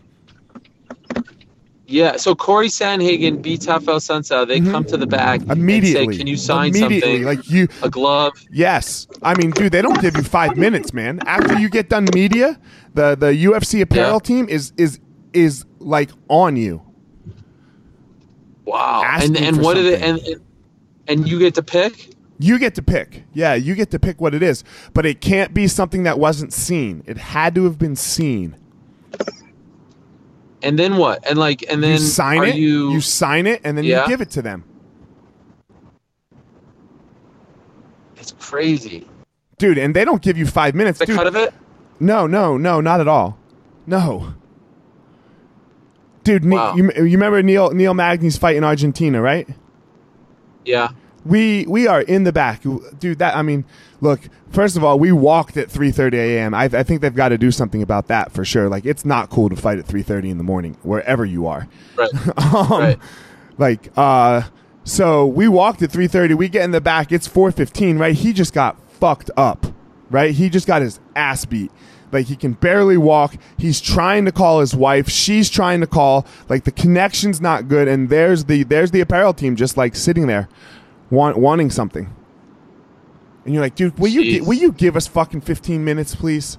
Yeah, 1.88 2.16
so 2.16 2.34
Cory 2.34 2.68
Sandhagen 2.68 3.42
beats 3.42 3.66
Raphael 3.66 3.98
Assunção. 3.98 4.46
They 4.46 4.60
come 4.60 4.84
to 4.84 4.96
the 4.96 5.06
back 5.06 5.40
Mm-hmm. 5.40 5.50
Immediately, 5.50 6.04
and 6.04 6.12
say, 6.14 6.18
"Can 6.18 6.26
you 6.26 6.36
sign 6.36 6.72
something? 6.72 7.24
like 7.24 7.50
you. 7.50 7.68
a 7.82 7.90
glove?" 7.90 8.32
Yes, 8.50 9.06
I 9.22 9.34
mean, 9.36 9.50
dude, 9.50 9.72
they 9.72 9.82
don't 9.82 10.00
give 10.00 10.16
you 10.16 10.22
five 10.22 10.56
minutes, 10.56 10.92
man. 10.94 11.20
After 11.26 11.58
you 11.58 11.68
get 11.68 11.88
done 11.88 12.06
media, 12.14 12.58
the 12.94 13.16
the 13.16 13.32
UFC 13.44 13.80
apparel 13.82 14.14
Yeah. 14.14 14.18
team 14.20 14.48
is 14.48 14.72
is 14.76 15.00
is 15.32 15.64
like 15.80 16.10
on 16.28 16.56
you. 16.56 16.80
Wow. 18.64 19.02
And 19.20 19.36
and 19.36 19.60
what 19.60 19.74
did 19.74 19.86
it 19.86 20.02
and- 20.02 20.20
and 21.08 21.28
you 21.28 21.38
get 21.38 21.54
to 21.56 21.62
pick? 21.62 22.10
You 22.38 22.58
get 22.58 22.74
to 22.76 22.82
pick. 22.82 23.24
Yeah, 23.34 23.54
you 23.54 23.74
get 23.74 23.90
to 23.90 23.98
pick 23.98 24.20
what 24.20 24.34
it 24.34 24.42
is. 24.42 24.62
But 24.94 25.04
it 25.04 25.20
can't 25.20 25.52
be 25.52 25.66
something 25.68 26.04
that 26.04 26.18
wasn't 26.18 26.52
seen. 26.52 27.02
It 27.06 27.16
had 27.18 27.54
to 27.56 27.64
have 27.64 27.78
been 27.78 27.96
seen. 27.96 28.56
And 30.62 30.78
then 30.78 30.96
what? 30.96 31.26
And 31.28 31.38
like 31.38 31.64
and 31.68 31.82
then 31.82 31.92
you 31.92 31.98
sign 31.98 32.38
are 32.40 32.44
it, 32.46 32.54
you, 32.56 32.92
you 32.92 33.00
sign 33.00 33.46
it, 33.46 33.60
and 33.64 33.76
then 33.76 33.84
Yeah. 33.84 34.02
you 34.02 34.08
give 34.08 34.20
it 34.20 34.30
to 34.30 34.42
them. 34.42 34.64
It's 38.16 38.32
crazy. 38.38 39.06
Dude, 39.58 39.78
and 39.78 39.94
they 39.94 40.04
don't 40.04 40.22
give 40.22 40.36
you 40.38 40.46
five 40.46 40.74
minutes. 40.74 40.98
The 40.98 41.06
Dude, 41.06 41.16
cut 41.16 41.26
of 41.26 41.36
it? 41.36 41.52
no, 42.00 42.26
no, 42.26 42.56
no, 42.56 42.80
not 42.80 43.00
at 43.00 43.08
all. 43.08 43.38
No. 43.86 44.34
Dude, 46.24 46.44
Ne- 46.44 46.72
you, 46.76 46.84
you 46.94 47.02
remember 47.02 47.42
Neil 47.42 47.70
Neil 47.72 47.94
Magny's 47.94 48.36
fight 48.36 48.54
in 48.56 48.62
Argentina, 48.62 49.20
right? 49.20 49.48
Yeah. 50.64 50.90
We 51.24 51.66
we 51.66 51.86
are 51.86 52.02
in 52.02 52.24
the 52.24 52.32
back, 52.32 52.62
dude. 52.62 53.18
That 53.18 53.36
I 53.36 53.42
mean, 53.42 53.64
look. 54.00 54.20
First 54.50 54.76
of 54.76 54.84
all, 54.84 54.98
we 54.98 55.12
walked 55.12 55.56
at 55.56 55.68
3:30 55.68 56.14
a.m. 56.14 56.54
I, 56.54 56.64
I 56.64 56.82
think 56.82 57.00
they've 57.00 57.14
got 57.14 57.30
to 57.30 57.38
do 57.38 57.50
something 57.50 57.80
about 57.80 58.08
that 58.08 58.32
for 58.32 58.44
sure. 58.44 58.68
Like, 58.68 58.84
it's 58.84 59.04
not 59.04 59.30
cool 59.30 59.48
to 59.48 59.56
fight 59.56 59.78
at 59.78 59.86
3:30 59.86 60.30
in 60.30 60.38
the 60.38 60.44
morning 60.44 60.76
wherever 60.82 61.24
you 61.24 61.46
are. 61.46 61.68
Right. 61.96 62.10
um, 62.54 62.80
Right. 62.80 62.98
Like, 63.58 63.92
uh, 63.96 64.42
so 64.84 65.26
we 65.26 65.48
walked 65.48 65.82
at 65.82 65.90
3:30. 65.90 66.34
We 66.36 66.48
get 66.48 66.64
in 66.64 66.72
the 66.72 66.80
back. 66.80 67.12
It's 67.12 67.28
4:15. 67.28 67.98
Right? 67.98 68.14
He 68.14 68.32
just 68.32 68.52
got 68.52 68.76
fucked 68.90 69.30
up. 69.36 69.66
Right? 70.10 70.34
He 70.34 70.50
just 70.50 70.66
got 70.66 70.82
his 70.82 71.00
ass 71.16 71.44
beat. 71.44 71.70
Like 72.12 72.26
he 72.26 72.36
can 72.36 72.52
barely 72.52 72.98
walk. 72.98 73.36
He's 73.56 73.80
trying 73.80 74.26
to 74.26 74.32
call 74.32 74.60
his 74.60 74.76
wife. 74.76 75.08
She's 75.08 75.48
trying 75.48 75.80
to 75.80 75.86
call. 75.86 76.26
Like 76.48 76.64
the 76.64 76.70
connection's 76.70 77.40
not 77.40 77.68
good. 77.68 77.88
And 77.88 78.10
there's 78.10 78.44
the 78.44 78.62
there's 78.64 78.90
the 78.90 79.00
apparel 79.00 79.32
team 79.32 79.56
just 79.56 79.76
like 79.78 79.96
sitting 79.96 80.26
there, 80.26 80.48
want, 81.12 81.36
wanting 81.38 81.70
something. 81.70 82.12
And 83.44 83.54
you're 83.54 83.62
like, 83.62 83.74
dude, 83.76 83.96
will 83.98 84.08
you 84.08 84.42
will 84.44 84.56
you 84.58 84.72
give 84.72 84.96
us 84.96 85.06
fucking 85.06 85.42
15 85.42 85.84
minutes, 85.84 86.14
please? 86.16 86.58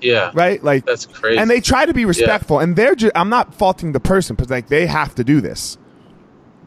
Yeah. 0.00 0.30
Right? 0.34 0.62
Like 0.64 0.86
That's 0.86 1.04
crazy. 1.06 1.38
and 1.38 1.50
they 1.50 1.60
try 1.60 1.84
to 1.86 1.92
be 1.94 2.04
respectful 2.06 2.58
and 2.58 2.74
they're 2.74 2.94
just 2.94 3.12
i'm 3.14 3.28
not 3.28 3.54
faulting 3.54 3.92
the 3.92 4.00
person 4.00 4.34
because 4.34 4.50
like 4.50 4.68
they 4.68 4.86
have 4.86 5.14
to 5.16 5.22
do 5.24 5.42
this 5.42 5.76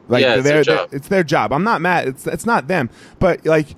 like 0.07 0.21
Yeah, 0.21 0.35
it's 0.35 0.43
their 0.43 0.63
job. 0.63 0.89
it's 0.91 1.07
their 1.07 1.23
job 1.23 1.51
i'm 1.51 1.63
not 1.63 1.81
mad 1.81 2.07
it's 2.07 2.27
it's 2.27 2.45
not 2.45 2.67
them 2.67 2.91
but 3.17 3.43
like 3.43 3.75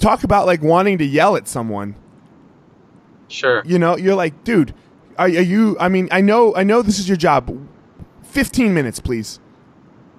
talk 0.00 0.24
about 0.24 0.44
like 0.46 0.60
wanting 0.60 0.98
to 0.98 1.04
yell 1.04 1.36
at 1.36 1.46
someone 1.46 1.94
Sure. 3.28 3.62
you 3.64 3.78
know 3.78 3.96
you're 3.96 4.16
like 4.16 4.42
dude 4.42 4.74
are, 5.18 5.26
are 5.26 5.28
you 5.28 5.76
i 5.78 5.88
mean 5.88 6.08
i 6.10 6.20
know 6.20 6.52
i 6.56 6.64
know 6.64 6.82
this 6.82 6.98
is 6.98 7.06
your 7.08 7.16
job 7.16 7.56
15 8.24 8.74
minutes 8.74 8.98
please 8.98 9.38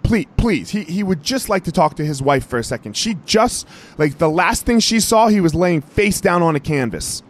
please 0.08 0.26
please 0.38 0.70
he, 0.70 0.84
he 0.84 1.04
would 1.04 1.22
just 1.22 1.50
like 1.50 1.63
to 1.65 1.72
talk 1.72 1.96
to 1.98 2.06
his 2.06 2.22
wife 2.22 2.48
for 2.48 2.58
a 2.58 2.63
second 2.63 2.96
she 2.96 3.15
just 3.26 3.67
like 3.98 4.17
the 4.17 4.30
last 4.30 4.65
thing 4.65 4.80
she 4.80 5.00
saw 5.00 5.28
he 5.28 5.41
was 5.41 5.54
laying 5.54 5.82
face 5.82 6.22
down 6.22 6.41
on 6.41 6.56
a 6.56 6.60
canvas 6.60 7.22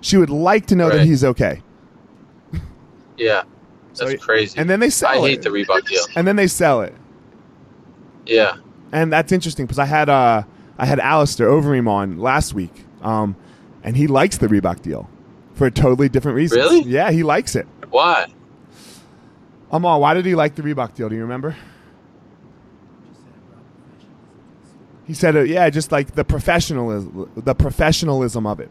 she 0.00 0.16
would 0.16 0.30
like 0.30 0.66
to 0.66 0.74
know 0.74 0.88
that 0.88 1.04
he's 1.06 1.22
okay 1.22 1.60
Yeah. 3.18 3.42
So- 3.92 4.06
That's 4.06 4.24
crazy. 4.24 4.58
and 4.58 4.68
then 4.70 4.80
they 4.80 4.88
sell 4.90 5.10
I 5.10 5.16
it. 5.16 5.28
hate 5.28 5.42
the 5.42 5.50
Reebok 5.50 5.86
deal. 5.86 6.02
and 6.16 6.26
then 6.26 6.36
they 6.36 6.46
sell 6.46 6.80
it 6.80 6.94
Yeah. 8.26 8.56
and 8.92 9.12
that's 9.12 9.30
interesting 9.32 9.66
because 9.66 9.78
I 9.78 9.84
had 9.84 10.08
uh 10.08 10.42
I 10.78 10.86
had 10.86 10.98
Alistair 11.00 11.48
Overeem 11.48 11.86
on 11.86 12.18
last 12.18 12.54
week, 12.54 12.72
um, 13.02 13.36
and 13.84 13.94
he 13.96 14.06
likes 14.08 14.38
the 14.38 14.48
Reebok 14.48 14.80
deal 14.82 15.08
for 15.54 15.66
a 15.66 15.70
totally 15.70 16.08
different 16.08 16.34
reasons. 16.34 16.60
Really? 16.62 16.82
Yeah, 16.82 17.10
he 17.12 17.22
likes 17.22 17.54
it. 17.54 17.68
Why? 17.90 18.26
Amal, 19.70 20.00
why 20.00 20.14
did 20.14 20.24
he 20.26 20.34
like 20.34 20.54
the 20.56 20.62
Reebok 20.62 20.94
deal? 20.94 21.08
Do 21.10 21.14
you 21.14 21.20
remember? 21.22 21.54
He 25.06 25.14
said, 25.14 25.36
uh, 25.36 25.40
"Yeah, 25.40 25.68
just 25.70 25.90
like 25.92 26.14
the 26.14 26.24
professionalism, 26.24 27.30
the 27.36 27.54
professionalism 27.54 28.46
of 28.46 28.60
it." 28.60 28.70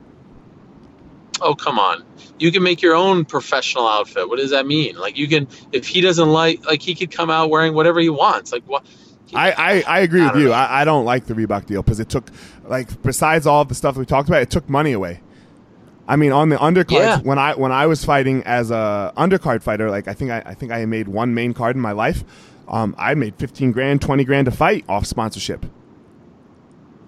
Oh, 1.41 1.55
come 1.55 1.79
on. 1.79 2.03
You 2.39 2.51
can 2.51 2.61
make 2.63 2.81
your 2.81 2.95
own 2.95 3.25
professional 3.25 3.87
outfit. 3.87 4.29
What 4.29 4.37
does 4.37 4.51
that 4.51 4.67
mean? 4.67 4.95
Like 4.97 5.17
you 5.17 5.27
can 5.27 5.47
if 5.71 5.87
he 5.87 6.01
doesn't 6.01 6.29
like 6.29 6.63
like 6.65 6.81
he 6.81 6.93
could 6.95 7.11
come 7.11 7.29
out 7.29 7.49
wearing 7.49 7.73
whatever 7.73 7.99
he 7.99 8.09
wants. 8.09 8.51
Like 8.51 8.63
what 8.65 8.85
I, 9.33 9.51
I, 9.51 9.83
I 9.87 9.99
agree 10.01 10.21
I 10.21 10.31
with 10.31 10.41
you. 10.41 10.49
know. 10.49 10.53
I, 10.53 10.81
I 10.81 10.85
don't 10.85 11.05
like 11.05 11.25
the 11.25 11.33
Reebok 11.33 11.65
deal 11.65 11.81
because 11.81 12.01
it 12.01 12.09
took, 12.09 12.29
like, 12.65 13.01
besides 13.01 13.47
all 13.47 13.63
the 13.63 13.73
stuff 13.75 13.95
we 13.95 14.05
talked 14.05 14.27
about, 14.27 14.41
it 14.41 14.49
took 14.49 14.67
money 14.67 14.91
away. 14.91 15.21
I 16.05 16.17
mean, 16.17 16.33
on 16.33 16.49
the 16.49 16.57
undercard, 16.57 16.91
Yeah. 16.99 17.19
when 17.19 17.39
I 17.39 17.55
when 17.55 17.71
I 17.71 17.85
was 17.85 18.03
fighting 18.03 18.43
as 18.43 18.71
a 18.71 19.13
undercard 19.15 19.61
fighter, 19.63 19.89
like 19.89 20.07
I 20.09 20.13
think 20.13 20.31
I, 20.31 20.43
I 20.45 20.53
think 20.53 20.71
I 20.73 20.83
made 20.85 21.07
one 21.07 21.33
main 21.33 21.53
card 21.53 21.75
in 21.77 21.81
my 21.81 21.93
life. 21.93 22.23
Um, 22.67 22.93
I 22.97 23.13
made 23.15 23.35
fifteen 23.35 23.71
grand, 23.71 24.01
twenty 24.01 24.25
grand 24.25 24.45
to 24.45 24.51
fight 24.51 24.83
off 24.89 25.05
sponsorship. 25.05 25.65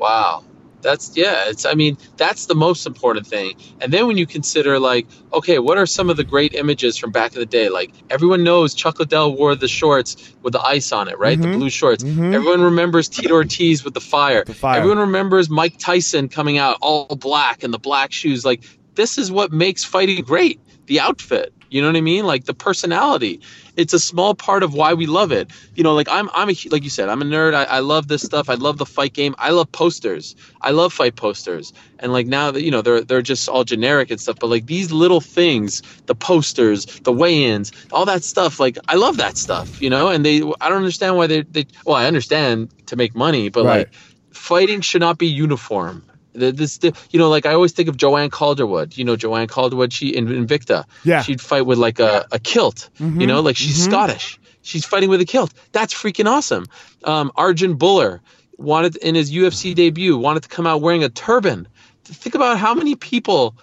Wow. 0.04 0.44
That's 0.82 1.16
yeah, 1.16 1.46
it's 1.48 1.66
I 1.66 1.76
mean, 1.76 1.98
that's 2.18 2.48
the 2.48 2.56
most 2.56 2.86
important 2.86 3.26
thing. 3.26 3.56
And 3.80 3.90
then 3.94 4.06
when 4.06 4.18
you 4.18 4.28
consider 4.28 4.80
like, 4.80 5.08
okay, 5.32 5.58
what 5.58 5.78
are 5.78 5.86
some 5.86 6.10
of 6.10 6.18
the 6.18 6.26
great 6.26 6.54
images 6.54 6.98
from 6.98 7.12
back 7.12 7.34
in 7.36 7.40
the 7.40 7.46
day? 7.46 7.70
Like 7.70 7.94
everyone 8.10 8.44
knows 8.44 8.74
Chuck 8.74 9.00
Liddell 9.00 9.34
wore 9.34 9.56
the 9.56 9.70
shorts 9.70 10.18
with 10.42 10.52
the 10.52 10.62
ice 10.62 10.92
on 10.92 11.08
it, 11.08 11.18
right? 11.18 11.40
Mhm. 11.40 11.44
The 11.44 11.58
blue 11.58 11.70
shorts. 11.70 12.04
Mhm. 12.04 12.34
Everyone 12.36 12.62
remembers 12.62 13.08
Tito 13.08 13.34
Ortiz 13.34 13.86
with 13.86 13.94
the 13.94 14.02
fire. 14.02 14.44
The 14.44 14.54
fire. 14.54 14.80
Everyone 14.80 15.00
remembers 15.00 15.50
Mike 15.50 15.78
Tyson 15.80 16.28
coming 16.28 16.58
out 16.58 16.76
all 16.82 17.06
black 17.16 17.64
and 17.64 17.74
the 17.74 17.80
black 17.80 18.12
shoes. 18.12 18.44
Like 18.44 18.62
this 18.96 19.18
is 19.18 19.32
what 19.32 19.54
makes 19.54 19.86
fighting 19.86 20.22
great. 20.26 20.60
The 20.88 21.00
outfit. 21.00 21.54
You 21.74 21.82
know 21.82 21.88
what 21.88 21.96
I 21.98 22.02
mean? 22.02 22.26
Like 22.26 22.46
the 22.46 22.54
personality. 22.54 23.42
It's 23.76 23.94
a 23.94 24.00
small 24.00 24.36
part 24.36 24.62
of 24.62 24.76
why 24.76 24.94
we 24.94 25.08
love 25.08 25.32
it. 25.32 25.50
You 25.76 25.84
know, 25.84 25.96
like 25.96 26.08
I'm, 26.08 26.30
I'm 26.34 26.50
a, 26.50 26.56
like 26.70 26.84
you 26.84 26.92
said, 26.92 27.10
I'm 27.10 27.22
a 27.22 27.26
nerd. 27.26 27.56
I, 27.56 27.64
I 27.64 27.80
love 27.80 28.08
this 28.08 28.22
stuff. 28.22 28.48
I 28.50 28.54
love 28.54 28.78
the 28.78 28.86
fight 28.86 29.14
game. 29.14 29.34
I 29.40 29.50
love 29.50 29.72
posters. 29.72 30.36
I 30.62 30.70
love 30.72 30.94
fight 30.94 31.16
posters. 31.16 31.74
And 32.00 32.14
like 32.14 32.28
now 32.28 32.52
that 32.52 32.62
you 32.62 32.70
know, 32.70 32.82
they're 32.84 33.02
they're 33.02 33.24
just 33.24 33.50
all 33.50 33.64
generic 33.64 34.12
and 34.12 34.22
stuff. 34.22 34.38
But 34.40 34.48
like 34.52 34.68
these 34.68 34.92
little 34.92 35.22
things, 35.22 35.82
the 36.06 36.14
posters, 36.16 36.86
the 37.04 37.12
weigh-ins, 37.12 37.72
all 37.92 38.06
that 38.06 38.24
stuff. 38.24 38.60
Like 38.60 38.78
I 38.88 38.96
love 38.96 39.18
that 39.18 39.38
stuff. 39.38 39.82
You 39.82 39.90
know, 39.90 40.10
and 40.10 40.24
they, 40.24 40.44
I 40.62 40.70
don't 40.70 40.78
understand 40.78 41.18
why 41.18 41.26
they, 41.28 41.42
they. 41.42 41.66
Well, 41.86 41.96
I 41.96 42.06
understand 42.06 42.70
to 42.88 42.96
make 42.96 43.16
money, 43.16 43.50
but 43.50 43.66
Right. 43.66 43.88
like 43.88 43.94
fighting 44.32 44.82
should 44.82 45.02
not 45.02 45.18
be 45.18 45.28
uniform. 45.28 46.04
The- 46.34 46.52
This, 46.52 46.78
the- 46.80 46.94
you 47.12 47.20
know, 47.20 47.30
like 47.30 47.46
I 47.46 47.54
always 47.54 47.72
think 47.72 47.90
of 47.90 47.98
Joanne 47.98 48.30
Calderwood. 48.30 48.98
You 48.98 49.06
know, 49.06 49.16
Joanne 49.16 49.48
Calderwood. 49.48 49.92
She 49.94 50.10
in 50.16 50.28
Invicta. 50.28 50.86
Yeah. 51.04 51.22
She'd 51.22 51.42
fight 51.42 51.66
with 51.66 51.78
like 51.78 52.00
a, 52.00 52.26
a 52.32 52.40
kilt. 52.40 52.90
You 53.00 53.28
know, 53.28 53.42
like 53.42 53.56
she's 53.56 53.80
mhm. 53.80 53.90
Scottish. 53.90 54.40
She's 54.62 54.86
fighting 54.86 55.10
with 55.10 55.22
a 55.22 55.26
kilt. 55.26 55.54
That's 55.74 55.94
freaking 55.94 56.26
awesome. 56.26 56.66
Um, 57.04 57.32
Arjan 57.38 57.78
Bhullar. 57.78 58.20
wanted 58.58 58.96
in 58.98 59.16
his 59.16 59.32
UFC 59.32 59.74
debut 59.76 60.18
wanted 60.18 60.44
to 60.44 60.50
come 60.50 60.66
out 60.68 60.82
wearing 60.82 61.04
a 61.04 61.10
turban. 61.10 61.68
Think 62.06 62.36
about 62.36 62.58
how 62.58 62.74
many 62.74 62.96
people 62.96 63.56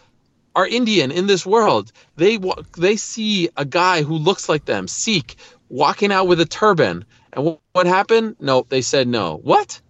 are 0.55 0.67
Indian 0.67 1.11
in 1.11 1.27
this 1.27 1.47
world. 1.47 1.93
They 2.17 2.39
they 2.77 2.97
see 2.97 3.49
a 3.57 3.65
guy 3.65 4.03
who 4.03 4.17
looks 4.17 4.49
like 4.49 4.65
them, 4.65 4.89
Sikh, 4.89 5.37
walking 5.69 6.11
out 6.13 6.27
with 6.27 6.41
a 6.41 6.47
turban. 6.47 7.05
And 7.33 7.47
wh- 7.49 7.75
what 7.75 7.87
happened? 7.87 8.37
No, 8.41 8.67
they 8.69 8.83
said 8.83 9.07
no. 9.09 9.37
What? 9.43 9.81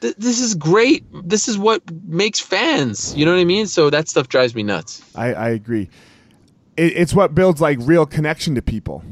Th- 0.00 0.14
this 0.16 0.40
is 0.40 0.54
great. 0.54 1.04
This 1.28 1.48
is 1.48 1.58
what 1.58 1.82
makes 2.04 2.40
fans. 2.40 3.14
You 3.16 3.24
know 3.24 3.32
what 3.34 3.40
I 3.40 3.44
mean? 3.44 3.66
So 3.66 3.90
that 3.90 4.08
stuff 4.08 4.28
drives 4.28 4.54
me 4.54 4.62
nuts. 4.62 5.02
I, 5.14 5.32
I 5.34 5.48
agree. 5.50 5.88
It, 6.76 6.96
it's 6.96 7.14
what 7.14 7.34
builds 7.34 7.60
like 7.60 7.78
real 7.82 8.06
connection 8.06 8.54
to 8.54 8.62
people. 8.62 9.02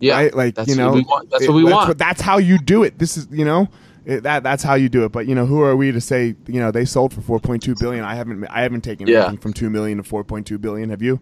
Yeah, 0.00 0.14
right? 0.16 0.34
Like 0.34 0.54
that's 0.56 0.68
you 0.68 0.74
know, 0.76 0.88
what 0.88 0.94
we 0.96 1.02
want. 1.04 1.30
That's 1.30 1.44
it- 1.44 1.48
what 1.50 1.56
we 1.56 1.64
want. 1.64 1.96
that's 1.98 2.20
how 2.20 2.38
you 2.38 2.58
do 2.58 2.82
it. 2.82 2.98
This 2.98 3.16
is 3.16 3.28
you 3.30 3.44
know. 3.44 3.68
It, 4.04 4.24
that 4.24 4.42
that's 4.42 4.64
how 4.64 4.74
you 4.74 4.88
do 4.88 5.04
it, 5.04 5.12
but 5.12 5.28
you 5.28 5.34
know 5.36 5.46
who 5.46 5.60
are 5.62 5.76
we 5.76 5.92
to 5.92 6.00
say 6.00 6.34
you 6.48 6.58
know 6.58 6.72
they 6.72 6.84
sold 6.84 7.14
for 7.14 7.38
4.2 7.38 7.78
billion? 7.78 8.02
I 8.04 8.16
haven't 8.16 8.44
I 8.50 8.62
haven't 8.62 8.80
taken 8.80 9.06
Yeah. 9.06 9.20
anything 9.20 9.38
from 9.38 9.52
2 9.52 9.70
million 9.70 10.02
to 10.02 10.02
4.2 10.02 10.60
billion. 10.60 10.90
Have 10.90 11.02
you? 11.02 11.20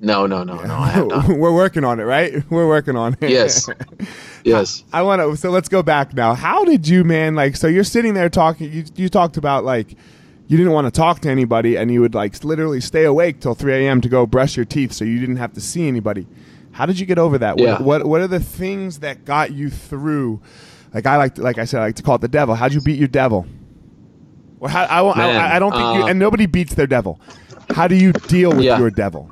No, 0.00 0.26
no, 0.26 0.44
no, 0.44 0.62
no. 0.62 0.74
I. 0.74 1.26
We're 1.28 1.54
working 1.54 1.84
on 1.84 2.00
it, 2.00 2.04
right? 2.04 2.42
We're 2.50 2.68
working 2.68 2.96
on 2.96 3.16
it. 3.20 3.30
Yes. 3.30 3.68
Yes. 4.44 4.82
I 4.94 5.02
want 5.02 5.20
to. 5.20 5.36
So 5.36 5.50
let's 5.50 5.68
go 5.68 5.82
back 5.82 6.14
now. 6.14 6.32
How 6.32 6.64
did 6.64 6.88
you, 6.88 7.04
man? 7.04 7.34
Like, 7.34 7.54
so 7.54 7.66
you're 7.66 7.84
sitting 7.84 8.14
there 8.14 8.30
talking. 8.30 8.72
You 8.72 8.84
you 8.94 9.08
talked 9.10 9.36
about 9.36 9.64
like 9.64 9.90
you 10.46 10.56
didn't 10.56 10.72
want 10.72 10.86
to 10.86 10.90
talk 10.90 11.20
to 11.22 11.28
anybody, 11.28 11.76
and 11.76 11.90
you 11.90 12.00
would 12.00 12.14
like 12.14 12.42
literally 12.42 12.80
stay 12.80 13.04
awake 13.04 13.40
till 13.40 13.54
3 13.54 13.84
a.m. 13.84 14.00
to 14.00 14.08
go 14.08 14.24
brush 14.24 14.56
your 14.56 14.64
teeth, 14.64 14.92
so 14.92 15.04
you 15.04 15.18
didn't 15.18 15.36
have 15.36 15.52
to 15.54 15.60
see 15.60 15.86
anybody. 15.86 16.26
How 16.70 16.86
did 16.86 16.98
you 16.98 17.04
get 17.04 17.18
over 17.18 17.36
that? 17.38 17.58
Yeah. 17.58 17.72
What, 17.72 17.82
what 17.82 18.06
What 18.06 18.20
are 18.22 18.26
the 18.28 18.40
things 18.40 19.00
that 19.00 19.26
got 19.26 19.52
you 19.52 19.68
through? 19.68 20.40
Like 20.94 21.04
I 21.04 21.16
like, 21.18 21.34
to, 21.34 21.42
like 21.42 21.58
I 21.58 21.66
said, 21.66 21.80
I 21.80 21.86
like 21.86 21.96
to 21.96 22.02
call 22.02 22.14
it 22.14 22.22
the 22.22 22.28
devil. 22.28 22.54
How'd 22.54 22.72
you 22.72 22.80
beat 22.80 22.98
your 22.98 23.08
devil? 23.08 23.44
Well, 24.60 24.70
how, 24.70 25.10
I, 25.10 25.16
Man, 25.18 25.36
I, 25.36 25.56
I 25.56 25.58
don't 25.58 25.72
think 25.72 25.82
you, 25.96 26.04
uh, 26.04 26.06
and 26.06 26.18
nobody 26.18 26.46
beats 26.46 26.74
their 26.74 26.86
devil. 26.86 27.20
How 27.70 27.86
do 27.86 27.96
you 27.96 28.12
deal 28.12 28.50
with 28.50 28.62
Yeah. 28.64 28.78
your 28.78 28.90
devil? 28.90 29.30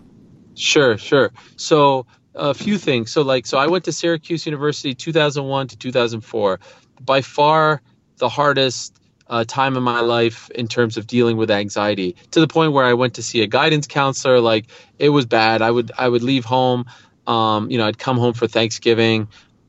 Sure, 0.56 0.96
sure. 0.98 1.32
So 1.56 2.06
a 2.34 2.54
few 2.54 2.78
things. 2.78 3.10
So 3.12 3.22
like, 3.22 3.46
so 3.46 3.58
I 3.58 3.66
went 3.66 3.84
to 3.84 3.92
Syracuse 3.92 4.46
University 4.46 4.94
2001 4.94 5.68
to 5.68 5.76
2004. 5.76 6.60
By 7.04 7.20
far 7.20 7.82
the 8.18 8.28
hardest 8.28 8.98
uh, 9.28 9.44
time 9.46 9.76
in 9.76 9.82
my 9.82 10.00
life 10.00 10.50
in 10.50 10.68
terms 10.68 10.96
of 10.96 11.06
dealing 11.06 11.36
with 11.36 11.50
anxiety. 11.50 12.16
To 12.30 12.40
the 12.40 12.48
point 12.48 12.72
where 12.72 12.84
I 12.84 12.94
went 12.94 13.14
to 13.14 13.22
see 13.22 13.42
a 13.42 13.46
guidance 13.46 13.86
counselor. 13.86 14.40
Like 14.40 14.66
it 14.98 15.10
was 15.10 15.26
bad. 15.26 15.62
I 15.62 15.70
would 15.70 15.92
I 15.98 16.08
would 16.08 16.22
leave 16.22 16.44
home. 16.44 16.86
Um, 17.26 17.70
you 17.70 17.78
know, 17.78 17.86
I'd 17.86 17.98
come 17.98 18.18
home 18.18 18.34
for 18.34 18.46
Thanksgiving. 18.46 19.28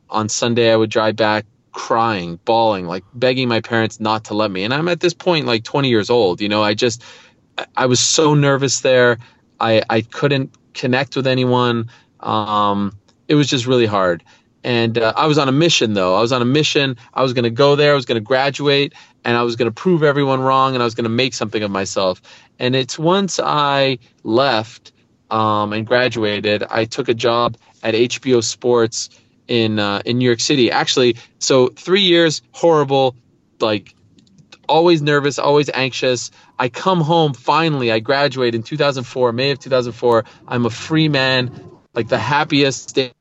On 0.10 0.30
Sunday, 0.30 0.72
I 0.72 0.76
would 0.78 0.90
drive 0.90 1.18
back 1.18 1.46
crying, 1.74 2.40
bawling, 2.46 2.88
like 2.88 3.04
begging 3.14 3.50
my 3.50 3.60
parents 3.62 4.00
not 4.00 4.26
to 4.26 4.34
let 4.36 4.50
me. 4.50 4.64
And 4.64 4.74
I'm 4.74 4.88
at 4.88 5.02
this 5.02 5.14
point 5.14 5.46
like 5.48 5.64
20 5.64 5.90
years 5.90 6.10
old. 6.10 6.40
You 6.40 6.50
know, 6.50 6.64
I 6.64 6.74
just 6.76 7.04
I- 7.58 7.66
I 7.76 7.86
was 7.88 8.00
so 8.00 8.34
nervous 8.36 8.82
there. 8.82 9.18
I 9.60 9.82
I 9.90 10.02
couldn't 10.02 10.52
connect 10.78 11.16
with 11.16 11.28
anyone. 11.28 11.90
Um, 12.20 12.98
it 13.28 13.36
was 13.36 13.48
just 13.48 13.66
really 13.66 13.86
hard. 13.86 14.24
And 14.64 14.98
uh, 14.98 15.14
I 15.16 15.28
was 15.28 15.38
on 15.38 15.48
a 15.48 15.52
mission, 15.52 15.94
though. 15.94 16.16
I 16.16 16.22
was 16.22 16.32
on 16.32 16.42
a 16.42 16.46
mission. 16.46 16.98
I 17.14 17.24
was 17.24 17.34
going 17.34 17.44
to 17.44 17.50
go 17.50 17.76
there. 17.76 17.92
I 17.92 17.96
was 17.96 18.06
going 18.06 18.22
to 18.22 18.26
graduate, 18.26 18.94
and 19.24 19.38
I 19.38 19.44
was 19.44 19.56
going 19.56 19.70
to 19.70 19.74
prove 19.74 20.04
everyone 20.04 20.42
wrong, 20.42 20.74
and 20.74 20.82
I 20.82 20.86
was 20.86 20.96
going 20.96 21.06
to 21.06 21.10
make 21.10 21.34
something 21.34 21.64
of 21.64 21.72
myself. 21.72 22.22
And 22.60 22.76
it's 22.76 22.98
once 22.98 23.40
I 23.40 24.00
left 24.24 24.92
um, 25.30 25.74
and 25.74 25.86
graduated, 25.86 26.64
I 26.64 26.86
took 26.86 27.08
a 27.08 27.14
job 27.14 27.58
at 27.84 27.94
HBO 27.94 28.44
Sports 28.44 29.10
in 29.48 29.80
uh, 29.80 30.02
in 30.06 30.18
New 30.18 30.26
York 30.26 30.40
City. 30.40 30.72
Actually, 30.72 31.18
so 31.40 31.68
three 31.68 32.02
years, 32.02 32.42
horrible, 32.52 33.16
like 33.60 33.94
always 34.68 35.02
nervous, 35.02 35.40
always 35.40 35.70
anxious. 35.74 36.32
I 36.60 36.70
come 36.70 37.02
home 37.02 37.34
finally. 37.34 37.92
I 37.92 38.00
graduate 38.00 38.56
in 38.56 38.64
2004, 38.64 39.32
May 39.32 39.52
of 39.52 39.60
2004. 39.60 40.26
I'm 40.48 40.66
a 40.66 40.70
free 40.70 41.10
man, 41.10 41.70
like 41.94 42.08
the 42.08 42.18
happiest 42.18 42.96
day 42.96 43.12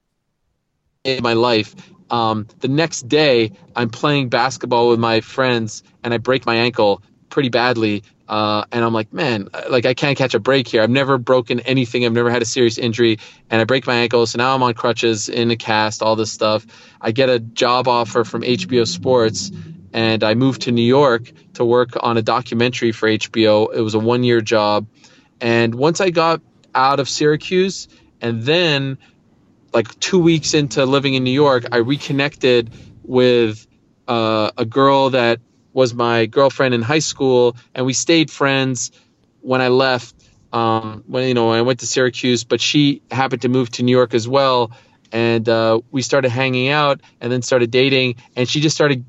of 1.05 1.23
my 1.23 1.35
life. 1.35 1.75
Um, 2.11 2.47
the 2.61 2.69
next 2.69 3.09
day, 3.09 3.53
I'm 3.75 3.91
playing 3.91 4.29
basketball 4.29 4.89
with 4.89 4.99
my 5.01 5.21
friends, 5.21 5.83
and 6.05 6.15
I 6.15 6.19
break 6.19 6.47
my 6.47 6.57
ankle 6.57 7.03
pretty 7.29 7.49
badly. 7.49 8.03
Uh, 8.29 8.65
and 8.73 8.85
I'm 8.85 8.93
like, 8.93 9.13
man, 9.13 9.49
like 9.71 9.87
I 9.87 9.95
can't 9.95 10.19
catch 10.19 10.35
a 10.35 10.41
break 10.41 10.67
here. 10.67 10.83
I've 10.83 10.91
never 10.91 11.17
broken 11.17 11.61
anything. 11.61 12.05
I've 12.05 12.13
never 12.13 12.31
had 12.31 12.43
a 12.43 12.47
serious 12.47 12.77
injury, 12.77 13.19
and 13.51 13.61
I 13.61 13.65
break 13.65 13.87
my 13.87 13.95
ankle. 13.97 14.27
So 14.27 14.39
now 14.39 14.55
I'm 14.55 14.63
on 14.63 14.75
crutches, 14.75 15.29
in 15.29 15.51
a 15.51 15.57
cast, 15.57 16.03
all 16.03 16.17
this 16.17 16.33
stuff. 16.33 16.67
I 17.01 17.13
get 17.13 17.29
a 17.29 17.39
job 17.39 17.87
offer 17.87 18.25
from 18.25 18.43
HBO 18.43 18.87
Sports, 18.87 19.53
and 19.97 20.23
I 20.23 20.35
moved 20.35 20.63
to 20.63 20.73
New 20.73 20.83
York 20.83 21.33
to 21.55 21.65
work 21.65 21.97
on 21.99 22.19
a 22.19 22.23
documentary 22.23 22.93
for 22.93 23.09
HBO. 23.09 23.75
It 23.75 23.81
was 23.81 23.95
a 23.95 23.99
one 23.99 24.25
year 24.25 24.43
job. 24.43 24.87
And 25.41 25.75
once 25.75 26.03
I 26.03 26.11
got 26.11 26.43
out 26.75 27.01
of 27.01 27.09
Syracuse, 27.09 27.89
and 28.21 28.43
then 28.43 28.99
like 29.73 29.99
two 29.99 30.19
weeks 30.19 30.53
into 30.53 30.85
living 30.85 31.15
in 31.15 31.25
New 31.25 31.33
York, 31.33 31.65
I 31.73 31.79
reconnected 31.79 32.71
with 33.05 33.67
uh, 34.07 34.51
a 34.59 34.67
girl 34.67 35.11
that 35.11 35.41
was 35.73 35.95
my 35.95 36.27
girlfriend 36.27 36.75
in 36.75 36.83
high 36.83 36.99
school, 36.99 37.57
and 37.75 37.87
we 37.87 37.95
stayed 37.95 38.31
friends 38.31 38.93
when 39.41 39.63
I 39.63 39.69
left. 39.69 40.15
Um, 40.53 41.05
when 41.07 41.27
you 41.27 41.35
know 41.35 41.51
I 41.51 41.63
went 41.63 41.81
to 41.81 41.87
Syracuse, 41.87 42.45
but 42.45 42.61
she 42.61 43.03
happened 43.11 43.43
to 43.43 43.49
move 43.49 43.71
to 43.73 43.83
New 43.83 43.93
York 43.93 44.13
as 44.13 44.29
well, 44.29 44.73
and 45.11 45.49
uh, 45.49 45.81
we 45.91 46.03
started 46.03 46.31
hanging 46.31 46.69
out, 46.69 47.01
and 47.21 47.33
then 47.33 47.41
started 47.41 47.71
dating, 47.71 48.17
and 48.37 48.49
she 48.49 48.61
just 48.61 48.77
started 48.77 49.05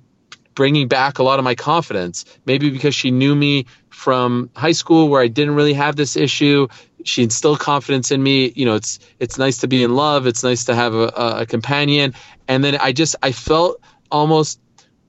bringing 0.58 0.88
back 0.88 1.20
a 1.20 1.24
lot 1.24 1.38
of 1.38 1.46
my 1.46 1.54
confidence. 1.54 2.26
Maybe 2.48 2.72
because 2.72 2.96
she 2.96 3.12
knew 3.12 3.36
me 3.36 3.68
from 3.90 4.50
high 4.56 4.72
school 4.72 5.08
where 5.08 5.22
I 5.22 5.28
didn't 5.28 5.54
really 5.54 5.76
have 5.76 5.96
this 5.96 6.18
issue. 6.18 6.68
She 7.06 7.22
instilled 7.22 7.60
confidence 7.60 8.10
in 8.10 8.24
me. 8.24 8.52
You 8.56 8.66
know, 8.66 8.74
it's 8.74 8.98
it's 9.20 9.38
nice 9.38 9.60
to 9.60 9.68
be 9.68 9.84
in 9.84 9.96
love. 9.96 10.26
It's 10.26 10.44
nice 10.44 10.66
to 10.66 10.74
have 10.74 10.96
a, 10.96 11.08
a, 11.42 11.46
companion. 11.46 12.16
And 12.48 12.64
then 12.64 12.76
I 12.76 12.92
just 12.92 13.16
I 13.22 13.34
felt 13.34 13.80
almost 14.10 14.60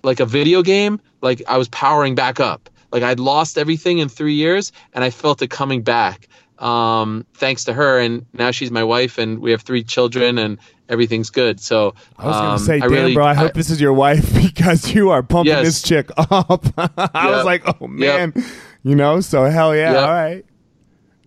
like 0.03 0.21
a 0.21 0.27
video 0.27 0.63
game. 0.63 1.01
Like 1.23 1.41
I 1.49 1.57
was 1.57 1.69
powering 1.69 2.15
back 2.15 2.41
up. 2.41 2.69
Like 2.93 3.03
I'd 3.03 3.19
lost 3.19 3.57
everything 3.57 3.99
in 3.99 4.11
three 4.11 4.35
years, 4.35 4.71
and 4.93 5.03
I 5.03 5.09
felt 5.09 5.41
it 5.41 5.49
coming 5.49 5.81
back. 5.81 6.29
Um, 6.59 7.25
thanks 7.35 7.65
to 7.65 7.73
her, 7.75 7.99
and 8.01 8.27
now 8.33 8.51
she's 8.51 8.71
my 8.71 8.85
wife, 8.85 9.19
and 9.19 9.39
we 9.39 9.53
have 9.53 9.63
three 9.63 9.85
children, 9.85 10.39
and 10.39 10.59
everything's 10.89 11.31
good. 11.31 11.61
So 11.61 11.95
I 12.19 12.27
was 12.27 12.37
gonna 12.37 12.49
um, 12.51 12.59
say, 12.59 12.77
I 12.77 12.81
damn, 12.81 12.91
really- 12.91 13.15
bro, 13.15 13.25
I 13.27 13.35
hope 13.35 13.55
this 13.55 13.71
is 13.71 13.81
your 13.81 13.93
wife 13.93 14.33
because 14.43 14.93
you 14.93 15.11
are 15.11 15.23
pumping 15.23 15.53
Yes. 15.53 15.65
this 15.65 15.83
chick 15.83 16.11
up. 16.17 16.67
I 17.15 17.31
was 17.31 17.45
like, 17.45 17.63
oh 17.81 17.87
man, 17.87 18.33
you 18.83 18.95
know. 18.97 19.21
So 19.21 19.45
hell 19.45 19.75
yeah, 19.77 19.93
Yep. 19.93 20.03
all 20.03 20.13
right, 20.13 20.45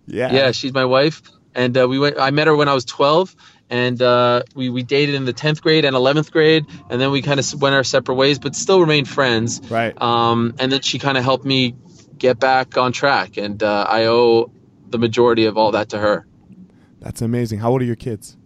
yeah, 0.06 0.32
Yeah, 0.32 0.50
she's 0.52 0.72
my 0.74 0.84
wife, 0.84 1.22
and 1.54 1.76
uh, 1.78 1.88
we 1.88 1.98
went. 1.98 2.18
I 2.18 2.30
met 2.30 2.46
her 2.46 2.54
when 2.56 2.68
I 2.68 2.74
was 2.74 2.84
12, 2.84 3.34
and 3.70 4.02
uh, 4.02 4.42
we 4.54 4.68
we 4.68 4.82
dated 4.82 5.14
in 5.14 5.24
the 5.24 5.32
10th 5.32 5.62
grade 5.62 5.84
and 5.86 5.96
11th 5.96 6.30
grade, 6.30 6.66
and 6.90 7.00
then 7.00 7.10
we 7.10 7.22
kind 7.22 7.40
of 7.40 7.60
went 7.62 7.74
our 7.74 7.84
separate 7.84 8.16
ways, 8.16 8.38
but 8.38 8.54
still 8.54 8.80
remained 8.80 9.08
friends. 9.08 9.60
right. 9.70 10.00
Um, 10.02 10.54
and 10.58 10.70
then 10.70 10.82
she 10.82 10.98
kind 10.98 11.16
of 11.16 11.24
helped 11.24 11.44
me 11.46 11.74
get 12.18 12.38
back 12.38 12.76
on 12.76 12.92
track, 12.92 13.38
and 13.38 13.62
uh, 13.62 13.86
I 13.88 14.04
owe 14.06 14.50
the 14.92 14.98
majority 14.98 15.44
of 15.46 15.56
all 15.58 15.72
that 15.72 15.88
to 15.90 15.98
her. 15.98 16.26
That's 17.00 17.20
amazing. 17.20 17.58
How 17.58 17.70
old 17.72 17.82
are 17.82 17.86
your 17.86 17.96
kids? 17.96 18.36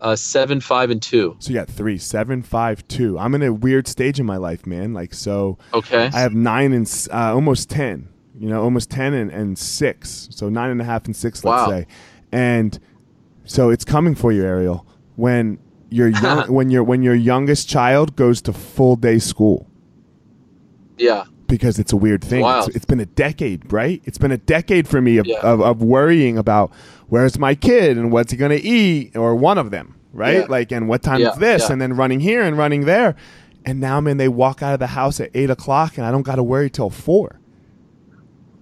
Uh, 0.00 0.16
seven, 0.16 0.60
five, 0.60 0.90
and 0.90 1.00
two. 1.02 1.36
So 1.40 1.50
you 1.50 1.54
got 1.54 1.68
three, 1.68 1.98
seven, 1.98 2.42
five, 2.42 2.86
two. 2.88 3.18
I'm 3.18 3.34
in 3.34 3.42
a 3.42 3.52
weird 3.52 3.86
stage 3.86 4.18
in 4.18 4.24
my 4.26 4.36
life, 4.38 4.66
man. 4.66 4.94
Like 4.94 5.12
so, 5.14 5.58
Okay. 5.74 6.10
I 6.12 6.20
have 6.20 6.32
nine 6.34 6.72
and 6.72 6.86
uh, 7.12 7.34
almost 7.34 7.68
ten. 7.70 8.08
You 8.38 8.48
know, 8.48 8.62
almost 8.62 8.90
ten 8.90 9.12
and, 9.12 9.30
and 9.30 9.58
six. 9.58 10.28
So 10.30 10.48
nine 10.48 10.70
and 10.70 10.80
a 10.80 10.84
half 10.84 11.04
and 11.04 11.14
six, 11.14 11.44
let's 11.44 11.62
Wow. 11.62 11.68
say. 11.70 11.86
And 12.32 12.78
so 13.44 13.68
it's 13.70 13.84
coming 13.84 14.14
for 14.14 14.32
you, 14.32 14.42
Ariel. 14.44 14.86
When 15.16 15.58
your 15.90 16.08
young, 16.22 16.50
when 16.50 16.70
your 16.70 16.82
when 16.82 17.02
your 17.02 17.14
youngest 17.14 17.68
child 17.68 18.16
goes 18.16 18.40
to 18.42 18.52
full 18.54 18.96
day 18.96 19.18
school. 19.18 19.68
yeah. 20.98 21.24
Because 21.50 21.78
it's 21.78 21.92
a 21.92 21.96
weird 21.96 22.22
thing. 22.24 22.42
It's, 22.66 22.76
it's 22.76 22.84
been 22.86 23.00
a 23.00 23.06
decade, 23.06 23.70
right? 23.72 24.00
It's 24.04 24.16
been 24.18 24.32
a 24.32 24.38
decade 24.38 24.88
for 24.88 25.00
me 25.02 25.18
of, 25.18 25.26
Yeah. 25.26 25.40
of, 25.42 25.60
of 25.60 25.82
worrying 25.82 26.38
about 26.38 26.72
where's 27.08 27.38
my 27.38 27.54
kid 27.54 27.98
and 27.98 28.10
what's 28.10 28.30
he 28.32 28.38
going 28.38 28.56
to 28.56 28.62
eat, 28.64 29.16
or 29.16 29.34
one 29.34 29.58
of 29.58 29.70
them, 29.70 29.96
right? 30.12 30.36
Yeah. 30.38 30.46
Like, 30.48 30.72
and 30.72 30.88
what 30.88 31.02
time 31.02 31.20
Yeah, 31.20 31.32
is 31.32 31.36
this, 31.38 31.68
and 31.70 31.80
then 31.82 31.94
running 31.94 32.20
here 32.20 32.42
and 32.42 32.56
running 32.56 32.86
there. 32.86 33.16
And 33.66 33.80
now, 33.80 34.00
man, 34.00 34.16
they 34.16 34.28
walk 34.28 34.62
out 34.62 34.72
of 34.72 34.78
the 34.80 34.86
house 34.86 35.20
at 35.20 35.30
eight 35.34 35.50
o'clock, 35.50 35.98
and 35.98 36.06
I 36.06 36.10
don't 36.10 36.22
got 36.22 36.36
to 36.36 36.42
worry 36.42 36.70
till 36.70 36.88
four. 36.88 37.36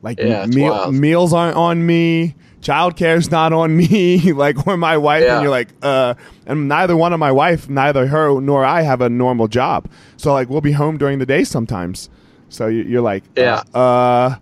Like 0.02 0.18
Yeah, 0.18 0.44
it's 0.44 0.54
meal, 0.54 0.72
meals 0.92 1.32
aren't 1.32 1.56
on 1.56 1.84
me, 1.84 2.36
childcare's 2.62 3.30
not 3.30 3.52
on 3.52 3.76
me, 3.76 4.32
like 4.32 4.66
or 4.66 4.76
my 4.76 4.96
wife, 4.96 5.24
and 5.34 5.42
you're 5.42 5.50
like, 5.50 5.68
uh, 5.82 6.14
and 6.46 6.68
neither 6.68 6.96
one 6.96 7.12
of 7.12 7.18
my 7.18 7.32
wife, 7.32 7.68
neither 7.68 8.06
her 8.06 8.40
nor 8.40 8.64
I 8.64 8.82
have 8.82 9.00
a 9.00 9.08
normal 9.08 9.48
job, 9.48 9.88
so 10.16 10.32
like 10.32 10.48
we'll 10.48 10.60
be 10.60 10.72
home 10.72 10.98
during 10.98 11.18
the 11.18 11.26
day 11.26 11.42
sometimes. 11.44 12.08
So 12.48 12.66
you- 12.68 12.84
you're 12.84 13.02
like, 13.02 13.24
Yeah. 13.36 13.62
uh, 13.74 13.78
uh, 13.78 14.36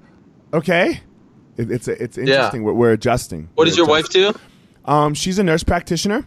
okay. 0.54 1.00
It, 1.56 1.70
it's 1.70 1.88
it's 1.88 2.18
interesting. 2.18 2.62
We're, 2.64 2.74
we're 2.74 2.92
adjusting. 2.92 3.48
What 3.54 3.64
We're 3.64 3.64
does 3.66 3.76
your 3.78 3.86
wife 3.86 4.08
do? 4.10 4.32
Um, 4.84 5.14
she's 5.14 5.38
a 5.38 5.42
nurse 5.42 5.64
practitioner, 5.64 6.24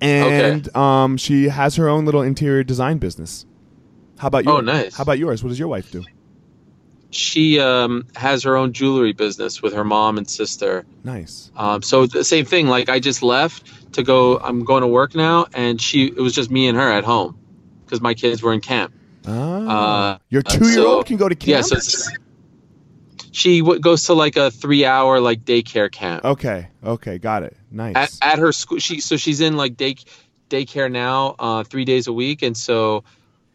and 0.00 0.74
um, 0.76 1.16
she 1.16 1.48
has 1.48 1.76
her 1.76 1.88
own 1.88 2.04
little 2.06 2.22
interior 2.22 2.64
design 2.64 2.98
business. 2.98 3.46
How 4.18 4.28
about 4.28 4.44
you? 4.44 4.50
Oh, 4.52 4.60
nice. 4.60 4.96
How 4.96 5.02
about 5.02 5.18
yours? 5.18 5.42
What 5.42 5.50
does 5.50 5.58
your 5.58 5.68
wife 5.68 5.90
do? 5.90 6.04
She 7.10 7.58
um, 7.58 8.06
has 8.14 8.44
her 8.44 8.56
own 8.56 8.72
jewelry 8.72 9.12
business 9.12 9.60
with 9.60 9.72
her 9.74 9.82
mom 9.84 10.16
and 10.16 10.28
sister. 10.28 10.86
Nice. 11.02 11.50
Um, 11.56 11.82
so 11.82 12.06
the 12.06 12.22
same 12.24 12.44
thing. 12.44 12.68
Like 12.68 12.88
I 12.88 13.00
just 13.00 13.22
left 13.22 13.92
to 13.94 14.02
go. 14.02 14.38
I'm 14.38 14.64
going 14.64 14.82
to 14.82 14.86
work 14.88 15.14
now, 15.14 15.46
and 15.52 15.80
she. 15.80 16.06
It 16.06 16.18
was 16.20 16.32
just 16.34 16.50
me 16.50 16.68
and 16.68 16.78
her 16.78 16.90
at 16.90 17.04
home 17.04 17.36
because 17.84 18.00
my 18.00 18.14
kids 18.14 18.42
were 18.42 18.52
in 18.52 18.60
camp. 18.60 18.94
Ah, 19.26 20.14
Uh, 20.14 20.18
your 20.30 20.42
two-year-old 20.42 21.00
so- 21.00 21.02
can 21.04 21.16
go 21.16 21.28
to 21.28 21.34
camp. 21.34 21.48
Yeah. 21.48 21.60
So 21.78 22.10
she 23.32 23.60
w- 23.60 23.78
goes 23.80 24.04
to 24.04 24.14
like 24.14 24.36
a 24.36 24.50
three-hour 24.50 25.20
like 25.20 25.44
daycare 25.44 25.90
camp 25.90 26.24
okay, 26.24 26.68
okay, 26.84 27.18
got 27.18 27.42
it. 27.42 27.56
Nice. 27.70 27.94
at, 27.96 28.32
at 28.34 28.38
her 28.38 28.52
school. 28.52 28.78
She 28.78 29.00
so 29.00 29.16
she's 29.16 29.40
in 29.40 29.56
like 29.56 29.76
day 29.76 29.96
daycare 30.48 30.90
now, 30.90 31.36
uh, 31.38 31.62
three 31.64 31.84
days 31.84 32.06
a 32.08 32.12
week, 32.12 32.42
and 32.42 32.56
so 32.56 33.04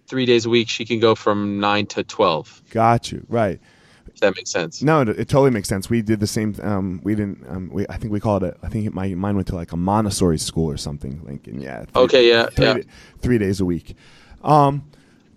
three 0.08 0.26
days 0.26 0.46
a 0.46 0.50
week 0.50 0.70
she 0.70 0.86
can 0.86 1.00
go 1.00 1.14
from 1.16 1.60
nine 1.60 1.86
to 1.88 2.04
twelve. 2.04 2.62
got 2.70 3.12
you. 3.12 3.26
Right. 3.28 3.60
If 4.08 4.22
that 4.22 4.34
makes 4.38 4.50
sense. 4.50 4.82
No, 4.82 5.02
it, 5.02 5.10
it 5.10 5.28
totally 5.28 5.52
makes 5.52 5.68
sense. 5.68 5.90
We 5.90 6.02
did 6.02 6.22
the 6.22 6.28
same. 6.28 6.56
Um, 6.62 7.02
we 7.04 7.16
didn't. 7.16 7.44
Um, 7.50 7.70
we 7.74 7.86
I 7.90 7.98
think 7.98 8.14
we 8.14 8.22
called 8.22 8.44
it. 8.46 8.56
I 8.64 8.70
think 8.70 8.94
my 8.94 9.10
mine 9.10 9.36
went 9.36 9.48
to 9.50 9.56
like 9.56 9.74
a 9.74 9.78
Montessori 9.78 10.38
school 10.38 10.72
or 10.72 10.78
something. 10.78 11.22
Lincoln. 11.26 11.60
Yeah. 11.60 11.84
three- 11.84 12.02
Okay. 12.04 12.30
Yeah. 12.30 12.46
Three, 12.46 12.66
Yeah. 12.66 12.78
three 13.20 13.38
days 13.40 13.60
a 13.60 13.66
week. 13.66 13.98
Um, 14.42 14.84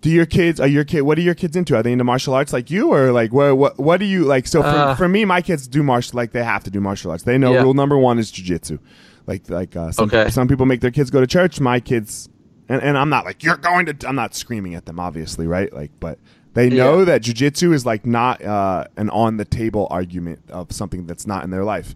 do 0.01 0.09
your 0.09 0.25
kids? 0.25 0.59
Are 0.59 0.67
your 0.67 0.83
kid? 0.85 1.01
What 1.01 1.17
are 1.17 1.21
your 1.21 1.35
kids 1.35 1.55
into? 1.55 1.75
Are 1.75 1.83
they 1.83 1.91
into 1.91 2.03
martial 2.03 2.33
arts 2.33 2.53
like 2.53 2.71
you, 2.71 2.93
or 2.93 3.11
like 3.11 3.33
what? 3.33 3.57
What, 3.57 3.79
what 3.79 3.99
do 3.99 4.05
you 4.05 4.23
like? 4.23 4.47
So 4.47 4.61
for, 4.61 4.67
Uh, 4.67 4.95
for 4.95 5.07
me, 5.09 5.25
my 5.25 5.41
kids 5.41 5.67
do 5.67 5.83
martial. 5.83 6.15
Like 6.17 6.31
they 6.31 6.43
have 6.43 6.63
to 6.63 6.69
do 6.69 6.79
martial 6.79 7.11
arts. 7.11 7.23
They 7.23 7.37
know 7.37 7.53
Yeah. 7.53 7.63
rule 7.63 7.73
number 7.73 7.97
one 7.97 8.17
is 8.19 8.31
jujitsu. 8.31 8.79
Like 9.27 9.49
like 9.49 9.75
uh, 9.75 9.91
some, 9.91 10.05
Okay. 10.05 10.29
some 10.29 10.47
people 10.47 10.65
make 10.65 10.81
their 10.81 10.91
kids 10.91 11.09
go 11.09 11.19
to 11.19 11.27
church. 11.27 11.59
My 11.59 11.79
kids, 11.79 12.29
and, 12.69 12.81
and 12.81 12.97
I'm 12.97 13.09
not 13.09 13.25
like 13.25 13.43
you're 13.43 13.57
going 13.57 13.85
to. 13.87 14.07
I'm 14.07 14.15
not 14.15 14.35
screaming 14.35 14.73
at 14.75 14.85
them, 14.85 14.99
obviously, 14.99 15.47
right? 15.47 15.71
Like, 15.73 15.91
but 15.99 16.17
they 16.53 16.69
know 16.69 16.99
Yeah. 16.99 17.05
that 17.05 17.21
jujitsu 17.23 17.73
is 17.73 17.85
like 17.85 18.05
not 18.05 18.41
uh, 18.43 18.85
an 18.97 19.09
on 19.09 19.37
the 19.37 19.45
table 19.45 19.87
argument 19.91 20.39
of 20.49 20.71
something 20.71 21.05
that's 21.05 21.27
not 21.27 21.43
in 21.43 21.49
their 21.49 21.63
life. 21.65 21.93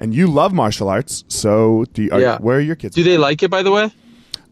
And 0.00 0.14
you 0.14 0.28
love 0.28 0.52
martial 0.52 0.88
arts, 0.88 1.24
so 1.26 1.84
do 1.92 2.04
you, 2.04 2.10
are, 2.12 2.20
Yeah. 2.20 2.38
where 2.38 2.58
are 2.58 2.60
your 2.60 2.76
kids? 2.76 2.94
Do 2.94 3.02
they 3.02 3.18
like 3.18 3.42
it? 3.42 3.50
By 3.50 3.64
the 3.64 3.72
way. 3.72 3.90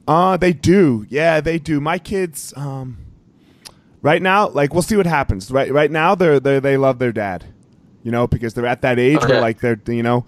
Uh, 0.06 0.36
they 0.36 0.52
do. 0.52 1.04
Yeah, 1.08 1.40
they 1.40 1.58
do. 1.58 1.80
My 1.80 1.98
kids, 1.98 2.52
um, 2.56 2.98
right 4.02 4.22
now, 4.22 4.48
like 4.48 4.72
we'll 4.72 4.82
see 4.82 4.96
what 4.96 5.06
happens. 5.06 5.50
Right, 5.50 5.72
right 5.72 5.90
now, 5.90 6.14
they're 6.14 6.38
they 6.40 6.60
they 6.60 6.76
love 6.76 6.98
their 6.98 7.12
dad, 7.12 7.44
you 8.02 8.10
know, 8.12 8.26
because 8.26 8.54
they're 8.54 8.66
at 8.66 8.82
that 8.82 8.98
age 8.98 9.20
where 9.22 9.40
like 9.40 9.60
they're 9.60 9.80
you 9.88 10.02
know, 10.02 10.24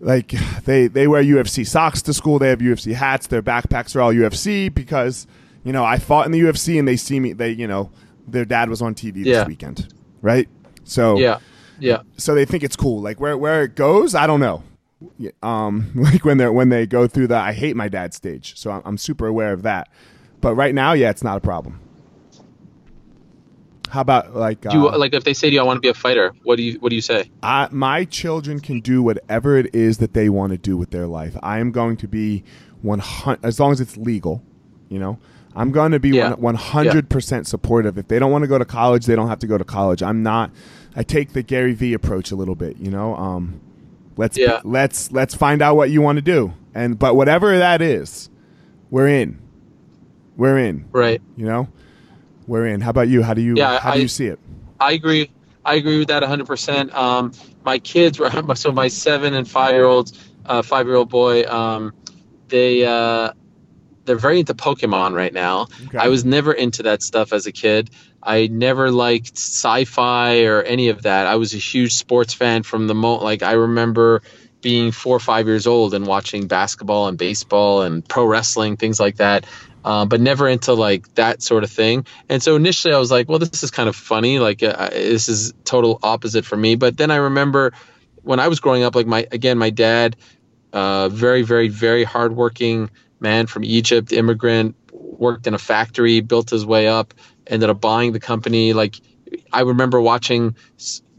like 0.00 0.28
they 0.64 0.86
they 0.86 1.06
wear 1.06 1.22
UFC 1.22 1.66
socks 1.66 2.02
to 2.02 2.14
school. 2.14 2.38
They 2.38 2.48
have 2.48 2.60
UFC 2.60 2.94
hats. 2.94 3.26
Their 3.26 3.42
backpacks 3.42 3.94
are 3.94 4.00
all 4.00 4.12
UFC 4.12 4.72
because 4.72 5.26
you 5.64 5.72
know 5.72 5.84
I 5.84 5.98
fought 5.98 6.26
in 6.26 6.32
the 6.32 6.40
UFC 6.40 6.78
and 6.78 6.88
they 6.88 6.96
see 6.96 7.20
me. 7.20 7.32
They 7.34 7.50
you 7.50 7.66
know 7.66 7.90
their 8.26 8.46
dad 8.46 8.70
was 8.70 8.80
on 8.80 8.94
TV 8.94 9.24
this 9.24 9.26
weekend, 9.46 9.92
right? 10.22 10.48
So 10.84 11.18
Yeah. 11.18 11.40
Yeah. 11.78 12.02
so 12.16 12.34
they 12.34 12.44
think 12.44 12.62
it's 12.62 12.76
cool. 12.76 13.02
Like 13.02 13.20
where 13.20 13.36
where 13.36 13.64
it 13.64 13.74
goes, 13.74 14.14
I 14.14 14.26
don't 14.26 14.40
know. 14.40 14.62
Yeah, 15.18 15.30
Um, 15.42 15.90
like 15.94 16.24
when 16.24 16.38
they're 16.38 16.52
when 16.52 16.68
they 16.68 16.86
go 16.86 17.06
through 17.06 17.28
the 17.28 17.36
I 17.36 17.52
hate 17.52 17.76
my 17.76 17.88
dad 17.88 18.14
stage. 18.14 18.56
So 18.56 18.70
I'm, 18.70 18.82
I'm 18.84 18.98
super 18.98 19.26
aware 19.26 19.52
of 19.52 19.62
that. 19.62 19.88
But 20.40 20.54
right 20.54 20.74
now, 20.74 20.92
yeah, 20.92 21.10
it's 21.10 21.24
not 21.24 21.38
a 21.38 21.40
problem. 21.40 21.80
How 23.94 24.00
about 24.00 24.34
like, 24.34 24.62
Do 24.62 24.70
you 24.72 24.88
uh, 24.88 24.98
like 24.98 25.14
if 25.14 25.22
they 25.22 25.34
say 25.34 25.50
to 25.50 25.54
you, 25.54 25.60
"I 25.60 25.64
want 25.64 25.76
to 25.76 25.80
be 25.80 25.88
a 25.88 25.94
fighter"? 25.94 26.32
What 26.42 26.56
do 26.56 26.64
you 26.64 26.78
What 26.80 26.90
do 26.90 26.96
you 26.96 27.02
say? 27.02 27.30
I, 27.42 27.68
my 27.70 28.04
children 28.04 28.58
can 28.58 28.80
do 28.80 29.02
whatever 29.02 29.56
it 29.56 29.72
is 29.74 29.98
that 29.98 30.14
they 30.14 30.28
want 30.28 30.50
to 30.50 30.58
do 30.58 30.76
with 30.76 30.90
their 30.90 31.06
life. 31.06 31.36
I 31.42 31.60
am 31.60 31.70
going 31.70 31.96
to 31.98 32.08
be 32.08 32.42
one 32.82 32.98
hundred 32.98 33.44
as 33.44 33.60
long 33.60 33.70
as 33.70 33.80
it's 33.80 33.96
legal. 33.96 34.42
You 34.88 34.98
know, 34.98 35.18
I'm 35.54 35.70
going 35.70 35.92
to 35.92 36.00
be 36.00 36.18
one 36.20 36.56
hundred 36.56 37.08
percent 37.08 37.46
supportive. 37.46 37.96
If 37.96 38.08
they 38.08 38.18
don't 38.18 38.32
want 38.32 38.42
to 38.42 38.48
go 38.48 38.58
to 38.58 38.64
college, 38.64 39.06
they 39.06 39.14
don't 39.14 39.28
have 39.28 39.38
to 39.40 39.46
go 39.46 39.58
to 39.58 39.64
college. 39.64 40.02
I'm 40.02 40.22
not. 40.22 40.50
I 40.96 41.04
take 41.04 41.32
the 41.32 41.42
Gary 41.42 41.72
Vee 41.72 41.94
approach 41.94 42.32
a 42.32 42.36
little 42.36 42.56
bit. 42.56 42.78
You 42.78 42.90
know, 42.90 43.14
um, 43.14 43.60
let's 44.16 44.36
Yeah. 44.38 44.60
let's 44.64 45.10
let's 45.12 45.34
find 45.34 45.62
out 45.62 45.76
what 45.76 45.90
you 45.90 46.00
want 46.02 46.16
to 46.16 46.22
do, 46.22 46.52
and 46.74 46.98
but 46.98 47.16
whatever 47.16 47.56
that 47.58 47.80
is, 47.82 48.30
we're 48.90 49.08
in. 49.08 49.38
We're 50.36 50.58
in. 50.58 50.86
Right. 50.92 51.22
You 51.36 51.46
know, 51.46 51.68
we're 52.46 52.66
in. 52.66 52.80
How 52.80 52.90
about 52.90 53.08
you? 53.08 53.22
How 53.22 53.34
do 53.34 53.40
you 53.42 53.54
Yeah, 53.56 53.78
how 53.78 53.92
do 53.92 53.98
I- 53.98 54.02
you 54.02 54.08
see 54.08 54.26
it? 54.26 54.38
I 54.80 54.92
agree. 54.92 55.30
I 55.64 55.76
agree 55.76 55.98
with 55.98 56.08
that 56.08 56.22
100%. 56.22 56.92
Um, 56.94 57.32
my 57.64 57.78
kids 57.78 58.18
were 58.18 58.30
so 58.54 58.70
my 58.72 58.88
seven 58.88 59.32
and 59.34 59.48
five 59.48 59.72
year 59.74 59.84
olds, 59.86 60.12
uh, 60.46 60.60
five 60.62 60.86
year 60.86 60.96
old 60.96 61.08
boy. 61.08 61.44
Um, 61.48 61.92
they 62.48 62.84
uh, 62.84 63.32
they're 64.04 64.16
very 64.16 64.40
into 64.40 64.52
Pokemon 64.54 65.14
right 65.14 65.32
now. 65.32 65.68
Okay. 65.86 65.96
I 65.98 66.08
was 66.08 66.24
never 66.24 66.52
into 66.52 66.82
that 66.82 67.02
stuff 67.02 67.32
as 67.32 67.46
a 67.46 67.52
kid. 67.52 67.88
I 68.24 68.46
never 68.46 68.90
liked 68.90 69.36
sci-fi 69.36 70.44
or 70.44 70.62
any 70.62 70.88
of 70.88 71.02
that. 71.02 71.26
I 71.26 71.36
was 71.36 71.54
a 71.54 71.58
huge 71.58 71.94
sports 71.94 72.32
fan 72.32 72.62
from 72.62 72.86
the 72.86 72.94
moment. 72.94 73.22
Like 73.22 73.42
I 73.42 73.52
remember 73.52 74.22
being 74.62 74.92
four 74.92 75.14
or 75.14 75.20
five 75.20 75.46
years 75.46 75.66
old 75.66 75.92
and 75.92 76.06
watching 76.06 76.46
basketball 76.46 77.06
and 77.06 77.18
baseball 77.18 77.82
and 77.82 78.06
pro 78.08 78.24
wrestling, 78.24 78.76
things 78.78 78.98
like 78.98 79.16
that. 79.16 79.44
Uh, 79.84 80.06
but 80.06 80.18
never 80.18 80.48
into 80.48 80.72
like 80.72 81.14
that 81.16 81.42
sort 81.42 81.62
of 81.62 81.70
thing. 81.70 82.06
And 82.30 82.42
so 82.42 82.56
initially 82.56 82.94
I 82.94 82.98
was 82.98 83.10
like, 83.10 83.28
well, 83.28 83.38
this 83.38 83.62
is 83.62 83.70
kind 83.70 83.90
of 83.90 83.94
funny. 83.94 84.38
Like 84.38 84.62
uh, 84.62 84.88
this 84.88 85.28
is 85.28 85.52
total 85.64 85.98
opposite 86.02 86.46
for 86.46 86.56
me. 86.56 86.76
But 86.76 86.96
then 86.96 87.10
I 87.10 87.16
remember 87.16 87.72
when 88.22 88.40
I 88.40 88.48
was 88.48 88.60
growing 88.60 88.82
up, 88.82 88.94
like 88.94 89.06
my 89.06 89.26
again, 89.30 89.58
my 89.58 89.68
dad, 89.68 90.16
uh, 90.72 91.10
very, 91.10 91.42
very, 91.42 91.68
very 91.68 92.02
hardworking 92.02 92.90
man 93.20 93.46
from 93.46 93.64
Egypt, 93.64 94.12
immigrant, 94.12 94.74
worked 94.92 95.46
in 95.46 95.52
a 95.52 95.58
factory, 95.58 96.20
built 96.20 96.48
his 96.48 96.64
way 96.64 96.88
up, 96.88 97.12
ended 97.46 97.70
up 97.70 97.80
buying 97.80 98.12
the 98.12 98.20
company. 98.20 98.72
Like 98.72 99.00
I 99.52 99.62
remember 99.62 100.00
watching 100.00 100.56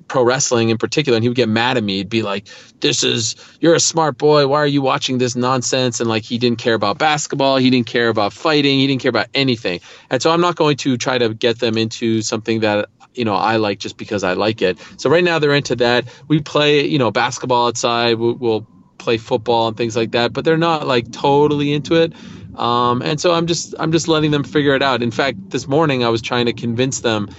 pro 0.08 0.24
wrestling 0.24 0.70
in 0.70 0.78
particular, 0.78 1.16
and 1.16 1.24
he 1.24 1.30
would 1.30 1.36
get 1.36 1.50
mad 1.50 1.78
at 1.78 1.84
me. 1.84 1.98
He'd 1.98 2.10
be 2.10 2.22
like, 2.22 2.48
"This 2.80 3.04
is 3.04 3.36
you're 3.60 3.74
a 3.74 3.80
smart 3.80 4.18
boy. 4.18 4.48
Why 4.48 4.60
are 4.60 4.68
you 4.68 4.82
watching 4.82 5.18
this 5.18 5.36
nonsense?" 5.36 6.00
And 6.00 6.10
like 6.10 6.24
he 6.24 6.38
didn't 6.38 6.60
care 6.60 6.74
about 6.74 6.98
basketball, 6.98 7.58
he 7.58 7.70
didn't 7.70 7.88
care 7.88 8.10
about 8.10 8.34
fighting, 8.34 8.80
he 8.80 8.88
didn't 8.88 9.02
care 9.02 9.10
about 9.10 9.28
anything. 9.34 9.80
And 10.10 10.22
so 10.22 10.32
I'm 10.32 10.42
not 10.42 10.56
going 10.56 10.78
to 10.78 10.98
try 10.98 11.18
to 11.18 11.34
get 11.34 11.60
them 11.60 11.78
into 11.78 12.22
something 12.22 12.62
that 12.62 12.90
you 13.14 13.26
know 13.26 13.36
I 13.36 13.58
like 13.58 13.80
just 13.80 13.98
because 13.98 14.24
I 14.24 14.34
like 14.34 14.62
it. 14.62 14.78
So 14.98 15.10
right 15.10 15.24
now 15.24 15.40
they're 15.40 15.56
into 15.56 15.76
that. 15.78 16.06
We 16.28 16.42
play 16.42 16.86
you 16.86 17.00
know 17.00 17.12
basketball 17.12 17.68
outside. 17.68 18.16
We'll, 18.16 18.36
we'll 18.36 18.68
play 18.98 19.18
football 19.18 19.68
and 19.68 19.78
things 19.78 19.96
like 19.96 20.12
that, 20.12 20.34
but 20.34 20.46
they're 20.46 20.58
not 20.58 20.88
like 20.88 21.12
totally 21.12 21.74
into 21.74 21.96
it. 21.96 22.14
Um, 22.58 23.02
and 23.02 23.20
so 23.20 23.34
I'm 23.34 23.48
just 23.48 23.76
I'm 23.80 23.92
just 23.92 24.08
letting 24.08 24.32
them 24.32 24.44
figure 24.44 24.76
it 24.76 24.82
out. 24.82 25.04
In 25.04 25.12
fact, 25.12 25.50
this 25.50 25.68
morning 25.68 26.04
I 26.04 26.10
was 26.10 26.22
trying 26.22 26.46
to 26.46 26.54
convince 26.54 27.02
them 27.02 27.30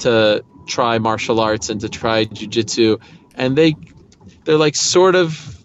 to 0.00 0.44
try 0.66 0.98
martial 0.98 1.40
arts 1.40 1.70
and 1.70 1.80
to 1.80 1.88
try 1.88 2.24
jujitsu, 2.24 3.00
and 3.34 3.56
they 3.56 3.74
they're 4.44 4.58
like 4.58 4.76
sort 4.76 5.14
of 5.14 5.64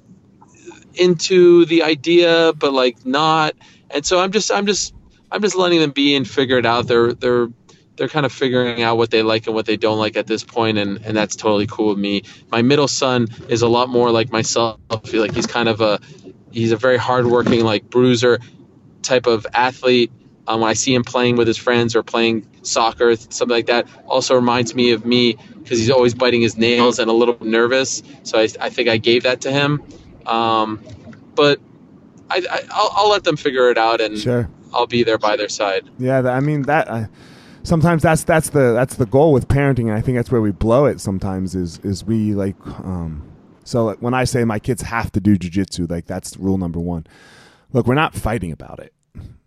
into 0.93 1.65
the 1.65 1.83
idea, 1.83 2.53
but 2.53 2.73
like 2.73 3.05
not. 3.05 3.55
And 3.89 4.05
so 4.05 4.19
I'm 4.19 4.31
just 4.31 4.51
I'm 4.51 4.65
just 4.65 4.93
I'm 5.31 5.41
just 5.41 5.55
letting 5.55 5.79
them 5.79 5.91
be 5.91 6.15
and 6.15 6.27
figure 6.27 6.57
it 6.57 6.65
out. 6.65 6.87
They're 6.87 7.13
they're 7.13 7.47
they're 7.97 8.07
kind 8.07 8.25
of 8.25 8.31
figuring 8.31 8.81
out 8.81 8.97
what 8.97 9.11
they 9.11 9.21
like 9.21 9.45
and 9.47 9.55
what 9.55 9.65
they 9.65 9.77
don't 9.77 9.99
like 9.99 10.15
at 10.15 10.27
this 10.27 10.43
point, 10.43 10.77
and 10.77 11.03
and 11.05 11.15
that's 11.15 11.35
totally 11.35 11.67
cool 11.67 11.89
with 11.89 11.99
me. 11.99 12.23
My 12.49 12.61
middle 12.61 12.87
son 12.87 13.27
is 13.49 13.61
a 13.61 13.67
lot 13.67 13.89
more 13.89 14.11
like 14.11 14.31
myself. 14.31 14.79
Like 14.89 15.33
he's 15.33 15.47
kind 15.47 15.69
of 15.69 15.81
a 15.81 15.99
he's 16.51 16.71
a 16.71 16.77
very 16.77 16.97
hardworking 16.97 17.63
like 17.63 17.89
bruiser 17.89 18.39
type 19.01 19.27
of 19.27 19.45
athlete. 19.53 20.11
Um, 20.47 20.61
when 20.61 20.69
I 20.69 20.73
see 20.73 20.93
him 20.93 21.03
playing 21.03 21.35
with 21.37 21.47
his 21.47 21.57
friends 21.57 21.95
or 21.95 22.03
playing 22.03 22.47
soccer, 22.63 23.15
something 23.15 23.49
like 23.49 23.67
that, 23.67 23.87
also 24.07 24.35
reminds 24.35 24.73
me 24.73 24.91
of 24.91 25.05
me 25.05 25.37
because 25.59 25.77
he's 25.79 25.91
always 25.91 26.13
biting 26.13 26.41
his 26.41 26.57
nails 26.57 26.99
and 26.99 27.09
a 27.09 27.13
little 27.13 27.37
nervous. 27.41 28.01
So 28.23 28.39
I, 28.39 28.47
I 28.59 28.69
think 28.69 28.89
I 28.89 28.97
gave 28.97 29.23
that 29.23 29.41
to 29.41 29.51
him. 29.51 29.81
Um, 30.25 30.81
but 31.35 31.59
I, 32.29 32.37
I, 32.49 32.59
I'll, 32.71 32.91
I'll 32.95 33.09
let 33.09 33.23
them 33.23 33.37
figure 33.37 33.69
it 33.69 33.77
out, 33.77 34.01
and 34.01 34.17
Sure. 34.17 34.49
I'll 34.73 34.87
be 34.87 35.03
there 35.03 35.17
by 35.17 35.35
their 35.35 35.49
side. 35.49 35.89
Yeah, 35.99 36.19
I 36.21 36.39
mean 36.39 36.63
that. 36.63 36.87
Uh, 36.87 37.05
sometimes 37.63 38.01
that's 38.03 38.23
that's 38.23 38.49
the 38.49 38.73
that's 38.73 38.95
the 38.95 39.05
goal 39.05 39.33
with 39.33 39.47
parenting, 39.47 39.87
and 39.87 39.93
I 39.93 40.01
think 40.01 40.17
that's 40.17 40.31
where 40.31 40.41
we 40.41 40.51
blow 40.51 40.85
it. 40.85 40.99
Sometimes 40.99 41.55
is 41.55 41.79
is 41.79 42.03
we 42.03 42.33
like. 42.33 42.55
Um, 42.65 43.23
so 43.63 43.93
when 43.99 44.13
I 44.13 44.23
say 44.23 44.43
my 44.43 44.59
kids 44.59 44.81
have 44.81 45.11
to 45.11 45.19
do 45.19 45.37
jujitsu, 45.37 45.89
like 45.89 46.05
that's 46.07 46.37
rule 46.37 46.57
number 46.57 46.79
one. 46.79 47.05
Look, 47.73 47.87
we're 47.87 47.95
not 47.95 48.15
fighting 48.15 48.51
about 48.51 48.79
it. 48.79 48.93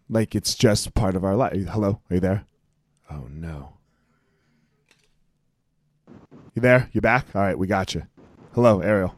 Like 0.08 0.34
it's 0.34 0.54
just 0.54 0.94
part 0.94 1.16
of 1.16 1.24
our 1.24 1.36
life. 1.36 1.66
Hello, 1.68 2.00
are 2.10 2.14
you 2.14 2.20
there? 2.20 2.44
Oh 3.10 3.26
no. 3.30 3.74
You 6.54 6.62
there? 6.62 6.88
You 6.92 7.00
back? 7.00 7.26
All 7.34 7.42
right, 7.42 7.58
we 7.58 7.66
got 7.66 7.94
you. 7.94 8.04
Hello, 8.54 8.80
Ariel. 8.80 9.14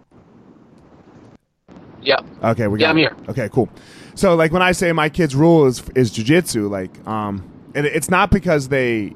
Yeah. 2.02 2.20
Okay, 2.42 2.68
we 2.68 2.78
got 2.78 2.86
Yeah, 2.86 2.90
I'm 2.90 2.96
here. 2.96 3.16
Okay, 3.28 3.48
cool. 3.52 3.68
So 4.14 4.34
like 4.36 4.52
when 4.52 4.62
I 4.62 4.72
say 4.72 4.92
my 4.92 5.08
kids' 5.08 5.34
rule 5.36 5.66
is 5.66 5.82
is 5.94 6.10
jujitsu, 6.12 6.70
like 6.70 7.06
um, 7.06 7.48
it, 7.74 7.84
it's 7.84 8.10
not 8.10 8.30
because 8.30 8.68
they 8.68 9.14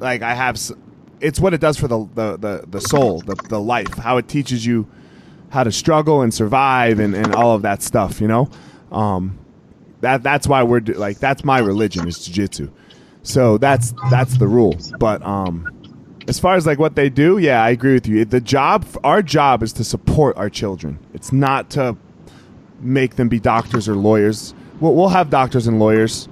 like 0.00 0.22
I 0.22 0.34
have. 0.34 0.56
s- 0.56 0.72
It's 1.20 1.40
what 1.40 1.54
it 1.54 1.60
does 1.60 1.78
for 1.78 1.88
the 1.88 2.08
the 2.14 2.36
the, 2.38 2.64
the 2.68 2.80
soul, 2.80 3.20
the 3.20 3.36
the 3.48 3.60
life, 3.60 3.94
how 3.98 4.16
it 4.18 4.28
teaches 4.28 4.66
you 4.66 4.86
how 5.50 5.64
to 5.64 5.72
struggle 5.72 6.22
and 6.22 6.32
survive 6.34 6.98
and, 7.00 7.14
and 7.14 7.34
all 7.34 7.54
of 7.54 7.62
that 7.62 7.82
stuff. 7.82 8.20
You 8.20 8.28
know, 8.28 8.50
um, 8.92 9.38
that 10.00 10.22
that's 10.22 10.46
why 10.46 10.62
we're 10.62 10.80
do- 10.80 10.94
like 10.94 11.18
that's 11.18 11.44
my 11.44 11.58
religion 11.58 12.06
is 12.06 12.18
jujitsu. 12.18 12.70
So 13.22 13.58
that's 13.58 13.92
that's 14.10 14.38
the 14.38 14.46
rule. 14.48 14.76
But 14.98 15.22
um, 15.22 15.68
as 16.28 16.38
far 16.38 16.54
as 16.56 16.66
like 16.66 16.78
what 16.78 16.94
they 16.94 17.08
do, 17.08 17.38
yeah, 17.38 17.62
I 17.62 17.70
agree 17.70 17.94
with 17.94 18.06
you. 18.06 18.24
The 18.24 18.40
job, 18.40 18.86
our 19.02 19.22
job, 19.22 19.62
is 19.62 19.72
to 19.74 19.84
support 19.84 20.36
our 20.36 20.50
children. 20.50 20.98
It's 21.14 21.32
not 21.32 21.70
to 21.70 21.96
make 22.80 23.16
them 23.16 23.28
be 23.28 23.40
doctors 23.40 23.88
or 23.88 23.94
lawyers. 23.94 24.54
We'll, 24.80 24.94
we'll 24.94 25.08
have 25.08 25.30
doctors 25.30 25.66
and 25.66 25.78
lawyers, 25.78 26.28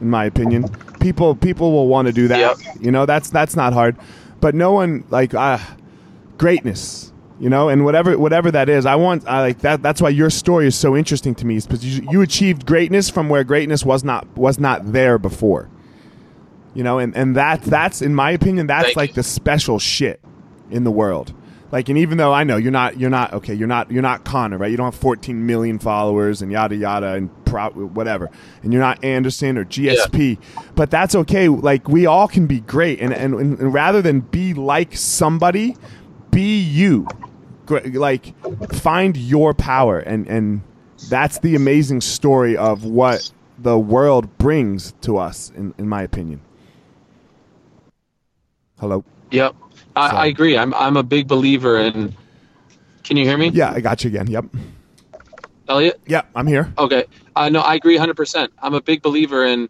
in 0.00 0.10
my 0.10 0.24
opinion. 0.24 0.68
People 1.00 1.34
people 1.34 1.72
will 1.72 1.88
want 1.88 2.06
to 2.06 2.12
do 2.12 2.28
that. 2.28 2.38
Yep. 2.38 2.76
You 2.80 2.90
know, 2.90 3.06
that's 3.06 3.30
that's 3.30 3.56
not 3.56 3.72
hard. 3.72 3.96
But 4.40 4.54
no 4.54 4.72
one 4.72 5.04
like 5.10 5.34
uh, 5.34 5.58
greatness. 6.36 7.12
You 7.40 7.48
know, 7.48 7.68
and 7.68 7.84
whatever 7.84 8.18
whatever 8.18 8.50
that 8.50 8.68
is, 8.68 8.84
I 8.84 8.96
want. 8.96 9.26
I 9.28 9.40
like 9.40 9.60
that. 9.60 9.80
That's 9.80 10.02
why 10.02 10.08
your 10.08 10.28
story 10.28 10.66
is 10.66 10.74
so 10.74 10.96
interesting 10.96 11.36
to 11.36 11.46
me, 11.46 11.56
is 11.56 11.66
because 11.66 11.84
you, 11.84 12.06
you 12.10 12.20
achieved 12.20 12.66
greatness 12.66 13.08
from 13.08 13.28
where 13.28 13.44
greatness 13.44 13.84
was 13.84 14.02
not 14.02 14.26
was 14.36 14.58
not 14.58 14.92
there 14.92 15.18
before. 15.18 15.70
You 16.74 16.82
know, 16.82 16.98
and 16.98 17.16
and 17.16 17.36
that 17.36 17.62
that's 17.62 18.02
in 18.02 18.14
my 18.14 18.32
opinion, 18.32 18.66
that's 18.66 18.86
Thank 18.86 18.96
like 18.96 19.10
you. 19.10 19.14
the 19.14 19.22
special 19.22 19.78
shit 19.78 20.20
in 20.70 20.82
the 20.82 20.90
world. 20.90 21.32
Like, 21.70 21.88
and 21.88 21.98
even 21.98 22.16
though 22.16 22.32
I 22.32 22.44
know 22.44 22.56
you're 22.56 22.72
not, 22.72 22.98
you're 22.98 23.10
not 23.10 23.34
okay, 23.34 23.52
you're 23.52 23.68
not, 23.68 23.90
you're 23.90 24.02
not 24.02 24.24
Conor, 24.24 24.56
right? 24.56 24.70
You 24.70 24.78
don't 24.78 24.86
have 24.86 24.94
14 24.94 25.44
million 25.44 25.78
followers 25.78 26.40
and 26.40 26.50
yada 26.50 26.74
yada 26.74 27.12
and 27.12 27.44
pro, 27.44 27.68
whatever, 27.70 28.30
and 28.62 28.72
you're 28.72 28.80
not 28.80 29.04
Anderson 29.04 29.58
or 29.58 29.66
GSP, 29.66 30.38
but 30.74 30.90
that's 30.90 31.14
okay. 31.14 31.48
Like, 31.48 31.86
we 31.86 32.06
all 32.06 32.26
can 32.26 32.46
be 32.46 32.60
great, 32.60 33.00
and 33.00 33.12
and, 33.12 33.34
and 33.34 33.74
rather 33.74 34.00
than 34.00 34.20
be 34.20 34.54
like 34.54 34.96
somebody, 34.96 35.76
be 36.30 36.58
you. 36.58 37.06
Like, 37.70 38.34
find 38.72 39.16
your 39.16 39.54
power, 39.54 39.98
and 39.98 40.26
and 40.26 40.62
that's 41.08 41.38
the 41.40 41.54
amazing 41.54 42.00
story 42.00 42.56
of 42.56 42.84
what 42.84 43.30
the 43.58 43.78
world 43.78 44.38
brings 44.38 44.92
to 45.02 45.18
us, 45.18 45.50
in 45.56 45.74
in 45.78 45.88
my 45.88 46.02
opinion. 46.02 46.40
Hello. 48.80 49.04
Yep. 49.30 49.54
I, 49.96 50.10
So- 50.10 50.16
I 50.16 50.26
agree. 50.26 50.56
I'm 50.56 50.72
I'm 50.74 50.96
a 50.96 51.02
big 51.02 51.26
believer 51.28 51.78
in. 51.78 52.14
Can 53.04 53.16
you 53.16 53.24
hear 53.24 53.38
me, 53.38 53.48
Yeah, 53.48 53.72
I 53.72 53.80
got 53.80 54.04
you 54.04 54.08
again. 54.08 54.26
Yep. 54.26 54.44
Elliot? 55.66 55.98
Yeah, 56.06 56.22
I'm 56.34 56.46
here. 56.46 56.72
Okay. 56.76 57.04
Uh, 57.36 57.48
no, 57.48 57.60
I 57.60 57.74
agree 57.74 57.96
100%. 57.96 58.48
I'm 58.60 58.74
a 58.74 58.82
big 58.82 59.00
believer 59.00 59.46
in 59.46 59.68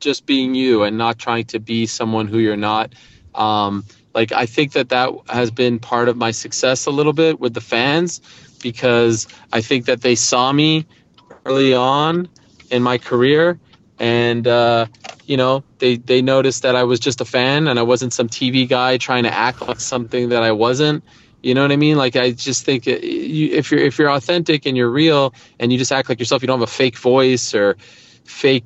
just 0.00 0.26
being 0.26 0.54
you 0.56 0.82
and 0.82 0.98
not 0.98 1.16
trying 1.18 1.44
to 1.46 1.60
be 1.60 1.86
someone 1.86 2.26
who 2.26 2.38
you're 2.38 2.56
not. 2.56 2.92
Um, 3.36 3.84
like, 4.14 4.32
I 4.32 4.46
think 4.46 4.72
that 4.72 4.90
that 4.90 5.10
has 5.28 5.50
been 5.50 5.78
part 5.78 6.08
of 6.08 6.16
my 6.16 6.30
success 6.30 6.86
a 6.86 6.90
little 6.90 7.12
bit 7.12 7.40
with 7.40 7.54
the 7.54 7.60
fans 7.60 8.20
because 8.62 9.26
I 9.52 9.60
think 9.60 9.86
that 9.86 10.00
they 10.02 10.14
saw 10.14 10.52
me 10.52 10.86
early 11.46 11.74
on 11.74 12.28
in 12.70 12.82
my 12.82 12.98
career 12.98 13.58
and, 13.98 14.46
uh, 14.46 14.86
you 15.26 15.36
know, 15.36 15.64
they, 15.78 15.96
they 15.96 16.22
noticed 16.22 16.62
that 16.62 16.76
I 16.76 16.84
was 16.84 17.00
just 17.00 17.20
a 17.20 17.24
fan 17.24 17.68
and 17.68 17.78
I 17.78 17.82
wasn't 17.82 18.12
some 18.12 18.28
TV 18.28 18.68
guy 18.68 18.98
trying 18.98 19.24
to 19.24 19.32
act 19.32 19.62
like 19.62 19.80
something 19.80 20.30
that 20.30 20.42
I 20.42 20.52
wasn't. 20.52 21.04
You 21.42 21.54
know 21.54 21.62
what 21.62 21.72
I 21.72 21.76
mean? 21.76 21.96
Like 21.96 22.14
I 22.16 22.30
just 22.30 22.64
think 22.64 22.86
uh, 22.86 22.98
if 23.02 23.72
you're 23.72 23.80
if 23.80 23.98
you're 23.98 24.10
authentic 24.10 24.64
and 24.64 24.76
you're 24.76 24.90
real 24.90 25.34
and 25.58 25.72
you 25.72 25.78
just 25.78 25.90
act 25.90 26.08
like 26.08 26.20
yourself, 26.20 26.42
you 26.42 26.46
don't 26.46 26.60
have 26.60 26.68
a 26.68 26.72
fake 26.72 26.96
voice 26.96 27.54
or 27.54 27.76
fake, 28.24 28.64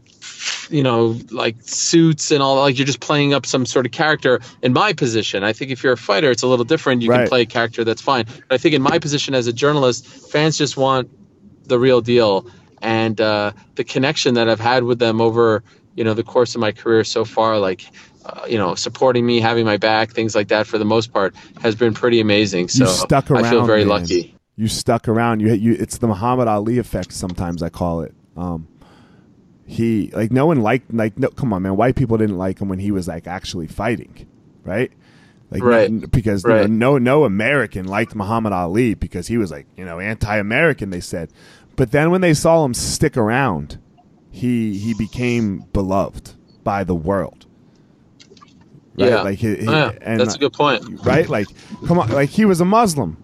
you 0.71 0.83
know, 0.83 1.19
like 1.31 1.57
suits 1.61 2.31
and 2.31 2.43
all. 2.43 2.57
Like 2.57 2.79
you're 2.79 2.87
just 2.87 3.01
playing 3.01 3.35
up 3.35 3.47
some 3.47 3.67
sort 3.67 3.87
of 3.87 3.93
character. 3.93 4.41
In 4.63 4.73
my 4.73 4.93
position, 4.93 5.45
I 5.45 5.53
think 5.53 5.71
if 5.71 5.83
you're 5.83 5.93
a 5.95 5.97
fighter, 5.97 6.31
it's 6.31 6.43
a 6.43 6.47
little 6.47 6.65
different. 6.65 7.03
You 7.03 7.11
Right. 7.11 7.19
can 7.21 7.29
play 7.29 7.43
a 7.43 7.47
character 7.47 7.85
that's 7.85 8.03
fine. 8.03 8.25
But 8.49 8.55
I 8.55 8.59
think 8.59 8.75
in 8.75 8.83
my 8.83 8.99
position 8.99 9.35
as 9.35 9.47
a 9.47 9.53
journalist, 9.53 10.07
fans 10.07 10.59
just 10.59 10.77
want 10.77 11.09
the 11.69 11.79
real 11.79 12.01
deal 12.01 12.47
and 12.83 13.21
uh, 13.21 13.53
the 13.75 13.85
connection 13.85 14.35
that 14.35 14.49
I've 14.49 14.61
had 14.61 14.85
with 14.85 14.99
them 14.99 15.21
over 15.21 15.63
you 15.95 16.05
know 16.05 16.13
the 16.15 16.23
course 16.23 16.55
of 16.55 16.61
my 16.61 16.73
career 16.73 17.05
so 17.05 17.25
far, 17.25 17.59
like. 17.59 17.83
Uh, 18.29 18.45
you 18.49 18.59
know, 18.59 18.75
supporting 18.75 19.25
me, 19.25 19.39
having 19.39 19.65
my 19.65 19.77
back, 19.77 20.11
things 20.11 20.35
like 20.35 20.49
that, 20.49 20.67
for 20.67 20.79
the 20.79 20.85
most 20.85 21.13
part, 21.13 21.33
has 21.61 21.77
been 21.77 21.95
pretty 21.95 22.19
amazing. 22.19 22.67
So 22.67 22.85
stuck 22.87 23.31
around. 23.31 23.45
I 23.45 23.51
feel 23.51 23.65
very 23.65 23.85
man. 23.85 24.01
lucky. 24.01 24.35
You 24.57 24.67
stuck 24.67 25.07
around. 25.07 25.39
You, 25.39 25.53
you. 25.55 25.77
It's 25.79 25.99
the 25.99 26.09
Muhammad 26.09 26.49
Ali 26.49 26.79
effect. 26.79 27.13
Sometimes 27.13 27.63
I 27.63 27.69
call 27.69 28.01
it. 28.01 28.13
Um, 28.37 28.67
he 29.67 30.11
like 30.14 30.31
no 30.33 30.47
one 30.47 30.61
liked 30.61 30.93
like 30.95 31.19
no. 31.19 31.29
Come 31.29 31.53
on, 31.53 31.62
man. 31.62 31.77
White 31.77 31.97
people 31.97 32.17
didn't 32.17 32.39
like 32.39 32.61
him 32.61 32.69
when 32.69 32.79
he 32.79 32.91
was 32.91 33.09
like 33.09 33.27
actually 33.27 33.67
fighting, 33.67 34.27
right? 34.64 34.93
Like 35.51 35.62
Right. 35.62 36.11
because 36.11 36.45
Right. 36.45 36.69
no 36.71 36.99
no 36.99 37.25
American 37.25 37.87
liked 37.87 38.14
Muhammad 38.14 38.53
Ali 38.53 38.95
because 38.95 39.27
he 39.29 39.39
was 39.39 39.51
like 39.51 39.67
you 39.77 39.85
know 39.85 39.99
anti-American. 40.01 40.91
They 40.91 41.01
said, 41.01 41.33
but 41.77 41.91
then 41.93 42.11
when 42.11 42.21
they 42.21 42.35
saw 42.35 42.64
him 42.64 42.75
stick 42.75 43.17
around, 43.17 43.79
he 44.31 44.79
he 44.79 44.95
became 44.95 45.64
beloved 45.73 46.35
by 46.64 46.85
the 46.85 46.95
world. 46.95 47.47
Right? 48.99 49.11
Yeah. 49.11 49.23
like 49.23 49.39
he, 49.39 49.57
he- 49.57 49.64
Yeah, 49.64 49.93
and 50.01 50.21
that's 50.21 50.37
a 50.37 50.39
good 50.39 50.53
point. 50.53 51.05
right? 51.05 51.29
Like, 51.29 51.49
come 51.87 51.99
on, 51.99 52.09
like 52.11 52.31
he 52.31 52.45
was 52.45 52.61
a 52.61 52.64
Muslim, 52.64 53.17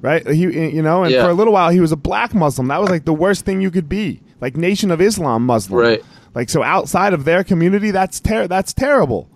right? 0.00 0.26
He, 0.26 0.42
you 0.42 0.82
know, 0.82 1.02
and 1.02 1.12
Yeah. 1.12 1.24
for 1.24 1.30
a 1.30 1.34
little 1.34 1.52
while 1.52 1.70
he 1.70 1.80
was 1.80 1.90
a 1.92 1.96
black 1.96 2.32
Muslim. 2.34 2.68
That 2.68 2.80
was 2.80 2.90
like 2.90 3.04
the 3.04 3.12
worst 3.12 3.44
thing 3.44 3.60
you 3.60 3.70
could 3.72 3.88
be, 3.88 4.22
like 4.44 4.58
Nation 4.58 4.90
of 4.90 5.00
Islam 5.00 5.46
Muslim, 5.46 5.80
Right. 5.80 6.04
Like, 6.34 6.50
so 6.50 6.62
outside 6.62 7.14
of 7.14 7.24
their 7.24 7.42
community, 7.44 7.90
that's 7.92 8.20
ter- 8.20 8.46
that's 8.46 8.74
terrible. 8.74 9.30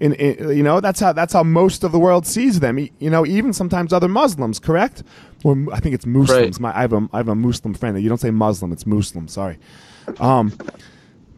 In, 0.00 0.14
in 0.14 0.56
you 0.56 0.64
know, 0.64 0.80
that's 0.80 0.98
how 0.98 1.12
that's 1.12 1.32
how 1.32 1.44
most 1.44 1.84
of 1.84 1.92
the 1.92 1.98
world 2.00 2.26
sees 2.26 2.58
them. 2.58 2.76
You 2.98 3.10
know, 3.10 3.24
even 3.24 3.52
sometimes 3.52 3.92
other 3.92 4.08
Muslims, 4.08 4.58
correct? 4.58 5.04
Or 5.44 5.56
I 5.72 5.78
think 5.78 5.94
it's 5.94 6.06
Muslims. 6.06 6.56
Right. 6.56 6.60
My, 6.60 6.76
I 6.76 6.80
have 6.80 6.92
a 6.92 7.08
I 7.12 7.18
have 7.18 7.28
a 7.28 7.36
Muslim 7.36 7.74
friend. 7.74 8.02
You 8.02 8.08
don't 8.08 8.18
say 8.18 8.32
Muslim, 8.32 8.72
it's 8.72 8.84
Muslim. 8.84 9.28
Sorry. 9.28 9.58
Um, 10.18 10.52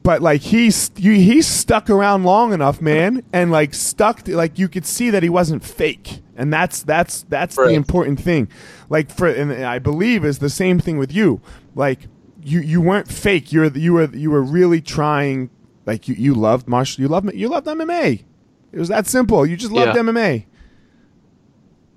but 0.02 0.22
like 0.22 0.40
he's 0.40 0.90
you, 0.96 1.12
he 1.12 1.42
stuck 1.42 1.90
around 1.90 2.24
long 2.24 2.54
enough, 2.54 2.80
man, 2.80 3.22
and 3.34 3.50
like 3.50 3.74
stuck 3.74 4.26
like 4.28 4.58
you 4.58 4.68
could 4.68 4.86
see 4.86 5.10
that 5.10 5.22
he 5.22 5.28
wasn't 5.28 5.62
fake, 5.62 6.20
and 6.36 6.50
that's 6.50 6.82
that's 6.82 7.24
that's 7.28 7.56
the 7.56 7.74
important 7.74 8.18
thing. 8.18 8.48
Like 8.88 9.10
for 9.10 9.28
and 9.28 9.52
I 9.52 9.78
believe 9.78 10.24
is 10.24 10.38
the 10.38 10.50
same 10.50 10.78
thing 10.78 10.96
with 10.96 11.12
you. 11.12 11.42
Like 11.74 12.08
you 12.44 12.60
you 12.60 12.80
weren't 12.80 13.08
fake. 13.10 13.52
You're 13.52 13.66
you 13.66 13.94
were 13.94 14.14
you 14.14 14.30
were 14.30 14.42
really 14.42 14.80
trying. 14.80 15.50
Like 15.86 16.08
you 16.08 16.14
you 16.14 16.34
loved 16.34 16.68
martial. 16.68 17.02
You 17.02 17.08
loved 17.08 17.34
you 17.34 17.48
loved 17.48 17.66
MMA. 17.66 18.24
It 18.72 18.78
was 18.78 18.88
that 18.88 19.06
simple. 19.06 19.44
You 19.46 19.56
just 19.56 19.72
loved 19.72 19.94
Yeah. 19.94 20.02
MMA. 20.02 20.46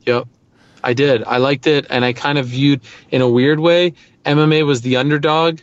Yep. 0.05 0.27
I 0.83 0.93
did. 0.93 1.23
I 1.25 1.37
liked 1.37 1.67
it 1.67 1.85
and 1.89 2.05
I 2.05 2.13
kind 2.13 2.37
of 2.37 2.45
viewed 2.45 2.81
in 3.11 3.21
a 3.21 3.29
weird 3.29 3.59
way 3.59 3.93
MMA 4.25 4.65
was 4.65 4.81
the 4.81 4.97
underdog 4.97 5.59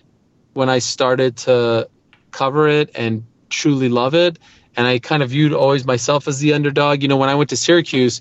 when 0.54 0.68
I 0.68 0.78
started 0.80 1.36
to 1.38 1.88
cover 2.30 2.68
it 2.68 2.90
and 2.94 3.24
truly 3.48 3.88
love 3.88 4.14
it 4.14 4.38
and 4.76 4.86
I 4.86 4.98
kind 4.98 5.22
of 5.22 5.30
viewed 5.30 5.52
always 5.52 5.86
myself 5.86 6.26
as 6.26 6.40
the 6.40 6.52
underdog. 6.52 7.02
You 7.02 7.08
know, 7.08 7.16
when 7.16 7.28
I 7.28 7.34
went 7.34 7.50
to 7.50 7.56
Syracuse, 7.56 8.20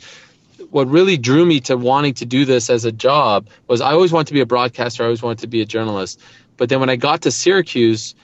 what 0.69 0.87
really 0.87 1.17
drew 1.17 1.45
me 1.45 1.59
to 1.61 1.77
wanting 1.77 2.13
to 2.15 2.25
do 2.25 2.45
this 2.45 2.69
as 2.69 2.85
a 2.85 2.91
job 2.91 3.47
was 3.67 3.81
I 3.81 3.91
always 3.91 4.11
wanted 4.11 4.27
to 4.27 4.33
be 4.33 4.41
a 4.41 4.45
broadcaster, 4.45 5.03
I 5.03 5.07
always 5.07 5.21
wanted 5.21 5.39
to 5.39 5.47
be 5.47 5.61
a 5.61 5.65
journalist. 5.65 6.19
But 6.57 6.69
then 6.69 6.79
when 6.79 6.89
I 6.89 6.95
got 6.95 7.23
to 7.23 7.31
Syracuse, 7.31 8.15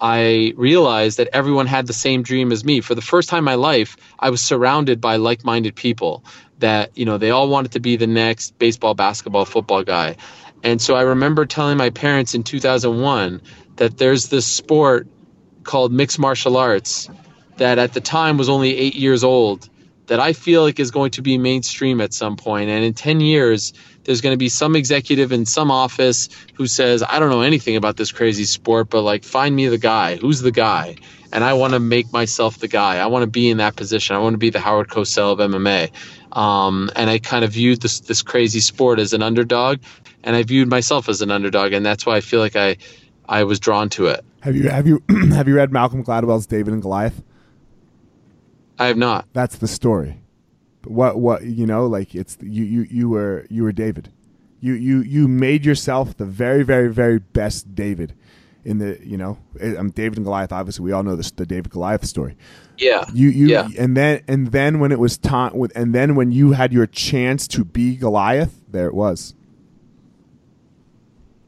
I 0.00 0.54
realized 0.56 1.18
that 1.18 1.28
everyone 1.32 1.66
had 1.66 1.86
the 1.86 1.92
same 1.92 2.22
dream 2.22 2.52
as 2.52 2.64
me. 2.64 2.80
For 2.80 2.94
the 2.94 3.02
first 3.02 3.28
time 3.28 3.40
in 3.40 3.44
my 3.44 3.54
life, 3.54 3.96
I 4.18 4.30
was 4.30 4.40
surrounded 4.40 5.00
by 5.00 5.16
like-minded 5.16 5.74
people 5.76 6.24
that, 6.58 6.96
you 6.96 7.04
know, 7.04 7.18
they 7.18 7.30
all 7.30 7.48
wanted 7.48 7.72
to 7.72 7.80
be 7.80 7.96
the 7.96 8.06
next 8.06 8.58
baseball, 8.58 8.94
basketball, 8.94 9.44
football 9.44 9.82
guy. 9.82 10.16
And 10.62 10.80
so 10.80 10.94
I 10.94 11.02
remember 11.02 11.46
telling 11.46 11.76
my 11.76 11.90
parents 11.90 12.34
in 12.34 12.42
2001 12.42 13.42
that 13.76 13.98
there's 13.98 14.28
this 14.28 14.46
sport 14.46 15.06
called 15.64 15.92
mixed 15.92 16.18
martial 16.18 16.56
arts 16.56 17.08
that 17.56 17.78
at 17.78 17.92
the 17.92 18.00
time 18.00 18.38
was 18.38 18.48
only 18.48 18.76
8 18.76 18.94
years 18.94 19.24
old 19.24 19.68
that 20.06 20.18
I 20.18 20.32
feel 20.32 20.62
like 20.62 20.80
is 20.80 20.90
going 20.90 21.12
to 21.12 21.22
be 21.22 21.38
mainstream 21.38 22.00
at 22.00 22.12
some 22.12 22.36
point. 22.36 22.68
And 22.68 22.84
in 22.84 22.94
10 22.94 23.20
years, 23.20 23.72
there's 24.10 24.20
going 24.20 24.32
to 24.32 24.36
be 24.36 24.48
some 24.48 24.74
executive 24.74 25.30
in 25.30 25.46
some 25.46 25.70
office 25.70 26.28
who 26.54 26.66
says, 26.66 27.04
I 27.08 27.20
don't 27.20 27.30
know 27.30 27.42
anything 27.42 27.76
about 27.76 27.96
this 27.96 28.10
crazy 28.10 28.42
sport, 28.42 28.90
but 28.90 29.02
like, 29.02 29.22
find 29.22 29.54
me 29.54 29.68
the 29.68 29.78
guy. 29.78 30.16
Who's 30.16 30.40
the 30.40 30.50
guy? 30.50 30.96
And 31.32 31.44
I 31.44 31.52
want 31.52 31.74
to 31.74 31.78
make 31.78 32.12
myself 32.12 32.58
the 32.58 32.66
guy. 32.66 32.96
I 32.96 33.06
want 33.06 33.22
to 33.22 33.28
be 33.28 33.48
in 33.48 33.58
that 33.58 33.76
position. 33.76 34.16
I 34.16 34.18
want 34.18 34.34
to 34.34 34.38
be 34.38 34.50
the 34.50 34.58
Howard 34.58 34.88
Cosell 34.88 35.34
of 35.34 35.38
MMA. 35.38 35.92
Um, 36.36 36.90
and 36.96 37.08
I 37.08 37.20
kind 37.20 37.44
of 37.44 37.52
viewed 37.52 37.82
this, 37.82 38.00
this 38.00 38.20
crazy 38.20 38.58
sport 38.58 38.98
as 38.98 39.12
an 39.12 39.22
underdog. 39.22 39.78
And 40.24 40.34
I 40.34 40.42
viewed 40.42 40.68
myself 40.68 41.08
as 41.08 41.22
an 41.22 41.30
underdog. 41.30 41.72
And 41.72 41.86
that's 41.86 42.04
why 42.04 42.16
I 42.16 42.20
feel 42.20 42.40
like 42.40 42.56
I, 42.56 42.78
I 43.28 43.44
was 43.44 43.60
drawn 43.60 43.90
to 43.90 44.06
it. 44.06 44.24
Have 44.40 44.56
you 44.56 44.70
have 44.70 44.88
you 44.88 45.04
have 45.32 45.46
you 45.46 45.54
read 45.54 45.70
Malcolm 45.70 46.02
Gladwell's 46.02 46.46
David 46.46 46.72
and 46.72 46.82
Goliath? 46.82 47.22
I 48.76 48.88
have 48.88 48.96
not. 48.96 49.28
That's 49.34 49.58
the 49.58 49.68
story. 49.68 50.18
What 50.84 51.18
what 51.18 51.44
you 51.44 51.66
know 51.66 51.86
like 51.86 52.14
it's 52.14 52.38
you 52.40 52.64
you 52.64 52.82
you 52.90 53.08
were 53.08 53.46
you 53.50 53.62
were 53.64 53.72
David. 53.72 54.10
You 54.60 54.74
you 54.74 55.00
you 55.00 55.28
made 55.28 55.64
yourself 55.64 56.16
the 56.16 56.24
very 56.24 56.62
very 56.62 56.88
very 56.92 57.18
best 57.18 57.74
David 57.74 58.14
in 58.64 58.78
the 58.78 58.98
you 59.02 59.16
know 59.16 59.38
I'm 59.60 59.90
David 59.90 60.18
and 60.18 60.24
Goliath 60.24 60.52
obviously 60.52 60.84
we 60.84 60.92
all 60.92 61.02
know 61.02 61.16
this 61.16 61.30
the 61.30 61.46
David 61.46 61.70
Goliath 61.70 62.04
story. 62.06 62.36
Yeah. 62.78 63.04
You 63.12 63.28
you 63.28 63.46
Yeah. 63.48 63.68
and 63.78 63.96
then 63.96 64.22
and 64.28 64.48
then 64.52 64.80
when 64.80 64.90
it 64.92 64.98
was 64.98 65.18
time 65.18 65.56
with 65.56 65.72
and 65.76 65.94
then 65.94 66.14
when 66.14 66.30
you 66.32 66.52
had 66.52 66.72
your 66.72 66.86
chance 66.86 67.46
to 67.48 67.64
be 67.64 67.96
Goliath 67.96 68.60
there 68.68 68.86
it 68.86 68.94
was. 68.94 69.34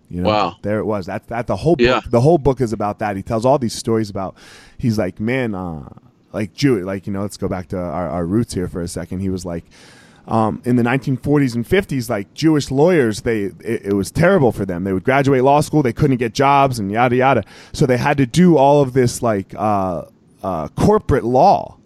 You 0.08 0.20
know, 0.20 0.28
Wow. 0.28 0.56
there 0.60 0.78
it 0.78 0.84
was. 0.84 1.06
That 1.06 1.26
that 1.28 1.46
the 1.46 1.56
whole 1.56 1.74
book, 1.76 1.86
Yeah. 1.86 2.00
the 2.06 2.20
whole 2.20 2.36
book 2.38 2.60
is 2.60 2.72
about 2.74 2.98
that. 2.98 3.16
He 3.16 3.22
tells 3.22 3.46
all 3.46 3.58
these 3.58 3.72
stories 3.72 4.10
about. 4.10 4.36
He's 4.76 4.98
like, 4.98 5.18
man, 5.18 5.54
uh, 5.54 5.88
like 6.32 6.54
Jew, 6.54 6.84
like 6.84 7.06
you 7.06 7.12
know, 7.12 7.22
let's 7.22 7.36
go 7.36 7.48
back 7.48 7.68
to 7.68 7.78
our, 7.78 8.08
our 8.08 8.26
roots 8.26 8.54
here 8.54 8.68
for 8.68 8.80
a 8.80 8.88
second. 8.88 9.20
He 9.20 9.30
was 9.30 9.44
like, 9.44 9.64
um, 10.26 10.62
in 10.64 10.76
the 10.76 10.82
1940s 10.82 11.54
and 11.54 11.66
50s, 11.66 12.08
like 12.08 12.32
Jewish 12.34 12.70
lawyers, 12.70 13.22
they 13.22 13.44
it, 13.60 13.86
it 13.86 13.92
was 13.94 14.10
terrible 14.10 14.52
for 14.52 14.64
them. 14.64 14.84
They 14.84 14.92
would 14.92 15.04
graduate 15.04 15.42
law 15.42 15.60
school, 15.60 15.82
they 15.82 15.92
couldn't 15.92 16.18
get 16.18 16.32
jobs, 16.32 16.78
and 16.78 16.90
yada 16.90 17.16
yada. 17.16 17.44
So 17.72 17.86
they 17.86 17.96
had 17.96 18.16
to 18.18 18.26
do 18.26 18.56
all 18.56 18.82
of 18.82 18.92
this 18.92 19.22
like 19.22 19.54
uh, 19.56 20.04
uh, 20.42 20.68
corporate 20.68 21.24
law, 21.24 21.76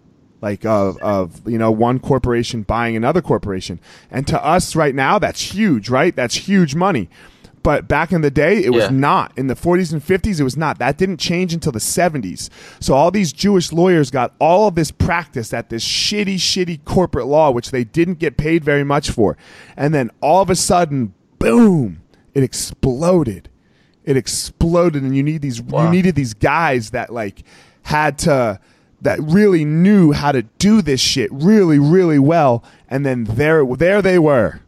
like 0.41 0.65
of 0.65 0.97
of 0.99 1.47
you 1.47 1.57
know 1.57 1.71
one 1.71 1.99
corporation 1.99 2.61
buying 2.61 2.95
another 2.95 3.21
corporation. 3.21 3.79
And 4.11 4.27
to 4.27 4.43
us 4.43 4.75
right 4.75 4.93
now, 4.93 5.17
that's 5.17 5.53
huge, 5.53 5.89
right? 5.89 6.15
That's 6.15 6.35
huge 6.35 6.75
money. 6.75 7.09
But 7.63 7.87
back 7.87 8.11
in 8.13 8.21
the 8.21 8.31
day, 8.31 8.63
it 8.63 8.71
was 8.71 8.85
Yeah. 8.85 8.89
not. 8.91 9.33
In 9.35 9.47
the 9.47 9.55
40s 9.55 9.91
and 9.91 10.01
50s, 10.01 10.39
it 10.39 10.43
was 10.43 10.55
not. 10.55 10.79
That 10.79 10.97
didn't 10.97 11.17
change 11.17 11.53
until 11.53 11.71
the 11.71 11.79
70s. 11.79 12.49
So 12.79 12.93
all 12.93 13.11
these 13.11 13.33
Jewish 13.33 13.73
lawyers 13.73 14.09
got 14.09 14.33
all 14.39 14.67
of 14.67 14.75
this 14.75 14.91
practice 14.91 15.53
at 15.53 15.69
this 15.69 15.83
shitty, 15.83 16.35
shitty 16.35 16.85
corporate 16.85 17.27
law, 17.27 17.51
which 17.51 17.71
they 17.71 17.83
didn't 17.83 18.19
get 18.19 18.37
paid 18.37 18.63
very 18.63 18.83
much 18.85 19.09
for. 19.09 19.35
And 19.75 19.93
then 19.93 20.11
all 20.21 20.41
of 20.41 20.49
a 20.49 20.55
sudden, 20.55 21.13
boom, 21.39 22.01
it 22.33 22.43
exploded. 22.43 23.49
It 24.05 24.15
exploded, 24.15 25.03
and 25.03 25.15
you 25.17 25.23
need 25.23 25.41
these. 25.41 25.59
You 25.59 25.89
needed 25.89 26.15
these 26.15 26.33
guys 26.33 26.91
that 26.91 27.11
like 27.11 27.43
had 27.83 28.17
to 28.19 28.59
that 29.01 29.19
really 29.21 29.65
knew 29.65 30.11
how 30.11 30.31
to 30.31 30.43
do 30.57 30.81
this 30.81 30.99
shit 31.01 31.29
really, 31.31 31.77
really 31.77 32.17
well. 32.19 32.63
And 32.89 33.05
then 33.05 33.25
there, 33.25 33.65
there 33.65 34.01
they 34.01 34.17
were, 34.17 34.61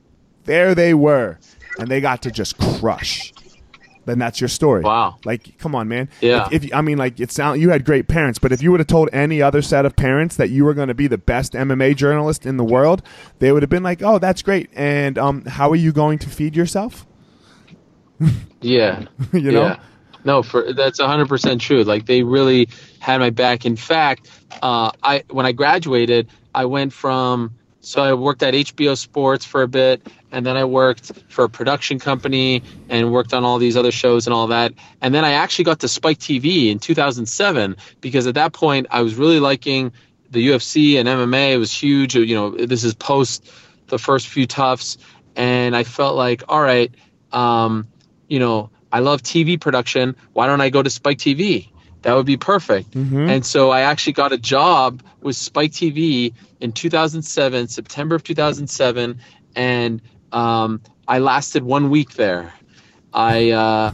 there 0.45 0.75
they 0.75 0.93
were, 0.93 1.39
and 1.79 1.89
they 1.89 2.01
got 2.01 2.21
to 2.23 2.31
just 2.31 2.57
crush. 2.57 3.33
Then 4.05 4.17
that's 4.17 4.41
your 4.41 4.47
story. 4.47 4.81
Wow. 4.81 5.17
Like, 5.23 5.57
come 5.59 5.75
on, 5.75 5.87
man. 5.87 6.09
Yeah. 6.19 6.47
If, 6.51 6.63
if 6.63 6.73
I 6.73 6.81
mean, 6.81 6.97
like, 6.97 7.19
it 7.19 7.31
sound 7.31 7.61
you 7.61 7.69
had 7.69 7.85
great 7.85 8.07
parents, 8.07 8.39
but 8.39 8.51
if 8.51 8.61
you 8.61 8.71
would 8.71 8.79
have 8.79 8.87
told 8.87 9.09
any 9.13 9.41
other 9.41 9.61
set 9.61 9.85
of 9.85 9.95
parents 9.95 10.35
that 10.37 10.49
you 10.49 10.65
were 10.65 10.73
going 10.73 10.87
to 10.87 10.93
be 10.95 11.07
the 11.07 11.17
best 11.17 11.53
MMA 11.53 11.95
journalist 11.95 12.45
in 12.45 12.57
the 12.57 12.63
world, 12.63 13.03
they 13.37 13.51
would 13.51 13.61
have 13.61 13.69
been 13.69 13.83
like, 13.83 14.01
"Oh, 14.01 14.17
that's 14.17 14.41
great." 14.41 14.69
And 14.73 15.17
um, 15.19 15.45
how 15.45 15.69
are 15.69 15.75
you 15.75 15.91
going 15.91 16.17
to 16.19 16.29
feed 16.29 16.55
yourself? 16.55 17.05
Yeah. 18.61 19.05
You 19.33 19.51
know? 19.51 19.63
Yeah. 19.63 19.79
No, 20.25 20.43
for 20.43 20.73
that's 20.73 20.99
100% 20.99 21.59
true. 21.59 21.83
Like 21.83 22.05
they 22.05 22.23
really 22.23 22.67
had 22.99 23.19
my 23.19 23.29
back. 23.29 23.65
In 23.65 23.77
fact, 23.77 24.29
uh, 24.61 24.91
I 25.01 25.23
when 25.29 25.45
I 25.45 25.53
graduated, 25.53 26.29
I 26.53 26.65
went 26.65 26.91
from 26.91 27.55
so 27.81 28.01
I 28.01 28.13
worked 28.13 28.43
at 28.43 28.53
HBO 28.53 28.97
Sports 28.97 29.45
for 29.45 29.61
a 29.61 29.67
bit, 29.67 30.05
and 30.31 30.45
then 30.45 30.57
I 30.57 30.65
worked 30.65 31.11
for 31.29 31.45
a 31.45 31.49
production 31.49 31.97
company 31.97 32.61
and 32.89 33.11
worked 33.11 33.33
on 33.33 33.45
all 33.45 33.57
these 33.57 33.77
other 33.77 33.91
shows 33.91 34.27
and 34.27 34.33
all 34.33 34.47
that. 34.47 34.73
And 35.01 35.15
then 35.15 35.23
I 35.23 35.31
actually 35.31 35.65
got 35.65 35.79
to 35.79 35.87
Spike 35.87 36.19
TV 36.19 36.71
in 36.71 36.79
2007 36.79 37.77
because 38.01 38.27
at 38.27 38.35
that 38.35 38.51
point 38.51 38.87
I 38.91 39.01
was 39.01 39.15
really 39.15 39.39
liking 39.39 39.93
the 40.29 40.45
UFC 40.49 40.99
and 40.99 41.07
MMA. 41.07 41.53
It 41.53 41.57
was 41.57 41.71
huge. 41.71 42.15
You 42.15 42.35
know, 42.35 42.49
this 42.51 42.83
is 42.83 42.93
post 42.93 43.49
the 43.87 43.97
first 43.97 44.27
few 44.27 44.45
TUFs, 44.45 44.97
and 45.35 45.75
I 45.75 45.83
felt 45.83 46.15
like, 46.15 46.43
all 46.49 46.61
right, 46.61 46.93
um, 47.31 47.87
you 48.27 48.39
know, 48.39 48.69
I 48.91 48.99
love 48.99 49.21
TV 49.21 49.59
production. 49.59 50.15
Why 50.33 50.47
don't 50.47 50.61
I 50.61 50.69
go 50.69 50.83
to 50.83 50.89
Spike 50.89 51.17
TV? 51.17 51.69
That 52.03 52.13
would 52.15 52.25
be 52.25 52.37
perfect. 52.37 52.95
And 53.29 53.45
so 53.45 53.69
I 53.71 53.81
actually 53.81 54.13
got 54.13 54.31
a 54.31 54.37
job 54.37 55.03
with 55.21 55.35
Spike 55.35 55.71
TV 55.71 56.33
in 56.61 56.71
2007, 56.71 57.67
September 57.67 58.15
of 58.15 58.23
2007, 58.23 59.19
and 59.55 60.01
um, 60.31 60.81
I 61.07 61.19
lasted 61.19 61.63
one 61.63 61.89
week 61.89 62.13
there. 62.13 62.53
I 63.13 63.51
uh, 63.51 63.91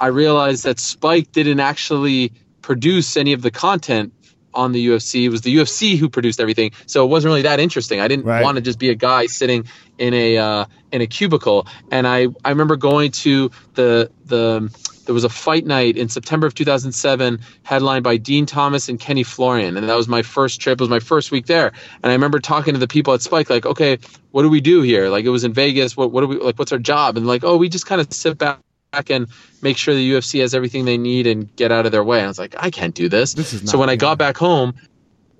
I 0.00 0.08
realized 0.08 0.64
that 0.64 0.78
Spike 0.80 1.32
didn't 1.32 1.60
actually 1.60 2.32
produce 2.60 3.16
any 3.16 3.32
of 3.32 3.40
the 3.42 3.50
content 3.50 4.12
on 4.52 4.72
the 4.72 4.86
UFC. 4.88 5.22
It 5.24 5.28
was 5.28 5.42
the 5.42 5.54
UFC 5.54 5.96
who 5.96 6.08
produced 6.08 6.40
everything, 6.40 6.72
so 6.86 7.04
it 7.04 7.08
wasn't 7.08 7.30
really 7.30 7.42
that 7.42 7.60
interesting. 7.60 8.00
I 8.00 8.08
didn't 8.08 8.24
Right. 8.24 8.42
want 8.42 8.56
to 8.56 8.62
just 8.62 8.78
be 8.78 8.90
a 8.90 8.94
guy 8.94 9.26
sitting 9.26 9.66
in 9.98 10.12
a 10.14 10.36
uh, 10.38 10.64
in 10.90 11.00
a 11.02 11.06
cubicle. 11.06 11.66
And 11.90 12.06
I 12.06 12.26
I 12.44 12.50
remember 12.50 12.76
going 12.76 13.12
to 13.12 13.50
the 13.74 14.10
the 14.24 14.74
there 15.06 15.14
was 15.14 15.24
a 15.24 15.28
fight 15.28 15.64
night 15.64 15.96
in 15.96 16.08
September 16.08 16.46
of 16.46 16.54
2007, 16.54 17.40
headlined 17.62 18.04
by 18.04 18.16
Din 18.16 18.46
Thomas 18.46 18.88
and 18.88 19.00
Kenny 19.00 19.22
Florian, 19.22 19.76
and 19.76 19.88
that 19.88 19.96
was 19.96 20.08
my 20.08 20.22
first 20.22 20.60
trip. 20.60 20.80
It 20.80 20.82
was 20.82 20.90
my 20.90 21.00
first 21.00 21.30
week 21.30 21.46
there, 21.46 21.72
and 22.02 22.10
I 22.10 22.12
remember 22.12 22.38
talking 22.38 22.74
to 22.74 22.80
the 22.80 22.88
people 22.88 23.14
at 23.14 23.22
Spike, 23.22 23.48
like, 23.48 23.66
okay, 23.66 23.98
what 24.32 24.42
do 24.42 24.50
we 24.50 24.60
do 24.60 24.82
here? 24.82 25.08
Like, 25.08 25.24
it 25.24 25.30
was 25.30 25.44
in 25.44 25.52
Vegas. 25.52 25.96
What 25.96 26.12
what 26.12 26.20
do 26.20 26.26
we 26.26 26.36
like? 26.36 26.58
What's 26.58 26.72
our 26.72 26.78
job? 26.78 27.16
And 27.16 27.26
like, 27.26 27.44
oh, 27.44 27.56
we 27.56 27.68
just 27.68 27.86
kind 27.86 28.00
of 28.00 28.12
sit 28.12 28.36
back 28.36 28.60
and 29.08 29.28
make 29.62 29.76
sure 29.76 29.94
the 29.94 30.12
UFC 30.12 30.40
has 30.40 30.54
everything 30.54 30.84
they 30.84 30.98
need 30.98 31.26
and 31.26 31.54
get 31.56 31.72
out 31.72 31.86
of 31.86 31.92
their 31.92 32.04
way. 32.04 32.18
And 32.18 32.26
I 32.26 32.28
was 32.28 32.38
like, 32.38 32.54
I 32.58 32.70
can't 32.70 32.94
do 32.94 33.08
this. 33.08 33.34
This 33.34 33.52
is 33.52 33.70
so 33.70 33.78
when 33.78 33.90
I 33.90 33.96
got 33.96 34.18
back 34.18 34.36
home, 34.36 34.74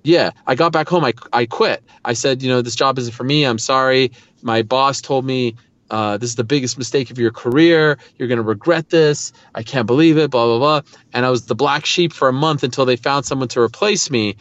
yeah, 0.03 0.31
I 0.45 0.55
got 0.55 0.71
back 0.71 0.87
home. 0.87 1.03
I, 1.03 1.13
I 1.33 1.45
quit. 1.45 1.83
I 2.05 2.13
said, 2.13 2.41
you 2.41 2.49
know, 2.49 2.61
this 2.61 2.75
job 2.75 2.97
isn't 2.97 3.13
for 3.13 3.23
me. 3.23 3.45
I'm 3.45 3.59
sorry. 3.59 4.11
My 4.41 4.61
boss 4.61 5.01
told 5.01 5.25
me 5.25 5.55
uh, 5.89 6.17
this 6.17 6.29
is 6.29 6.35
the 6.35 6.43
biggest 6.43 6.77
mistake 6.77 7.11
of 7.11 7.19
your 7.19 7.31
career. 7.31 7.97
You're 8.17 8.27
going 8.27 8.37
to 8.37 8.43
regret 8.43 8.89
this. 8.89 9.31
I 9.55 9.63
can't 9.63 9.87
believe 9.87 10.17
it, 10.17 10.31
blah, 10.31 10.45
blah, 10.45 10.59
blah. 10.59 10.81
And 11.13 11.25
I 11.25 11.29
was 11.29 11.45
the 11.45 11.55
black 11.55 11.85
sheep 11.85 12.13
for 12.13 12.27
a 12.27 12.33
month 12.33 12.63
until 12.63 12.85
they 12.85 12.95
found 12.95 13.25
someone 13.25 13.47
to 13.49 13.61
replace 13.61 14.09
me. 14.09 14.35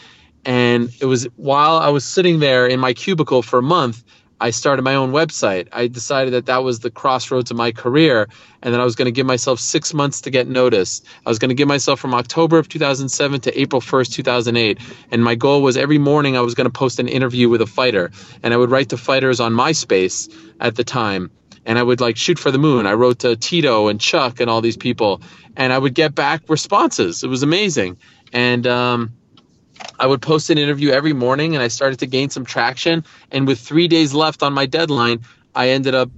And 0.45 0.91
it 1.01 1.07
was 1.07 1.27
while 1.37 1.77
I 1.77 1.89
was 1.89 2.05
sitting 2.05 2.39
there 2.39 2.67
in 2.67 2.79
my 2.79 2.93
cubicle 2.93 3.43
for 3.43 3.59
a 3.59 3.63
month, 3.63 4.05
I 4.41 4.51
started 4.51 4.83
my 4.83 4.95
own 4.95 5.13
website. 5.13 5.69
I 5.73 5.87
decided 5.87 6.35
that 6.35 6.47
that 6.47 6.63
was 6.63 6.81
the 6.81 6.91
crossroads 6.91 7.51
of 7.51 7.57
my 7.57 7.73
career 7.73 8.29
and 8.63 8.75
that 8.75 8.81
I 8.81 8.85
was 8.85 8.95
going 8.95 9.07
to 9.07 9.13
give 9.13 9.27
myself 9.27 9.59
six 9.61 9.95
months 9.95 10.21
to 10.23 10.31
get 10.31 10.47
noticed. 10.47 11.07
I 11.25 11.31
was 11.31 11.39
going 11.39 11.49
to 11.49 11.55
give 11.55 11.69
myself 11.69 12.01
from 12.01 12.15
October 12.15 12.59
of 12.59 12.69
2007 12.69 13.41
to 13.41 13.61
April 13.61 13.81
1st, 13.81 14.13
2008. 14.13 14.79
And 15.11 15.25
my 15.25 15.37
goal 15.37 15.63
was 15.63 15.79
every 15.79 15.99
morning 15.99 16.37
I 16.37 16.43
was 16.43 16.55
going 16.55 16.67
to 16.67 16.73
post 16.73 16.99
an 16.99 17.09
interview 17.09 17.49
with 17.49 17.63
a 17.63 17.67
fighter. 17.67 18.11
And 18.43 18.53
I 18.53 18.59
would 18.59 18.71
write 18.71 18.91
to 18.91 18.99
fighters 18.99 19.41
on 19.41 19.53
MySpace 19.53 20.31
at 20.61 20.77
the 20.77 20.85
time. 20.85 21.31
And 21.65 21.79
I 21.79 21.83
would 21.83 22.01
like 22.01 22.17
shoot 22.17 22.39
for 22.39 22.51
the 22.51 22.59
moon. 22.59 22.87
I 22.87 22.93
wrote 22.93 23.21
to 23.21 23.37
Tito 23.37 23.89
and 23.89 24.01
Chuck 24.01 24.41
and 24.41 24.51
all 24.51 24.61
these 24.61 24.77
people. 24.77 25.23
And 25.57 25.73
I 25.73 25.79
would 25.79 25.95
get 25.95 26.15
back 26.15 26.43
responses. 26.49 27.25
It 27.25 27.29
was 27.29 27.43
amazing. 27.43 27.97
And, 28.33 28.67
um, 28.67 29.16
I 29.99 30.07
would 30.07 30.23
post 30.23 30.51
an 30.51 30.59
interview 30.59 30.91
every 30.91 31.13
morning 31.13 31.55
and 31.55 31.63
I 31.63 31.69
started 31.69 32.01
to 32.01 32.07
gain 32.07 32.31
some 32.31 32.45
traction. 32.45 33.05
And 33.31 33.47
with 33.47 33.61
three 33.61 33.89
days 33.89 34.15
left 34.15 34.43
on 34.43 34.53
my 34.53 34.67
deadline, 34.67 35.23
I 35.55 35.71
ended 35.71 35.95
up, 35.95 36.11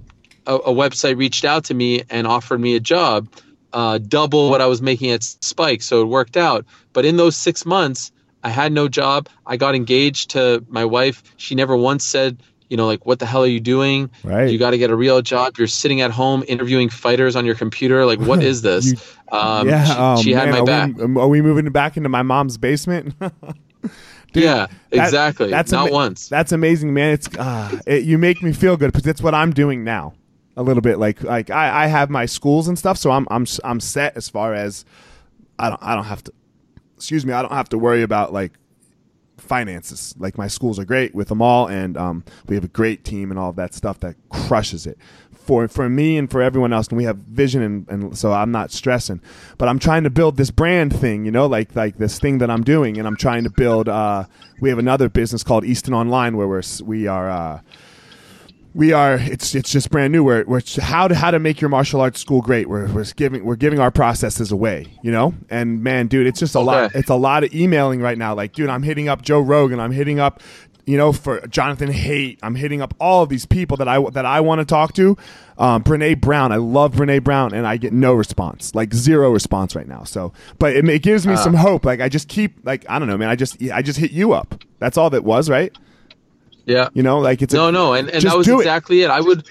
a, 0.45 0.55
a 0.55 0.73
website 0.73 1.17
reached 1.17 1.45
out 1.45 1.65
to 1.65 1.73
me 1.73 2.03
and 2.09 2.27
offered 2.27 2.59
me 2.59 2.75
a 2.75 2.79
job, 2.79 3.29
uh, 3.71 3.99
double 3.99 4.49
what 4.49 4.61
I 4.61 4.65
was 4.67 4.81
making 4.81 5.11
at 5.11 5.23
Spike. 5.23 5.81
So 5.81 6.01
it 6.01 6.05
worked 6.05 6.37
out. 6.37 6.65
But 6.93 7.05
in 7.05 7.17
those 7.17 7.37
six 7.37 7.65
months, 7.65 8.11
I 8.43 8.49
had 8.49 8.71
no 8.71 8.87
job. 8.87 9.29
I 9.45 9.57
got 9.57 9.75
engaged 9.75 10.31
to 10.31 10.65
my 10.69 10.85
wife. 10.85 11.23
She 11.37 11.55
never 11.55 11.75
once 11.75 12.05
said, 12.05 12.41
you 12.69 12.77
know, 12.77 12.85
like, 12.85 13.05
what 13.05 13.19
the 13.19 13.25
hell 13.25 13.43
are 13.43 13.47
you 13.47 13.59
doing? 13.59 14.09
Right. 14.23 14.49
You 14.49 14.57
got 14.57 14.71
to 14.71 14.77
get 14.77 14.89
a 14.91 14.95
real 14.95 15.21
job. 15.21 15.57
You're 15.57 15.67
sitting 15.67 16.01
at 16.01 16.11
home 16.11 16.43
interviewing 16.47 16.89
fighters 16.89 17.35
on 17.35 17.45
your 17.45 17.55
computer. 17.55 18.05
Like, 18.05 18.19
what 18.19 18.43
is 18.51 18.61
this? 18.61 18.91
You- 18.93 18.97
um, 19.37 19.67
yeah. 19.69 19.85
she, 19.85 19.93
oh, 19.97 20.21
she 20.23 20.31
had 20.33 20.45
man, 20.49 20.53
my 20.53 20.59
are 20.59 20.65
back. 20.65 20.95
We, 20.97 21.21
are 21.21 21.27
we 21.27 21.41
moving 21.41 21.69
back 21.71 21.97
into 21.97 22.09
my 22.09 22.23
mom's 22.23 22.57
basement? 22.57 23.13
Dude, 24.31 24.43
yeah, 24.43 24.67
that- 24.91 25.05
exactly. 25.05 25.49
that's 25.49 25.71
Not 25.71 25.87
ama- 25.87 25.93
once. 25.93 26.29
That's 26.29 26.51
amazing, 26.51 26.93
man. 26.93 27.13
It's 27.13 27.27
uh, 27.37 27.79
it, 27.87 28.03
you 28.03 28.17
make 28.17 28.41
me 28.43 28.53
feel 28.53 28.77
good 28.77 28.91
because 28.91 29.03
that's 29.03 29.21
what 29.21 29.33
I'm 29.33 29.51
doing 29.51 29.83
now. 29.83 30.13
A 30.57 30.63
little 30.63 30.81
bit 30.81 30.99
like 30.99 31.23
like 31.23 31.49
I, 31.49 31.85
I 31.85 31.87
have 31.87 32.09
my 32.09 32.25
schools 32.25 32.67
and 32.67 32.77
stuff, 32.77 32.97
so 32.97 33.11
I'm 33.11 33.27
I'm 33.31 33.45
I'm 33.63 33.79
set 33.79 34.17
as 34.17 34.27
far 34.29 34.53
as 34.53 34.83
I 35.57 35.69
don't 35.69 35.81
I 35.81 35.95
don't 35.95 36.03
have 36.03 36.23
to. 36.25 36.33
Excuse 36.97 37.25
me, 37.25 37.31
I 37.33 37.41
don't 37.41 37.53
have 37.53 37.69
to 37.69 37.77
worry 37.77 38.01
about 38.01 38.33
like 38.33 38.51
finances. 39.39 40.13
Like 40.17 40.37
my 40.37 40.47
schools 40.47 40.79
are 40.79 40.85
great 40.85 41.15
with 41.15 41.27
them 41.29 41.41
all, 41.41 41.67
and 41.67 41.97
um, 41.97 42.23
we 42.47 42.55
have 42.55 42.63
a 42.63 42.69
great 42.69 43.03
team 43.03 43.31
and 43.31 43.39
all 43.39 43.49
of 43.49 43.55
that 43.57 43.73
stuff 43.73 43.99
that 44.01 44.15
crushes 44.29 44.85
it 44.85 44.97
for 45.49 45.67
for 45.67 45.89
me 45.89 46.17
and 46.17 46.29
for 46.29 46.41
everyone 46.41 46.73
else. 46.73 46.87
And 46.89 46.97
we 46.97 47.05
have 47.05 47.17
vision, 47.17 47.61
and, 47.61 47.89
and 47.89 48.17
so 48.17 48.31
I'm 48.31 48.51
not 48.51 48.71
stressing. 48.71 49.21
But 49.57 49.67
I'm 49.67 49.79
trying 49.79 50.03
to 50.03 50.09
build 50.09 50.37
this 50.37 50.51
brand 50.51 50.95
thing, 50.95 51.25
you 51.25 51.31
know, 51.31 51.47
like 51.47 51.75
like 51.75 51.97
this 51.97 52.19
thing 52.19 52.37
that 52.37 52.49
I'm 52.51 52.63
doing, 52.63 52.97
and 52.97 53.07
I'm 53.07 53.15
trying 53.15 53.43
to 53.45 53.49
build. 53.49 53.89
Uh, 53.89 54.25
we 54.61 54.69
have 54.69 54.77
another 54.77 55.09
business 55.09 55.43
called 55.43 55.65
Easton 55.65 55.93
Online 55.93 56.37
where 56.37 56.47
we're 56.47 56.63
we 56.83 57.07
are. 57.07 57.29
Uh, 57.29 57.61
we 58.73 58.93
are 58.93 59.15
it's 59.15 59.55
it's 59.55 59.71
just 59.71 59.89
brand 59.89 60.11
new. 60.13 60.23
We're, 60.23 60.43
we're 60.45 60.61
how 60.79 61.07
to 61.07 61.15
how 61.15 61.31
to 61.31 61.39
make 61.39 61.59
your 61.59 61.69
martial 61.69 62.01
arts 62.01 62.21
school 62.21 62.41
great. 62.41 62.69
We're, 62.69 62.91
we're 62.91 63.05
giving 63.15 63.43
we're 63.43 63.55
giving 63.55 63.79
our 63.79 63.91
processes 63.91 64.51
away 64.51 64.87
you 65.01 65.11
know? 65.11 65.33
And 65.49 65.83
man 65.83 66.07
dude 66.07 66.27
it's 66.27 66.39
just 66.39 66.55
a 66.55 66.59
lot 66.59 66.95
it's 66.95 67.09
a 67.09 67.15
lot 67.15 67.43
of 67.43 67.53
emailing 67.53 68.01
right 68.01 68.17
now. 68.17 68.35
Like 68.35 68.53
dude 68.53 68.69
i'm 68.69 68.83
hitting 68.83 69.09
up 69.09 69.21
joe 69.21 69.39
rogan. 69.39 69.79
I'm 69.79 69.91
hitting 69.91 70.19
up 70.19 70.41
you 70.85 70.97
know 70.97 71.11
for 71.13 71.45
jonathan 71.47 71.91
haidt 71.91 72.39
i'm 72.41 72.55
hitting 72.55 72.81
up 72.81 72.95
all 72.99 73.21
of 73.21 73.29
these 73.29 73.45
people 73.45 73.77
that 73.77 73.87
i 73.87 74.01
that 74.09 74.25
i 74.25 74.39
want 74.39 74.59
to 74.59 74.65
talk 74.65 74.93
to. 74.93 75.17
Um, 75.57 75.83
brene 75.83 76.19
brown. 76.21 76.51
I 76.51 76.55
love 76.55 76.93
brene 76.93 77.23
brown 77.23 77.53
and 77.53 77.65
i 77.67 77.77
get 77.77 77.93
no 77.93 78.13
response 78.13 78.75
like 78.75 78.93
zero 78.93 79.31
response 79.31 79.75
right 79.75 79.87
now. 79.87 80.03
So 80.03 80.33
but 80.57 80.75
it, 80.75 80.87
it 80.87 81.01
gives 81.01 81.25
me 81.27 81.35
some 81.35 81.53
hope. 81.53 81.85
Like 81.85 82.01
i 82.01 82.09
just 82.09 82.27
keep 82.27 82.65
like 82.65 82.85
i 82.89 82.99
don't 82.99 83.07
know 83.07 83.17
man. 83.17 83.29
I 83.29 83.35
just 83.35 83.61
i 83.71 83.81
just 83.81 83.99
hit 83.99 84.11
you 84.11 84.33
up. 84.33 84.63
That's 84.79 84.97
all 84.97 85.09
that 85.09 85.23
was 85.23 85.49
right 85.49 85.75
Yeah. 86.69 86.89
you 86.93 87.03
know 87.03 87.19
like 87.19 87.41
it's 87.41 87.53
a- 87.53 87.57
No, 87.57 87.71
no, 87.71 87.93
and, 87.93 88.09
and 88.09 88.23
that 88.23 88.37
was 88.37 88.45
do 88.47 88.57
it. 88.59 88.63
exactly 88.63 89.01
it. 89.01 89.09
I 89.09 89.19
would 89.19 89.43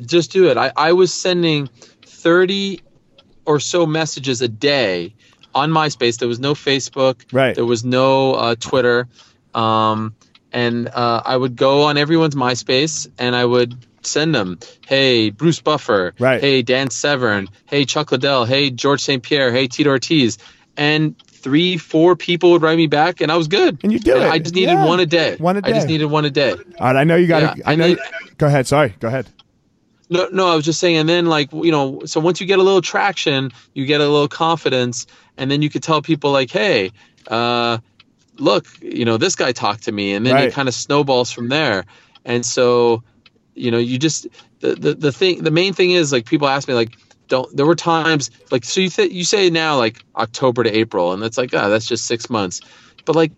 just 0.00 0.32
do 0.32 0.48
it. 0.48 0.56
I, 0.56 0.72
I 0.76 0.92
was 0.92 1.12
sending 1.12 1.68
30 2.06 2.80
or 3.44 3.60
so 3.60 3.84
messages 3.86 4.40
a 4.42 4.48
day 4.48 5.14
on 5.54 5.70
MySpace. 5.70 6.18
There 6.18 6.28
was 6.28 6.38
no 6.40 6.54
Facebook. 6.54 7.22
Right. 7.32 7.54
There 7.54 7.64
was 7.66 7.84
no 7.84 8.32
uh, 8.34 8.54
Twitter. 8.58 9.08
Um, 9.54 10.14
and 10.52 10.88
uh, 10.88 11.22
I 11.24 11.36
would 11.36 11.56
go 11.56 11.82
on 11.82 11.98
everyone's 11.98 12.34
MySpace 12.34 13.08
and 13.18 13.34
I 13.34 13.44
would 13.44 13.74
send 14.02 14.34
them, 14.34 14.58
hey, 14.86 15.30
Bruce 15.30 15.60
Buffer. 15.60 16.14
Right. 16.18 16.40
Hey, 16.40 16.62
Dan 16.62 16.90
Severn. 16.90 17.48
Hey, 17.66 17.84
Chuck 17.84 18.12
Liddell. 18.12 18.44
Hey, 18.44 18.70
George 18.70 19.00
St. 19.02 19.22
Pierre. 19.22 19.52
Hey, 19.52 19.66
Tito 19.68 19.90
Ortiz. 19.90 20.38
And 20.76 21.14
three, 21.42 21.76
four 21.76 22.16
people 22.16 22.52
would 22.52 22.62
write 22.62 22.76
me 22.76 22.86
back, 22.86 23.20
and 23.20 23.30
I 23.32 23.36
was 23.36 23.48
good. 23.48 23.78
And 23.82 23.92
you 23.92 23.98
do 23.98 24.16
it. 24.16 24.22
I 24.22 24.38
just 24.38 24.54
needed 24.54 24.72
Yeah. 24.72 24.86
one 24.86 25.00
a 25.00 25.06
day. 25.06 25.36
One 25.36 25.56
a 25.56 25.62
day. 25.62 25.70
I 25.70 25.74
just 25.74 25.88
needed 25.88 26.06
one 26.06 26.24
a 26.24 26.30
day. 26.30 26.52
All 26.52 26.58
right, 26.86 26.96
I 26.96 27.04
know 27.04 27.16
you 27.16 27.26
got 27.26 27.40
to. 27.54 27.58
Yeah, 27.58 27.64
I 27.70 27.74
know. 27.74 27.88
need- 27.88 27.98
go 28.38 28.46
ahead. 28.46 28.66
Sorry. 28.66 28.94
Go 29.00 29.08
ahead. 29.08 29.26
No, 30.10 30.28
no, 30.32 30.46
I 30.48 30.54
was 30.56 30.64
just 30.64 30.78
saying, 30.78 30.96
and 30.96 31.08
then 31.08 31.26
like 31.26 31.52
you 31.52 31.70
know, 31.72 32.02
so 32.04 32.20
once 32.20 32.40
you 32.40 32.46
get 32.46 32.58
a 32.58 32.62
little 32.62 32.82
traction, 32.82 33.50
you 33.74 33.86
get 33.86 34.00
a 34.00 34.08
little 34.08 34.28
confidence, 34.28 35.06
and 35.38 35.50
then 35.50 35.62
you 35.62 35.70
could 35.70 35.82
tell 35.82 36.02
people 36.02 36.32
like, 36.32 36.50
hey, 36.50 36.90
uh, 37.28 37.78
look, 38.38 38.66
you 38.82 39.04
know, 39.06 39.16
this 39.16 39.36
guy 39.36 39.52
talked 39.52 39.84
to 39.84 39.92
me, 39.92 40.12
and 40.12 40.26
then 40.26 40.34
Right. 40.34 40.48
it 40.48 40.52
kind 40.52 40.68
of 40.68 40.74
snowballs 40.74 41.30
from 41.30 41.48
there. 41.48 41.84
And 42.26 42.44
so, 42.44 43.02
you 43.54 43.70
know, 43.70 43.78
you 43.78 43.98
just 43.98 44.26
the, 44.60 44.74
the 44.74 44.94
the 44.94 45.12
thing, 45.12 45.42
the 45.42 45.50
main 45.50 45.72
thing 45.72 45.92
is 45.92 46.12
like 46.12 46.26
people 46.26 46.46
ask 46.46 46.68
me 46.68 46.74
like, 46.74 46.92
don't. 47.32 47.56
There 47.56 47.64
were 47.64 47.74
times 47.74 48.30
like 48.50 48.62
so 48.62 48.82
you 48.82 48.90
th- 48.90 49.10
you 49.10 49.24
say 49.24 49.48
now 49.48 49.78
like 49.78 50.04
October 50.14 50.64
to 50.64 50.70
April, 50.70 51.14
and 51.14 51.24
it's 51.24 51.38
like 51.38 51.54
ah, 51.54 51.70
that's 51.70 51.86
just 51.86 52.04
six 52.04 52.28
months, 52.28 52.60
but 53.06 53.16
like 53.16 53.32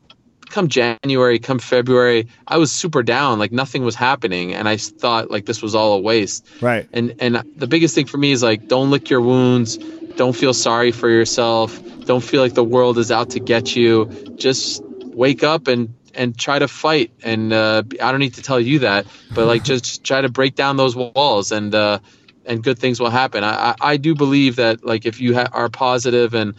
come 0.51 0.66
January, 0.66 1.38
come 1.38 1.61
February, 1.61 2.26
I 2.47 2.59
was 2.59 2.72
super 2.72 3.05
down. 3.05 3.38
Like 3.38 3.53
nothing 3.53 3.84
was 3.84 3.95
happening, 3.95 4.53
and 4.53 4.68
I 4.68 4.78
thought 4.78 5.30
like 5.30 5.47
this 5.47 5.62
was 5.62 5.76
all 5.76 5.92
a 5.92 6.01
waste. 6.01 6.45
Right. 6.61 6.88
And 6.92 7.14
and 7.20 7.45
the 7.55 7.68
biggest 7.68 7.95
thing 7.95 8.07
for 8.07 8.18
me 8.18 8.32
is 8.32 8.42
like 8.42 8.66
don't 8.66 8.90
lick 8.90 9.11
your 9.11 9.20
wounds, 9.20 9.76
don't 9.76 10.34
feel 10.34 10.53
sorry 10.53 10.90
for 10.90 11.09
yourself, 11.09 11.80
don't 12.05 12.24
feel 12.24 12.42
like 12.42 12.55
the 12.55 12.64
world 12.64 12.99
is 12.99 13.12
out 13.12 13.30
to 13.30 13.40
get 13.40 13.76
you. 13.76 14.07
Just 14.34 14.82
wake 15.05 15.45
up 15.45 15.68
and 15.68 15.95
and 16.16 16.36
try 16.36 16.59
to 16.59 16.66
fight. 16.66 17.12
And 17.22 17.53
uh, 17.53 17.84
I 18.03 18.11
don't 18.11 18.20
need 18.20 18.34
to 18.34 18.42
tell 18.42 18.59
you 18.59 18.80
that, 18.80 19.07
but 19.32 19.47
like 19.47 19.62
just 19.72 20.03
try 20.03 20.20
to 20.20 20.28
break 20.28 20.57
down 20.57 20.76
those 20.76 20.97
walls 20.97 21.53
and. 21.53 21.72
Uh, 21.72 22.01
and 22.47 22.62
good 22.62 22.78
things 22.78 23.01
will 23.01 23.11
happen. 23.11 23.45
I, 23.45 23.70
I, 23.70 23.74
I 23.80 23.97
do 23.97 24.14
believe 24.14 24.57
that 24.57 24.84
like 24.84 25.07
if 25.07 25.20
you 25.20 25.34
ha- 25.34 25.49
are 25.53 25.68
positive 25.68 26.34
and 26.34 26.55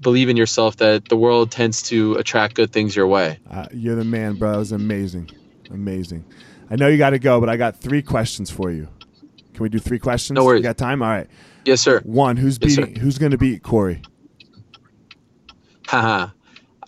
believe 0.00 0.28
in 0.28 0.36
yourself, 0.36 0.76
that 0.76 1.08
the 1.08 1.16
world 1.16 1.50
tends 1.50 1.82
to 1.84 2.14
attract 2.14 2.54
good 2.54 2.72
things 2.72 2.96
your 2.96 3.06
way. 3.06 3.38
Uh, 3.50 3.66
you're 3.72 3.96
the 3.96 4.04
man, 4.04 4.34
bro. 4.34 4.52
That 4.52 4.58
was 4.58 4.72
amazing. 4.72 5.30
Amazing. 5.70 6.24
I 6.70 6.76
know 6.76 6.88
you 6.88 6.98
got 6.98 7.10
to 7.10 7.18
go, 7.18 7.40
but 7.40 7.48
I 7.48 7.56
got 7.56 7.76
three 7.76 8.02
questions 8.02 8.50
for 8.50 8.70
you. 8.70 8.88
Can 9.54 9.62
we 9.62 9.68
do 9.68 9.78
three 9.78 9.98
questions? 9.98 10.36
No 10.36 10.44
worries. 10.44 10.58
You 10.60 10.62
got 10.62 10.78
time? 10.78 11.02
All 11.02 11.08
right. 11.08 11.26
Yes, 11.64 11.80
sir. 11.80 12.00
One. 12.00 12.36
Who's 12.36 12.58
Yes, 12.62 12.74
sir. 12.74 12.86
beating? 12.86 12.96
Who's 13.00 13.18
going 13.18 13.32
to 13.32 13.38
beat 13.38 13.62
Corey? 13.62 14.02
Haha. 15.86 16.28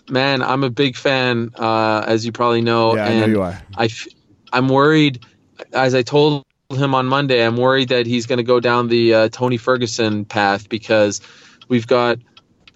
Man, 0.09 0.41
I'm 0.41 0.63
a 0.63 0.69
big 0.69 0.95
fan, 0.95 1.51
uh, 1.55 2.03
as 2.07 2.25
you 2.25 2.31
probably 2.31 2.61
know. 2.61 2.95
yeah, 2.95 3.05
I 3.05 3.19
know 3.19 3.25
you 3.27 3.41
are. 3.41 3.61
I 3.77 3.85
f- 3.85 4.07
I'm 4.51 4.67
worried, 4.67 5.23
as 5.71 5.95
I 5.95 6.01
told 6.01 6.43
him 6.75 6.95
on 6.95 7.05
Monday, 7.07 7.45
I'm 7.45 7.57
worried 7.57 7.89
that 7.89 8.05
he's 8.05 8.25
going 8.25 8.37
to 8.37 8.43
go 8.43 8.59
down 8.59 8.87
the 8.87 9.13
uh, 9.13 9.29
Tony 9.29 9.57
Ferguson 9.57 10.25
path 10.25 10.69
because 10.69 11.21
we've 11.67 11.87
got 11.87 12.19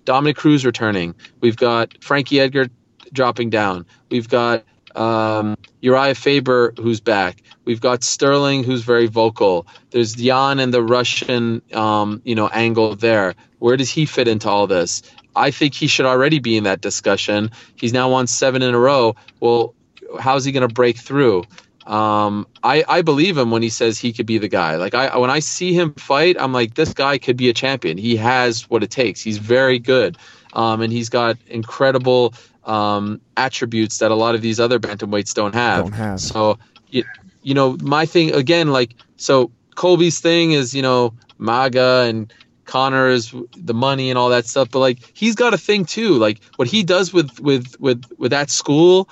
Dominick 0.05 0.37
Cruz 0.37 0.65
returning. 0.65 1.15
We've 1.41 1.57
got 1.57 2.03
Frankie 2.03 2.39
Edgar 2.39 2.67
dropping 3.11 3.49
down. 3.49 3.85
We've 4.09 4.29
got 4.29 4.63
um, 4.95 5.57
Urijah 5.83 6.17
Faber 6.17 6.73
who's 6.77 6.99
back. 6.99 7.43
We've 7.65 7.81
got 7.81 8.03
Sterling 8.03 8.63
who's 8.63 8.81
very 8.81 9.07
vocal. 9.07 9.67
There's 9.91 10.19
Yan 10.19 10.59
and 10.59 10.73
the 10.73 10.81
Russian, 10.81 11.61
um, 11.73 12.21
you 12.25 12.35
know, 12.35 12.47
angle 12.47 12.95
there. 12.95 13.35
Where 13.59 13.77
does 13.77 13.89
he 13.89 14.05
fit 14.05 14.27
into 14.27 14.49
all 14.49 14.67
this? 14.67 15.03
I 15.35 15.51
think 15.51 15.73
he 15.73 15.87
should 15.87 16.05
already 16.05 16.39
be 16.39 16.57
in 16.57 16.63
that 16.63 16.81
discussion. 16.81 17.51
He's 17.75 17.93
now 17.93 18.09
won 18.09 18.27
seven 18.27 18.63
in 18.63 18.73
a 18.73 18.79
row. 18.79 19.15
Well, 19.39 19.75
how's 20.19 20.45
he 20.45 20.51
going 20.51 20.67
to 20.67 20.73
break 20.73 20.97
through? 20.97 21.43
Um, 21.87 22.47
I, 22.63 22.83
I 22.87 23.01
believe 23.01 23.37
him 23.37 23.49
when 23.49 23.61
he 23.61 23.69
says 23.69 23.97
he 23.97 24.11
could 24.11 24.25
be 24.25 24.37
the 24.37 24.49
guy. 24.49 24.75
Like 24.75 24.93
I 24.93 25.17
when 25.17 25.29
I 25.29 25.39
see 25.39 25.73
him 25.73 25.93
fight, 25.93 26.35
I'm 26.37 26.51
like 26.51 26.75
this 26.75 26.93
guy 26.93 27.17
could 27.17 27.37
be 27.37 27.49
a 27.49 27.53
champion. 27.53 27.97
He 27.97 28.17
has 28.17 28.69
what 28.69 28.83
it 28.83 28.91
takes. 28.91 29.21
He's 29.21 29.37
very 29.37 29.79
good, 29.79 30.17
um, 30.51 30.81
and 30.81 30.91
he's 30.91 31.07
got 31.07 31.37
incredible 31.47 32.33
um, 32.65 33.21
attributes 33.37 33.99
that 33.99 34.11
a 34.11 34.15
lot 34.15 34.35
of 34.35 34.41
these 34.41 34.59
other 34.59 34.79
bantamweights 34.79 35.33
don't 35.33 35.55
have. 35.55 35.85
Don't 35.85 35.93
have. 35.93 36.19
So 36.19 36.59
you, 36.89 37.05
you 37.41 37.53
know 37.53 37.77
my 37.81 38.05
thing 38.05 38.33
again 38.33 38.73
like 38.73 38.93
so 39.15 39.49
Colby's 39.75 40.19
thing 40.19 40.51
is 40.51 40.75
you 40.75 40.81
know 40.81 41.13
MAGA 41.37 42.03
and 42.09 42.33
Conor 42.65 43.07
is 43.07 43.33
the 43.55 43.73
money 43.73 44.09
and 44.09 44.19
all 44.19 44.27
that 44.27 44.45
stuff, 44.45 44.69
but 44.71 44.79
like 44.79 44.99
he's 45.13 45.35
got 45.35 45.53
a 45.53 45.57
thing 45.57 45.85
too. 45.85 46.15
Like 46.15 46.41
what 46.57 46.67
he 46.67 46.83
does 46.83 47.13
with 47.13 47.39
with 47.39 47.79
with 47.79 48.03
with 48.17 48.31
that 48.31 48.49
school 48.49 49.07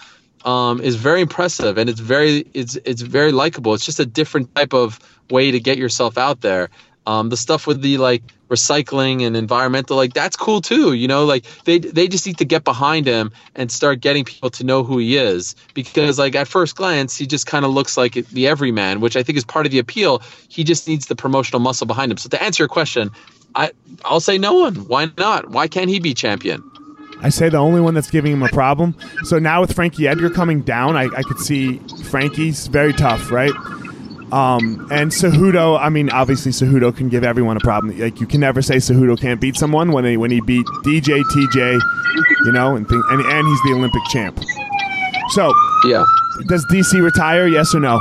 um, 0.46 0.80
is 0.80 0.96
very 0.96 1.22
impressive 1.22 1.78
and 1.78 1.90
it's 1.90 2.00
very 2.00 2.46
it's 2.54 2.76
it's 2.86 3.02
very 3.02 3.32
likable. 3.32 3.74
It's 3.74 3.86
just 3.86 4.00
a 4.00 4.06
different 4.06 4.54
type 4.56 4.74
of 4.74 5.00
way 5.30 5.52
to 5.52 5.60
get 5.60 5.78
yourself 5.78 6.18
out 6.18 6.42
there. 6.42 6.70
Um, 7.08 7.30
the 7.30 7.38
stuff 7.38 7.68
with 7.68 7.82
the 7.82 7.98
like 7.98 8.24
recycling 8.50 9.26
and 9.26 9.36
environmental, 9.36 9.96
like 9.96 10.14
that's 10.14 10.36
cool 10.36 10.62
too. 10.62 10.94
You 10.94 11.08
know, 11.08 11.26
like 11.26 11.46
they 11.66 11.80
they 11.80 12.08
just 12.08 12.26
need 12.26 12.38
to 12.38 12.46
get 12.46 12.64
behind 12.64 13.08
him 13.08 13.32
and 13.56 13.72
start 13.72 14.02
getting 14.02 14.24
people 14.24 14.52
to 14.52 14.64
know 14.64 14.84
who 14.84 15.00
he 15.00 15.18
is. 15.18 15.56
Because 15.74 16.20
like 16.20 16.36
at 16.36 16.48
first 16.48 16.76
glance, 16.76 17.18
he 17.18 17.26
just 17.28 17.48
kind 17.48 17.66
of 17.66 17.72
looks 17.72 17.98
like 17.98 18.14
the 18.14 18.48
everyman, 18.48 19.02
which 19.02 19.16
I 19.16 19.24
think 19.24 19.38
is 19.38 19.46
part 19.46 19.66
of 19.66 19.72
the 19.72 19.80
appeal. 19.80 20.22
He 20.48 20.64
just 20.64 20.88
needs 20.88 21.08
the 21.08 21.16
promotional 21.16 21.60
muscle 21.60 21.88
behind 21.88 22.12
him. 22.12 22.18
So 22.18 22.30
to 22.30 22.42
answer 22.42 22.64
your 22.64 22.70
question, 22.70 23.12
I 23.56 23.72
I'll 24.04 24.20
say 24.20 24.38
no 24.38 24.54
one. 24.54 24.76
Why 24.76 25.10
not? 25.18 25.50
Why 25.50 25.68
can't 25.68 25.90
he 25.90 26.00
be 26.00 26.14
champion? 26.14 26.64
I 27.22 27.30
say 27.30 27.50
the 27.50 27.58
only 27.58 27.82
one 27.82 27.94
that's 27.94 28.10
giving 28.12 28.34
him 28.34 28.44
a 28.44 28.50
problem. 28.50 28.96
So 29.24 29.40
now 29.40 29.62
with 29.62 29.74
Frankie 29.74 30.08
Edgar 30.08 30.30
coming 30.30 30.62
down, 30.62 30.96
I, 30.96 31.06
I 31.06 31.24
could 31.24 31.40
see 31.40 31.78
Frankie's 32.06 32.68
very 32.68 32.94
tough, 32.94 33.32
right? 33.32 33.54
Um, 34.32 34.88
and 34.92 35.12
Cejudo, 35.12 35.80
I 35.80 35.90
mean, 35.90 36.10
obviously 36.10 36.52
Cejudo 36.52 36.96
can 36.96 37.10
give 37.10 37.24
everyone 37.24 37.58
a 37.58 37.62
problem. 37.62 37.98
Like 37.98 38.20
you 38.20 38.28
can 38.28 38.42
never 38.42 38.62
say 38.62 38.78
Cejudo 38.78 39.20
can't 39.20 39.40
beat 39.40 39.56
someone 39.56 39.92
when 39.92 40.04
he 40.04 40.18
when 40.18 40.30
he 40.32 40.42
beat 40.42 40.66
DJ, 40.84 41.22
TJ, 41.24 41.80
you 42.46 42.52
know, 42.52 42.76
and 42.76 42.90
and 42.90 43.22
and 43.22 43.48
he's 43.48 43.62
the 43.64 43.74
Olympic 43.76 44.02
champ. 44.10 44.40
So 45.30 45.54
Yeah. 45.86 46.04
does 46.48 46.66
DC 46.72 47.02
retire? 47.02 47.48
Yes 47.48 47.74
or 47.74 47.80
no? 47.80 48.00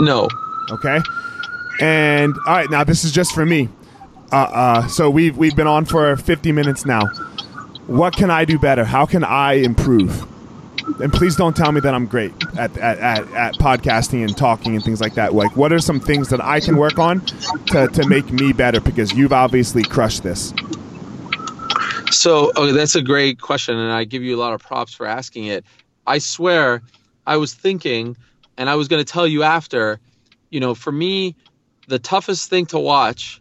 No. 0.00 0.28
Okay. 0.70 0.98
And 1.80 2.34
all 2.46 2.54
right, 2.56 2.70
now 2.70 2.84
this 2.84 3.04
is 3.04 3.12
just 3.12 3.32
for 3.32 3.44
me. 3.46 3.68
Uh, 4.32 4.36
uh, 4.36 4.86
so 4.88 5.10
we've 5.10 5.36
we've 5.36 5.56
been 5.56 5.66
on 5.66 5.84
for 5.84 6.16
50 6.16 6.52
minutes 6.52 6.86
now. 6.86 7.06
What 7.86 8.14
can 8.14 8.30
I 8.30 8.44
do 8.44 8.58
better? 8.58 8.84
How 8.84 9.06
can 9.06 9.24
I 9.24 9.54
improve? 9.54 10.26
And 11.00 11.12
please 11.12 11.36
don't 11.36 11.56
tell 11.56 11.72
me 11.72 11.80
that 11.80 11.94
I'm 11.94 12.06
great 12.06 12.32
at, 12.58 12.76
at, 12.78 12.98
at, 12.98 13.32
at 13.32 13.54
podcasting 13.54 14.24
and 14.24 14.36
talking 14.36 14.74
and 14.74 14.84
things 14.84 15.00
like 15.00 15.14
that. 15.14 15.34
Like, 15.34 15.56
what 15.56 15.72
are 15.72 15.78
some 15.78 16.00
things 16.00 16.28
that 16.28 16.42
I 16.42 16.60
can 16.60 16.76
work 16.76 16.98
on 16.98 17.20
to, 17.66 17.88
to 17.88 18.08
make 18.08 18.30
me 18.32 18.52
better? 18.52 18.80
Because 18.80 19.12
you've 19.12 19.32
obviously 19.32 19.82
crushed 19.82 20.22
this. 20.22 20.52
So, 22.10 22.52
oh, 22.56 22.72
that's 22.72 22.96
a 22.96 23.02
great 23.02 23.40
question, 23.40 23.78
and 23.78 23.92
I 23.92 24.04
give 24.04 24.22
you 24.22 24.36
a 24.36 24.40
lot 24.40 24.52
of 24.52 24.60
props 24.60 24.92
for 24.92 25.06
asking 25.06 25.46
it. 25.46 25.64
I 26.06 26.18
swear, 26.18 26.82
I 27.26 27.36
was 27.36 27.54
thinking, 27.54 28.16
and 28.56 28.68
I 28.68 28.74
was 28.74 28.88
going 28.88 29.02
to 29.04 29.10
tell 29.10 29.26
you 29.26 29.42
after. 29.42 30.00
You 30.50 30.58
know, 30.58 30.74
for 30.74 30.90
me, 30.90 31.36
the 31.86 32.00
toughest 32.00 32.50
thing 32.50 32.66
to 32.66 32.78
watch, 32.78 33.39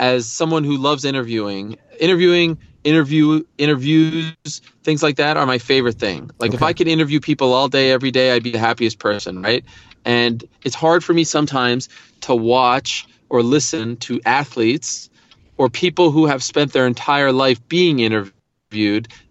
as 0.00 0.26
someone 0.26 0.64
who 0.64 0.78
loves 0.78 1.04
interviewing, 1.04 1.76
interviewing, 2.00 2.58
interview, 2.84 3.44
interviews, 3.58 4.62
things 4.82 5.02
like 5.02 5.16
that 5.16 5.36
are 5.36 5.44
my 5.44 5.58
favorite 5.58 5.98
thing. 5.98 6.30
Like, 6.38 6.54
if 6.54 6.62
I 6.62 6.72
could 6.72 6.88
interview 6.88 7.20
people 7.20 7.52
all 7.52 7.68
day, 7.68 7.92
every 7.92 8.10
day, 8.10 8.32
I'd 8.32 8.42
be 8.42 8.50
the 8.50 8.58
happiest 8.58 8.98
person, 8.98 9.42
right? 9.42 9.62
And 10.06 10.42
it's 10.64 10.74
hard 10.74 11.04
for 11.04 11.12
me 11.12 11.24
sometimes 11.24 11.90
to 12.22 12.34
watch 12.34 13.06
or 13.28 13.42
listen 13.42 13.98
to 13.98 14.22
athletes 14.24 15.10
or 15.58 15.68
people 15.68 16.10
who 16.10 16.24
have 16.24 16.42
spent 16.42 16.72
their 16.72 16.86
entire 16.86 17.30
life 17.30 17.68
being 17.68 18.00
interviewed 18.00 18.34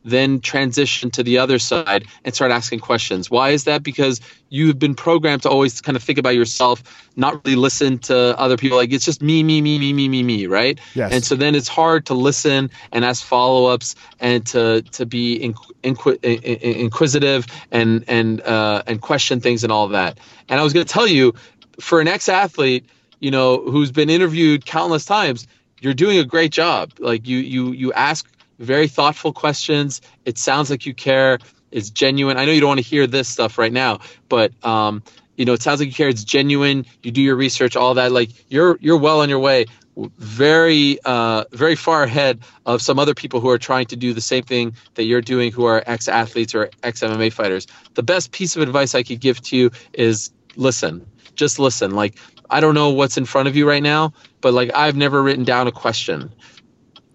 then 0.03 0.41
transition 0.41 1.09
to 1.11 1.23
the 1.23 1.37
other 1.37 1.59
side 1.59 2.05
and 2.25 2.35
start 2.35 2.51
asking 2.51 2.79
questions. 2.79 3.31
Why 3.31 3.51
is 3.51 3.63
that? 3.63 3.83
Because 3.83 4.19
you've 4.49 4.77
been 4.77 4.95
programmed 4.95 5.43
to 5.43 5.49
always 5.49 5.79
kind 5.79 5.95
of 5.95 6.03
think 6.03 6.17
about 6.17 6.35
yourself, 6.35 6.83
not 7.15 7.45
really 7.45 7.55
listen 7.55 7.99
to 7.99 8.37
other 8.37 8.57
people. 8.57 8.77
Like 8.77 8.91
it's 8.91 9.05
just 9.05 9.21
me, 9.21 9.43
me, 9.43 9.61
me, 9.61 9.79
me, 9.79 9.93
me, 9.93 10.09
me, 10.09 10.23
me, 10.23 10.45
right? 10.45 10.77
Yes. 10.93 11.13
And 11.13 11.23
so 11.23 11.35
then 11.35 11.55
it's 11.55 11.69
hard 11.69 12.05
to 12.07 12.13
listen 12.13 12.69
and 12.91 13.05
ask 13.05 13.23
follow-ups 13.23 13.95
and 14.19 14.45
to 14.47 14.81
to 14.81 15.05
be 15.05 15.39
inqu- 15.39 15.73
inqu- 15.83 16.23
in- 16.23 16.43
in- 16.43 16.75
inquisitive 16.81 17.47
and 17.71 18.03
and 18.07 18.41
uh, 18.41 18.83
and 18.87 19.01
question 19.01 19.39
things 19.39 19.63
and 19.63 19.71
all 19.71 19.87
that. 19.87 20.17
And 20.49 20.59
I 20.59 20.63
was 20.63 20.73
going 20.73 20.85
to 20.85 20.91
tell 20.91 21.07
you, 21.07 21.33
for 21.79 22.01
an 22.01 22.07
ex-athlete, 22.09 22.85
you 23.19 23.31
know, 23.31 23.61
who's 23.61 23.91
been 23.91 24.09
interviewed 24.09 24.65
countless 24.65 25.05
times, 25.05 25.47
you're 25.79 25.93
doing 25.93 26.17
a 26.17 26.25
great 26.25 26.51
job. 26.51 26.91
Like 26.99 27.25
you 27.25 27.37
you 27.37 27.71
you 27.71 27.93
ask 27.93 28.29
very 28.59 28.87
thoughtful 28.87 29.33
questions. 29.33 30.01
It 30.25 30.37
sounds 30.37 30.69
like 30.69 30.85
you 30.85 30.93
care. 30.93 31.39
It's 31.71 31.89
genuine. 31.89 32.37
I 32.37 32.45
know 32.45 32.51
you 32.51 32.59
don't 32.59 32.69
want 32.69 32.79
to 32.79 32.85
hear 32.85 33.07
this 33.07 33.27
stuff 33.27 33.57
right 33.57 33.71
now, 33.71 33.99
but 34.27 34.51
um, 34.65 35.03
you 35.37 35.45
know, 35.45 35.53
it 35.53 35.61
sounds 35.61 35.79
like 35.79 35.87
you 35.87 35.93
care. 35.93 36.09
It's 36.09 36.23
genuine. 36.23 36.85
You 37.01 37.11
do 37.11 37.21
your 37.21 37.35
research, 37.35 37.75
all 37.75 37.93
that. 37.95 38.11
Like 38.11 38.29
you're 38.49 38.77
you're 38.81 38.97
well 38.97 39.21
on 39.21 39.29
your 39.29 39.39
way. 39.39 39.65
very 39.95 40.99
uh, 41.05 41.45
very 41.51 41.75
far 41.75 42.03
ahead 42.03 42.39
of 42.65 42.81
some 42.81 42.99
other 42.99 43.13
people 43.13 43.39
who 43.39 43.49
are 43.49 43.57
trying 43.57 43.85
to 43.87 43.95
do 43.95 44.13
the 44.13 44.21
same 44.21 44.43
thing 44.43 44.75
that 44.95 45.03
you're 45.03 45.21
doing 45.21 45.51
who 45.51 45.65
are 45.65 45.83
ex 45.85 46.07
athletes 46.07 46.55
or 46.55 46.69
ex 46.83 47.01
MMA 47.01 47.31
fighters. 47.31 47.67
The 47.93 48.03
best 48.03 48.31
piece 48.31 48.55
of 48.55 48.61
advice 48.61 48.95
I 48.95 49.03
could 49.03 49.19
give 49.19 49.41
to 49.43 49.57
you 49.57 49.71
is 49.93 50.31
listen. 50.55 51.05
Just 51.35 51.59
listen. 51.59 51.91
Like 51.91 52.15
I 52.49 52.59
don't 52.59 52.73
know 52.73 52.89
what's 52.89 53.17
in 53.17 53.25
front 53.25 53.47
of 53.47 53.55
you 53.55 53.67
right 53.67 53.83
now, 53.83 54.13
but 54.41 54.53
like 54.53 54.71
I've 54.73 54.97
never 54.97 55.21
written 55.21 55.43
down 55.43 55.67
a 55.67 55.71
question. 55.71 56.31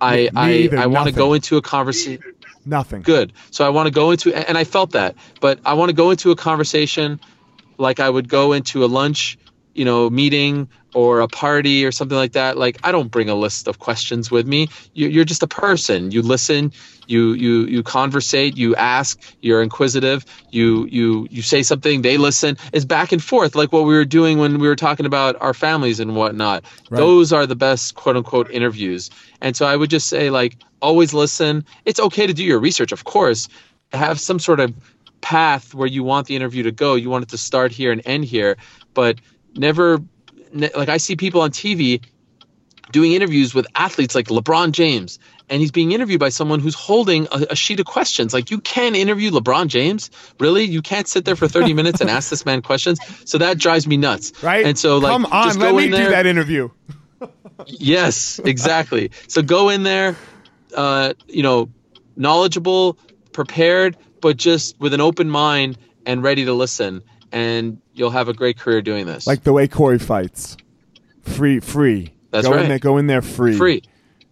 I 0.01 0.29
I, 0.35 0.69
I 0.77 0.87
want 0.87 1.09
to 1.09 1.13
go 1.13 1.33
into 1.35 1.57
a 1.57 1.63
conversation 1.63 2.23
Nothing. 2.67 3.03
good. 3.03 3.33
So 3.51 3.65
I 3.65 3.69
want 3.69 3.87
to 3.87 3.91
go 3.91 4.11
into, 4.11 4.35
and 4.35 4.57
I 4.57 4.65
felt 4.65 4.93
that, 4.93 5.17
but 5.41 5.61
I 5.65 5.75
want 5.75 5.91
to 5.91 5.95
go 5.95 6.11
into 6.11 6.31
a 6.31 6.37
conversation 6.37 7.21
like 7.79 8.01
I 8.01 8.09
would 8.09 8.29
go 8.29 8.53
into 8.53 8.85
a 8.85 8.87
lunch, 8.87 9.39
you 9.75 9.85
know, 9.85 10.09
meeting 10.09 10.69
or 10.95 11.21
a 11.21 11.29
party 11.29 11.85
or 11.85 11.93
something 11.93 12.17
like 12.17 12.33
that. 12.33 12.57
Like 12.57 12.79
I 12.85 12.93
don't 12.93 13.11
bring 13.11 13.29
a 13.29 13.35
list 13.35 13.69
of 13.69 13.79
questions 13.81 14.31
with 14.31 14.47
me. 14.47 14.69
You, 14.95 15.09
you're 15.09 15.25
just 15.25 15.43
a 15.43 15.47
person. 15.47 16.11
You 16.11 16.23
listen. 16.23 16.73
You 17.07 17.33
you 17.33 17.65
you 17.67 17.83
conversate. 17.83 18.57
You 18.57 18.75
ask. 18.77 19.21
You're 19.41 19.63
inquisitive. 19.63 20.25
You 20.51 20.87
you 20.87 21.27
you 21.31 21.43
say 21.43 21.63
something. 21.63 22.03
They 22.03 22.17
listen. 22.17 22.57
It's 22.73 22.85
back 22.85 23.13
and 23.13 23.23
forth, 23.23 23.55
like 23.55 23.73
what 23.73 23.85
we 23.85 23.95
were 23.95 24.05
doing 24.05 24.39
when 24.39 24.59
we 24.59 24.69
were 24.69 24.77
talking 24.77 25.05
about 25.05 25.37
our 25.41 25.53
families 25.53 26.01
and 26.01 26.17
whatnot. 26.17 26.65
Right. 26.89 26.99
Those 26.99 27.33
are 27.33 27.47
the 27.47 27.57
best 27.57 27.95
quote 27.95 28.17
unquote 28.17 28.51
interviews. 28.51 29.11
And 29.41 29.57
so 29.57 29.67
I 29.67 29.77
would 29.77 29.91
just 29.91 30.09
say 30.09 30.31
like 30.31 30.57
always 30.81 31.13
listen. 31.13 31.65
It's 31.85 32.01
okay 32.01 32.27
to 32.27 32.33
do 32.33 32.45
your 32.45 32.61
research, 32.61 32.93
of 32.93 33.05
course. 33.05 33.49
Have 33.93 34.19
some 34.19 34.39
sort 34.39 34.61
of 34.61 34.75
path 35.21 35.75
where 35.75 35.89
you 35.89 36.05
want 36.05 36.27
the 36.27 36.37
interview 36.37 36.63
to 36.65 36.73
go. 36.73 36.95
You 36.95 37.11
want 37.11 37.25
it 37.25 37.31
to 37.31 37.39
start 37.39 37.73
here 37.73 37.93
and 37.93 38.03
end 38.05 38.25
here, 38.25 38.57
but 38.93 39.19
never 39.55 40.01
ne- 40.53 40.71
like 40.75 40.89
I 40.89 40.97
see 40.97 41.17
people 41.17 41.41
on 41.41 41.51
TV 41.51 42.03
doing 42.93 43.13
interviews 43.13 43.55
with 43.55 43.67
athletes 43.75 44.15
like 44.15 44.27
LeBron 44.29 44.73
James, 44.73 45.19
and 45.49 45.61
he's 45.61 45.73
being 45.73 45.93
interviewed 45.93 46.21
by 46.21 46.29
someone 46.29 46.61
who's 46.61 46.75
holding 46.75 47.27
a, 47.33 47.47
a 47.51 47.57
sheet 47.57 47.81
of 47.81 47.87
questions. 47.87 48.33
Like 48.33 48.51
you 48.51 48.61
can 48.61 48.95
interview 48.95 49.31
LeBron 49.31 49.69
James, 49.69 50.11
really? 50.39 50.65
You 50.65 50.83
can't 50.83 51.09
sit 51.09 51.25
there 51.25 51.37
for 51.37 51.49
thirty 51.49 51.75
minutes 51.81 52.01
and 52.01 52.11
ask 52.11 52.31
this 52.31 52.47
man 52.47 52.63
questions. 52.63 52.99
So 53.25 53.39
that 53.39 53.59
drives 53.59 53.87
me 53.87 53.97
nuts. 53.97 54.33
Right? 54.43 54.65
And 54.65 54.79
so 54.79 54.99
like, 54.99 55.13
come 55.13 55.27
on, 55.27 55.45
just 55.47 55.59
let 55.59 55.75
me 55.75 55.89
do 55.89 56.11
that 56.11 56.27
interview. 56.27 56.71
Yes, 57.67 58.41
exactly. 58.45 59.11
so 59.29 59.41
go 59.41 59.69
in 59.69 59.85
there, 59.85 60.17
uh, 60.77 61.15
you 61.29 61.43
know, 61.43 61.71
knowledgeable, 62.17 62.99
prepared, 63.33 63.97
but 64.21 64.37
just 64.37 64.79
with 64.81 64.93
an 64.93 65.01
open 65.01 65.31
mind 65.31 65.79
and 66.05 66.23
ready 66.23 66.45
to 66.45 66.53
listen, 66.53 67.03
and 67.33 67.81
you'll 67.95 68.11
have 68.11 68.29
a 68.29 68.35
great 68.35 68.59
career 68.59 68.83
doing 68.83 69.07
this. 69.07 69.27
Like 69.27 69.43
the 69.45 69.53
way 69.53 69.69
Cory 69.69 69.99
fights. 69.99 70.57
Free, 71.23 71.61
free. 71.61 72.13
That's 72.31 72.47
go 72.47 72.53
right. 72.55 72.63
In 72.65 72.69
there, 72.69 72.79
go 72.79 72.99
in 72.99 73.07
there 73.07 73.23
free. 73.23 73.57
free. 73.57 73.83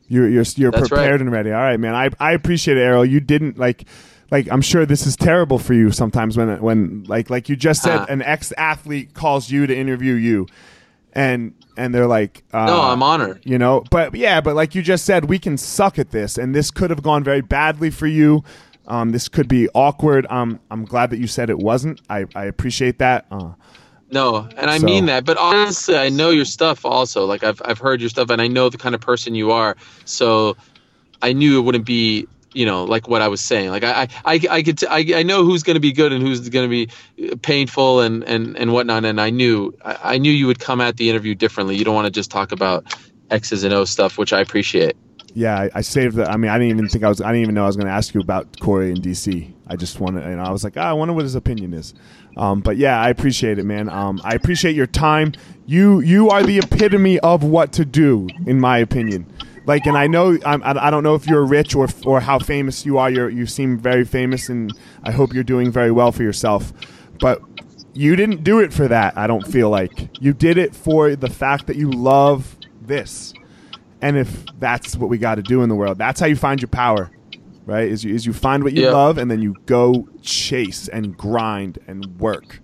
You're 0.08 0.28
you're 0.28 0.44
you're 0.56 0.70
That's 0.70 0.88
prepared 0.88 1.12
right. 1.12 1.20
and 1.22 1.32
ready. 1.32 1.50
All 1.52 1.60
right, 1.60 1.80
man. 1.80 1.94
I 1.94 2.10
I 2.20 2.32
appreciate 2.32 2.76
it, 2.76 2.80
Ariel. 2.80 3.04
You 3.04 3.20
didn't 3.20 3.58
like 3.58 3.84
like 4.30 4.50
I'm 4.50 4.60
sure 4.60 4.84
this 4.84 5.06
is 5.06 5.16
terrible 5.16 5.58
for 5.58 5.72
you 5.72 5.90
sometimes 5.90 6.36
when 6.36 6.60
when 6.60 7.04
like 7.04 7.30
like 7.30 7.48
you 7.48 7.56
just 7.56 7.82
said 7.82 8.00
Huh. 8.00 8.06
an 8.10 8.20
ex 8.22 8.52
athlete 8.58 9.14
calls 9.14 9.50
you 9.50 9.66
to 9.66 9.74
interview 9.74 10.14
you, 10.14 10.46
and 11.14 11.54
and 11.78 11.94
they're 11.94 12.06
like, 12.06 12.42
uh, 12.52 12.66
No, 12.66 12.82
I'm 12.82 13.02
honored. 13.02 13.40
You 13.44 13.56
know, 13.58 13.84
but 13.90 14.14
yeah, 14.14 14.42
but 14.42 14.54
like 14.54 14.74
you 14.74 14.82
just 14.82 15.06
said, 15.06 15.26
we 15.26 15.38
can 15.38 15.56
suck 15.56 15.98
at 15.98 16.10
this, 16.10 16.36
and 16.36 16.54
this 16.54 16.70
could 16.70 16.90
have 16.90 17.02
gone 17.02 17.24
very 17.24 17.40
badly 17.40 17.90
for 17.90 18.06
you. 18.06 18.44
Um, 18.88 19.12
this 19.12 19.28
could 19.28 19.48
be 19.48 19.68
awkward. 19.74 20.26
Um, 20.28 20.58
I'm 20.70 20.84
glad 20.84 21.10
that 21.10 21.18
you 21.18 21.26
said 21.26 21.50
it 21.50 21.58
wasn't. 21.58 22.00
I, 22.10 22.26
I 22.34 22.44
appreciate 22.46 22.98
that. 22.98 23.26
Uh, 23.30 23.52
No, 24.10 24.48
and 24.56 24.68
I 24.70 24.78
So- 24.78 24.84
mean 24.86 25.06
that. 25.06 25.24
But 25.24 25.38
honestly, 25.38 25.96
I 25.96 26.08
know 26.08 26.30
your 26.30 26.44
stuff 26.44 26.84
also. 26.84 27.24
Like 27.24 27.44
I've 27.44 27.62
I've 27.64 27.78
heard 27.78 28.00
your 28.00 28.10
stuff, 28.10 28.28
and 28.30 28.42
I 28.42 28.48
know 28.48 28.68
the 28.68 28.78
kind 28.78 28.94
of 28.94 29.00
person 29.00 29.34
you 29.34 29.52
are. 29.52 29.76
So 30.04 30.56
I 31.22 31.32
knew 31.32 31.58
it 31.58 31.62
wouldn't 31.62 31.86
be 31.86 32.26
you 32.54 32.66
know 32.66 32.84
like 32.84 33.08
what 33.08 33.22
I 33.22 33.28
was 33.28 33.40
saying. 33.40 33.70
Like 33.70 33.84
I 33.84 34.02
I 34.02 34.08
I, 34.34 34.40
I 34.50 34.62
could 34.62 34.78
t- 34.78 34.86
I, 34.86 35.20
I 35.20 35.22
know 35.22 35.44
who's 35.44 35.62
going 35.62 35.76
to 35.76 35.80
be 35.80 35.92
good 35.92 36.12
and 36.12 36.20
who's 36.22 36.46
going 36.50 36.68
to 36.68 36.68
be 36.68 37.36
painful 37.38 38.00
and 38.00 38.22
and 38.24 38.56
and 38.58 38.72
whatnot. 38.72 39.04
And 39.06 39.20
I 39.20 39.30
knew 39.30 39.72
I, 39.84 40.14
I 40.14 40.18
knew 40.18 40.32
you 40.32 40.46
would 40.48 40.58
come 40.60 40.80
at 40.80 40.96
the 40.96 41.08
interview 41.08 41.34
differently. 41.34 41.76
You 41.76 41.84
don't 41.84 41.94
want 41.94 42.06
to 42.06 42.10
just 42.10 42.30
talk 42.30 42.52
about 42.52 42.84
X's 43.30 43.64
and 43.64 43.72
O 43.72 43.84
stuff, 43.86 44.18
which 44.18 44.32
I 44.34 44.40
appreciate. 44.40 44.96
Yeah, 45.34 45.58
I, 45.58 45.70
I 45.76 45.80
saved 45.80 46.16
the. 46.16 46.30
I 46.30 46.36
mean, 46.36 46.50
I 46.50 46.58
didn't 46.58 46.70
even 46.70 46.88
think 46.88 47.04
I 47.04 47.08
was. 47.08 47.20
I 47.20 47.28
didn't 47.28 47.42
even 47.42 47.54
know 47.54 47.64
I 47.64 47.66
was 47.66 47.76
going 47.76 47.86
to 47.86 47.92
ask 47.92 48.14
you 48.14 48.20
about 48.20 48.60
Cory 48.60 48.90
in 48.90 48.98
DC. 48.98 49.52
I 49.66 49.76
just 49.76 49.98
wanted, 49.98 50.24
and 50.24 50.40
I 50.40 50.50
was 50.50 50.62
like, 50.62 50.76
ah, 50.76 50.90
I 50.90 50.92
wonder 50.92 51.14
what 51.14 51.22
his 51.22 51.34
opinion 51.34 51.72
is. 51.72 51.94
Um, 52.36 52.60
but 52.60 52.76
yeah, 52.76 53.00
I 53.00 53.08
appreciate 53.08 53.58
it, 53.58 53.64
man. 53.64 53.88
Um, 53.88 54.20
I 54.24 54.34
appreciate 54.34 54.76
your 54.76 54.86
time. 54.86 55.32
You 55.66 56.00
you 56.00 56.28
are 56.28 56.42
the 56.42 56.58
epitome 56.58 57.18
of 57.20 57.44
what 57.44 57.72
to 57.74 57.84
do, 57.84 58.28
in 58.46 58.60
my 58.60 58.78
opinion. 58.78 59.26
Like, 59.64 59.86
and 59.86 59.96
I 59.96 60.06
know 60.06 60.38
I'm, 60.44 60.62
I 60.62 60.88
I 60.88 60.90
don't 60.90 61.02
know 61.02 61.14
if 61.14 61.26
you're 61.26 61.46
rich 61.46 61.74
or 61.74 61.88
or 62.04 62.20
how 62.20 62.38
famous 62.38 62.84
you 62.84 62.98
are. 62.98 63.10
You 63.10 63.28
you 63.28 63.46
seem 63.46 63.78
very 63.78 64.04
famous, 64.04 64.48
and 64.50 64.72
I 65.02 65.12
hope 65.12 65.32
you're 65.32 65.44
doing 65.44 65.70
very 65.70 65.92
well 65.92 66.12
for 66.12 66.22
yourself. 66.22 66.72
But 67.20 67.40
you 67.94 68.16
didn't 68.16 68.42
do 68.42 68.58
it 68.58 68.72
for 68.72 68.88
that. 68.88 69.16
I 69.16 69.26
don't 69.26 69.46
feel 69.46 69.70
like 69.70 70.10
you 70.20 70.32
did 70.32 70.58
it 70.58 70.74
for 70.74 71.14
the 71.14 71.28
fact 71.30 71.66
that 71.66 71.76
you 71.76 71.90
love 71.90 72.56
this. 72.80 73.32
And 74.02 74.18
if 74.18 74.48
that's 74.58 74.96
what 74.96 75.08
we 75.08 75.18
got 75.18 75.36
to 75.36 75.42
do 75.42 75.62
in 75.62 75.68
the 75.68 75.76
world, 75.76 75.98
that's 75.98 76.20
how 76.20 76.26
you 76.26 76.36
find 76.36 76.60
your 76.60 76.68
power, 76.68 77.12
right? 77.66 77.88
Is 77.88 78.04
you, 78.04 78.14
is 78.14 78.26
you 78.26 78.32
find 78.34 78.64
what 78.64 78.72
you 78.74 78.82
Yeah. 78.82 78.90
love 78.90 79.16
and 79.16 79.30
then 79.30 79.40
you 79.42 79.56
go 79.66 80.08
chase 80.20 80.88
and 80.88 81.16
grind 81.16 81.78
and 81.86 82.18
work. 82.18 82.60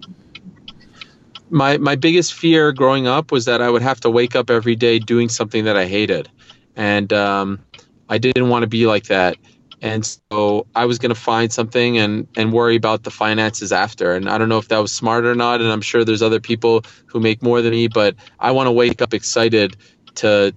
my 1.51 1.78
my 1.78 1.97
biggest 1.97 2.34
fear 2.34 2.72
growing 2.72 3.07
up 3.07 3.32
was 3.32 3.45
that 3.47 3.62
I 3.62 3.70
would 3.70 3.82
have 3.82 4.01
to 4.01 4.11
wake 4.11 4.36
up 4.36 4.51
every 4.51 4.76
day 4.76 4.99
doing 4.99 5.28
something 5.28 5.64
that 5.64 5.76
I 5.76 5.86
hated, 5.86 6.28
and 6.76 7.12
um, 7.12 7.61
I 8.09 8.18
didn't 8.18 8.49
want 8.49 8.62
to 8.64 8.66
be 8.66 8.86
like 8.86 9.05
that. 9.07 9.36
And 9.80 10.05
so 10.05 10.66
I 10.74 10.84
was 10.86 10.99
going 10.99 11.14
to 11.14 11.20
find 11.20 11.53
something 11.53 11.99
and 11.99 12.26
and 12.36 12.53
worry 12.53 12.76
about 12.76 13.05
the 13.05 13.11
finances 13.11 13.72
after. 13.72 14.12
And 14.14 14.28
I 14.28 14.36
don't 14.36 14.49
know 14.49 14.59
if 14.59 14.68
that 14.68 14.78
was 14.78 14.93
smart 14.93 15.24
or 15.24 15.34
not. 15.36 15.61
And 15.61 15.70
I'm 15.70 15.80
sure 15.80 16.05
there's 16.05 16.22
other 16.22 16.41
people 16.41 16.82
who 17.07 17.20
make 17.20 17.43
more 17.43 17.62
than 17.62 17.70
me, 17.70 17.86
but 17.89 18.16
I 18.41 18.51
want 18.51 18.66
to 18.66 18.72
wake 18.72 19.01
up 19.01 19.14
excited 19.14 19.76
to 20.16 20.55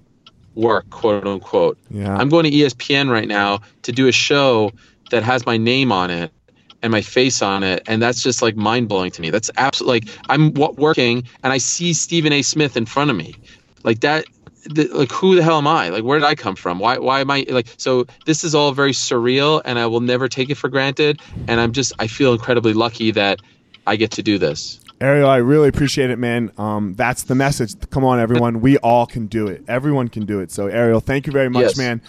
work, 0.55 0.89
quote 0.89 1.25
unquote. 1.25 1.77
Yeah. 1.89 2.15
I'm 2.15 2.29
going 2.29 2.45
to 2.45 2.51
ESPN 2.51 3.09
right 3.09 3.27
now 3.27 3.61
to 3.83 3.91
do 3.91 4.07
a 4.07 4.11
show 4.11 4.71
that 5.11 5.23
has 5.23 5.45
my 5.45 5.57
name 5.57 5.91
on 5.91 6.09
it 6.09 6.31
and 6.81 6.91
my 6.91 7.01
face 7.01 7.41
on 7.41 7.63
it, 7.63 7.83
and 7.87 8.01
that's 8.01 8.23
just 8.23 8.41
like 8.41 8.55
mind 8.55 8.89
blowing 8.89 9.11
to 9.11 9.21
me. 9.21 9.29
That's 9.29 9.51
absolutely 9.57 10.01
like 10.01 10.17
I'm 10.29 10.53
working 10.53 11.23
and 11.43 11.53
I 11.53 11.57
see 11.57 11.93
Stephen 11.93 12.33
A. 12.33 12.41
Smith 12.41 12.75
in 12.75 12.85
front 12.85 13.11
of 13.11 13.17
me, 13.17 13.35
like 13.83 14.01
that. 14.01 14.25
The, 14.63 14.87
like 14.89 15.11
who 15.11 15.35
the 15.35 15.41
hell 15.41 15.57
am 15.57 15.65
I? 15.65 15.89
Like 15.89 16.03
where 16.03 16.19
did 16.19 16.25
I 16.25 16.35
come 16.35 16.55
from? 16.55 16.77
Why 16.77 16.99
why 16.99 17.21
am 17.21 17.31
I 17.31 17.45
like 17.49 17.67
so? 17.77 18.05
This 18.27 18.43
is 18.43 18.53
all 18.53 18.71
very 18.73 18.91
surreal, 18.91 19.59
and 19.65 19.79
I 19.79 19.87
will 19.87 20.01
never 20.01 20.27
take 20.27 20.51
it 20.51 20.55
for 20.55 20.69
granted. 20.69 21.19
And 21.47 21.59
I'm 21.59 21.71
just 21.71 21.93
I 21.97 22.05
feel 22.05 22.31
incredibly 22.31 22.73
lucky 22.73 23.09
that 23.11 23.39
I 23.87 23.95
get 23.95 24.11
to 24.11 24.23
do 24.23 24.37
this. 24.37 24.79
Ariel, 25.01 25.29
I 25.29 25.37
really 25.37 25.67
appreciate 25.67 26.11
it, 26.11 26.19
man. 26.19 26.51
Um, 26.59 26.93
that's 26.93 27.23
the 27.23 27.33
message. 27.33 27.73
Come 27.89 28.05
on, 28.05 28.19
everyone. 28.19 28.61
We 28.61 28.77
all 28.77 29.07
can 29.07 29.25
do 29.25 29.47
it. 29.47 29.63
Everyone 29.67 30.07
can 30.09 30.25
do 30.27 30.39
it. 30.41 30.51
So, 30.51 30.67
Ariel, 30.67 30.99
thank 30.99 31.25
you 31.25 31.33
very 31.33 31.49
much, 31.49 31.63
Yes. 31.75 31.77
man. 31.77 32.01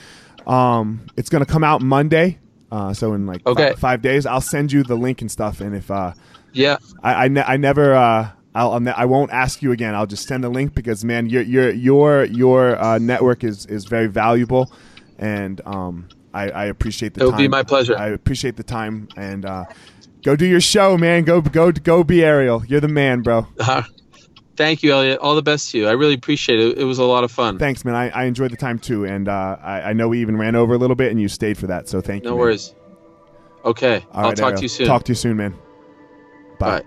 Um, 0.47 1.01
it's 1.17 1.31
going 1.31 1.43
to 1.45 1.51
come 1.51 1.65
out 1.65 1.81
Monday. 1.81 2.39
Uh, 2.71 2.93
so, 2.93 3.15
in 3.15 3.27
like 3.27 3.47
Okay. 3.47 3.71
fi- 3.71 3.77
five 3.77 4.03
days, 4.03 4.27
I'll 4.27 4.43
send 4.43 4.73
you 4.73 4.83
the 4.83 4.95
link 4.95 5.23
and 5.23 5.31
stuff. 5.31 5.63
And 5.63 5.75
if 5.75 5.91
uh, 5.91 6.13
Yeah, 6.53 6.77
I, 7.03 7.25
I, 7.25 7.29
ne- 7.29 7.41
I 7.47 7.57
never, 7.57 7.95
uh, 7.95 8.29
I'll, 8.55 8.73
I'll 8.73 8.81
ne- 8.81 8.93
I 8.93 9.07
won't 9.07 9.31
ask 9.33 9.63
you 9.63 9.73
again. 9.73 9.95
I'll 9.95 10.07
just 10.07 10.29
send 10.29 10.45
a 10.45 10.51
link 10.51 10.75
because, 10.75 11.03
man, 11.03 11.31
your 11.31 11.43
your 11.43 11.71
your 11.71 12.25
your 12.25 12.79
uh, 12.79 12.99
network 12.99 13.43
is 13.43 13.65
is 13.67 13.87
very 13.87 14.07
valuable, 14.09 14.71
and 15.19 15.63
um, 15.65 16.09
I, 16.35 16.51
I 16.51 16.65
appreciate 16.67 17.15
the 17.15 17.21
It'll 17.23 17.31
time. 17.33 17.39
be 17.39 17.49
my 17.49 17.63
pleasure. 17.63 17.97
I 17.97 18.09
appreciate 18.09 18.57
the 18.57 18.63
time 18.63 19.09
and 19.17 19.47
uh, 19.47 19.65
go 20.23 20.37
do 20.37 20.47
your 20.47 20.61
show, 20.61 20.97
man. 20.97 21.25
Go 21.25 21.41
go 21.41 21.73
go 21.73 22.05
be 22.05 22.25
Ariel. 22.25 22.65
You're 22.67 22.81
the 22.81 22.89
man, 22.89 23.23
bro. 23.23 23.47
thank 24.57 24.83
you, 24.83 24.93
Elliot. 24.93 25.19
All 25.21 25.35
the 25.35 25.43
best 25.43 25.71
to 25.73 25.79
you. 25.79 25.89
I 25.89 25.93
really 25.93 26.15
appreciate 26.15 26.61
it. 26.61 26.79
It 26.79 26.85
was 26.85 26.99
a 26.99 27.05
lot 27.05 27.25
of 27.25 27.31
fun. 27.31 27.59
Thanks, 27.59 27.85
man. 27.85 27.95
I, 27.95 28.09
I 28.11 28.25
enjoyed 28.25 28.51
the 28.51 28.57
time 28.57 28.79
too, 28.79 29.05
and 29.05 29.29
uh, 29.29 29.57
I, 29.63 29.81
I 29.91 29.93
know 29.93 30.09
we 30.09 30.21
even 30.21 30.37
ran 30.37 30.55
over 30.57 30.75
a 30.75 30.79
little 30.79 30.97
bit, 30.97 31.11
and 31.11 31.21
you 31.21 31.29
stayed 31.29 31.59
for 31.59 31.67
that. 31.69 31.89
So 31.89 32.01
thank 32.01 32.25
you. 32.25 32.31
no 32.31 32.37
worries. 32.37 32.75
Okay, 33.65 34.05
All 34.13 34.21
I'll 34.25 34.29
right, 34.31 34.37
talk 34.37 34.47
Ariel. 34.47 34.57
to 34.59 34.63
you 34.63 34.69
soon. 34.69 34.87
Talk 34.87 35.05
to 35.05 35.11
you 35.11 35.15
soon, 35.17 35.37
man. 35.37 35.55
Bye. 36.59 36.81
Bye. 36.81 36.87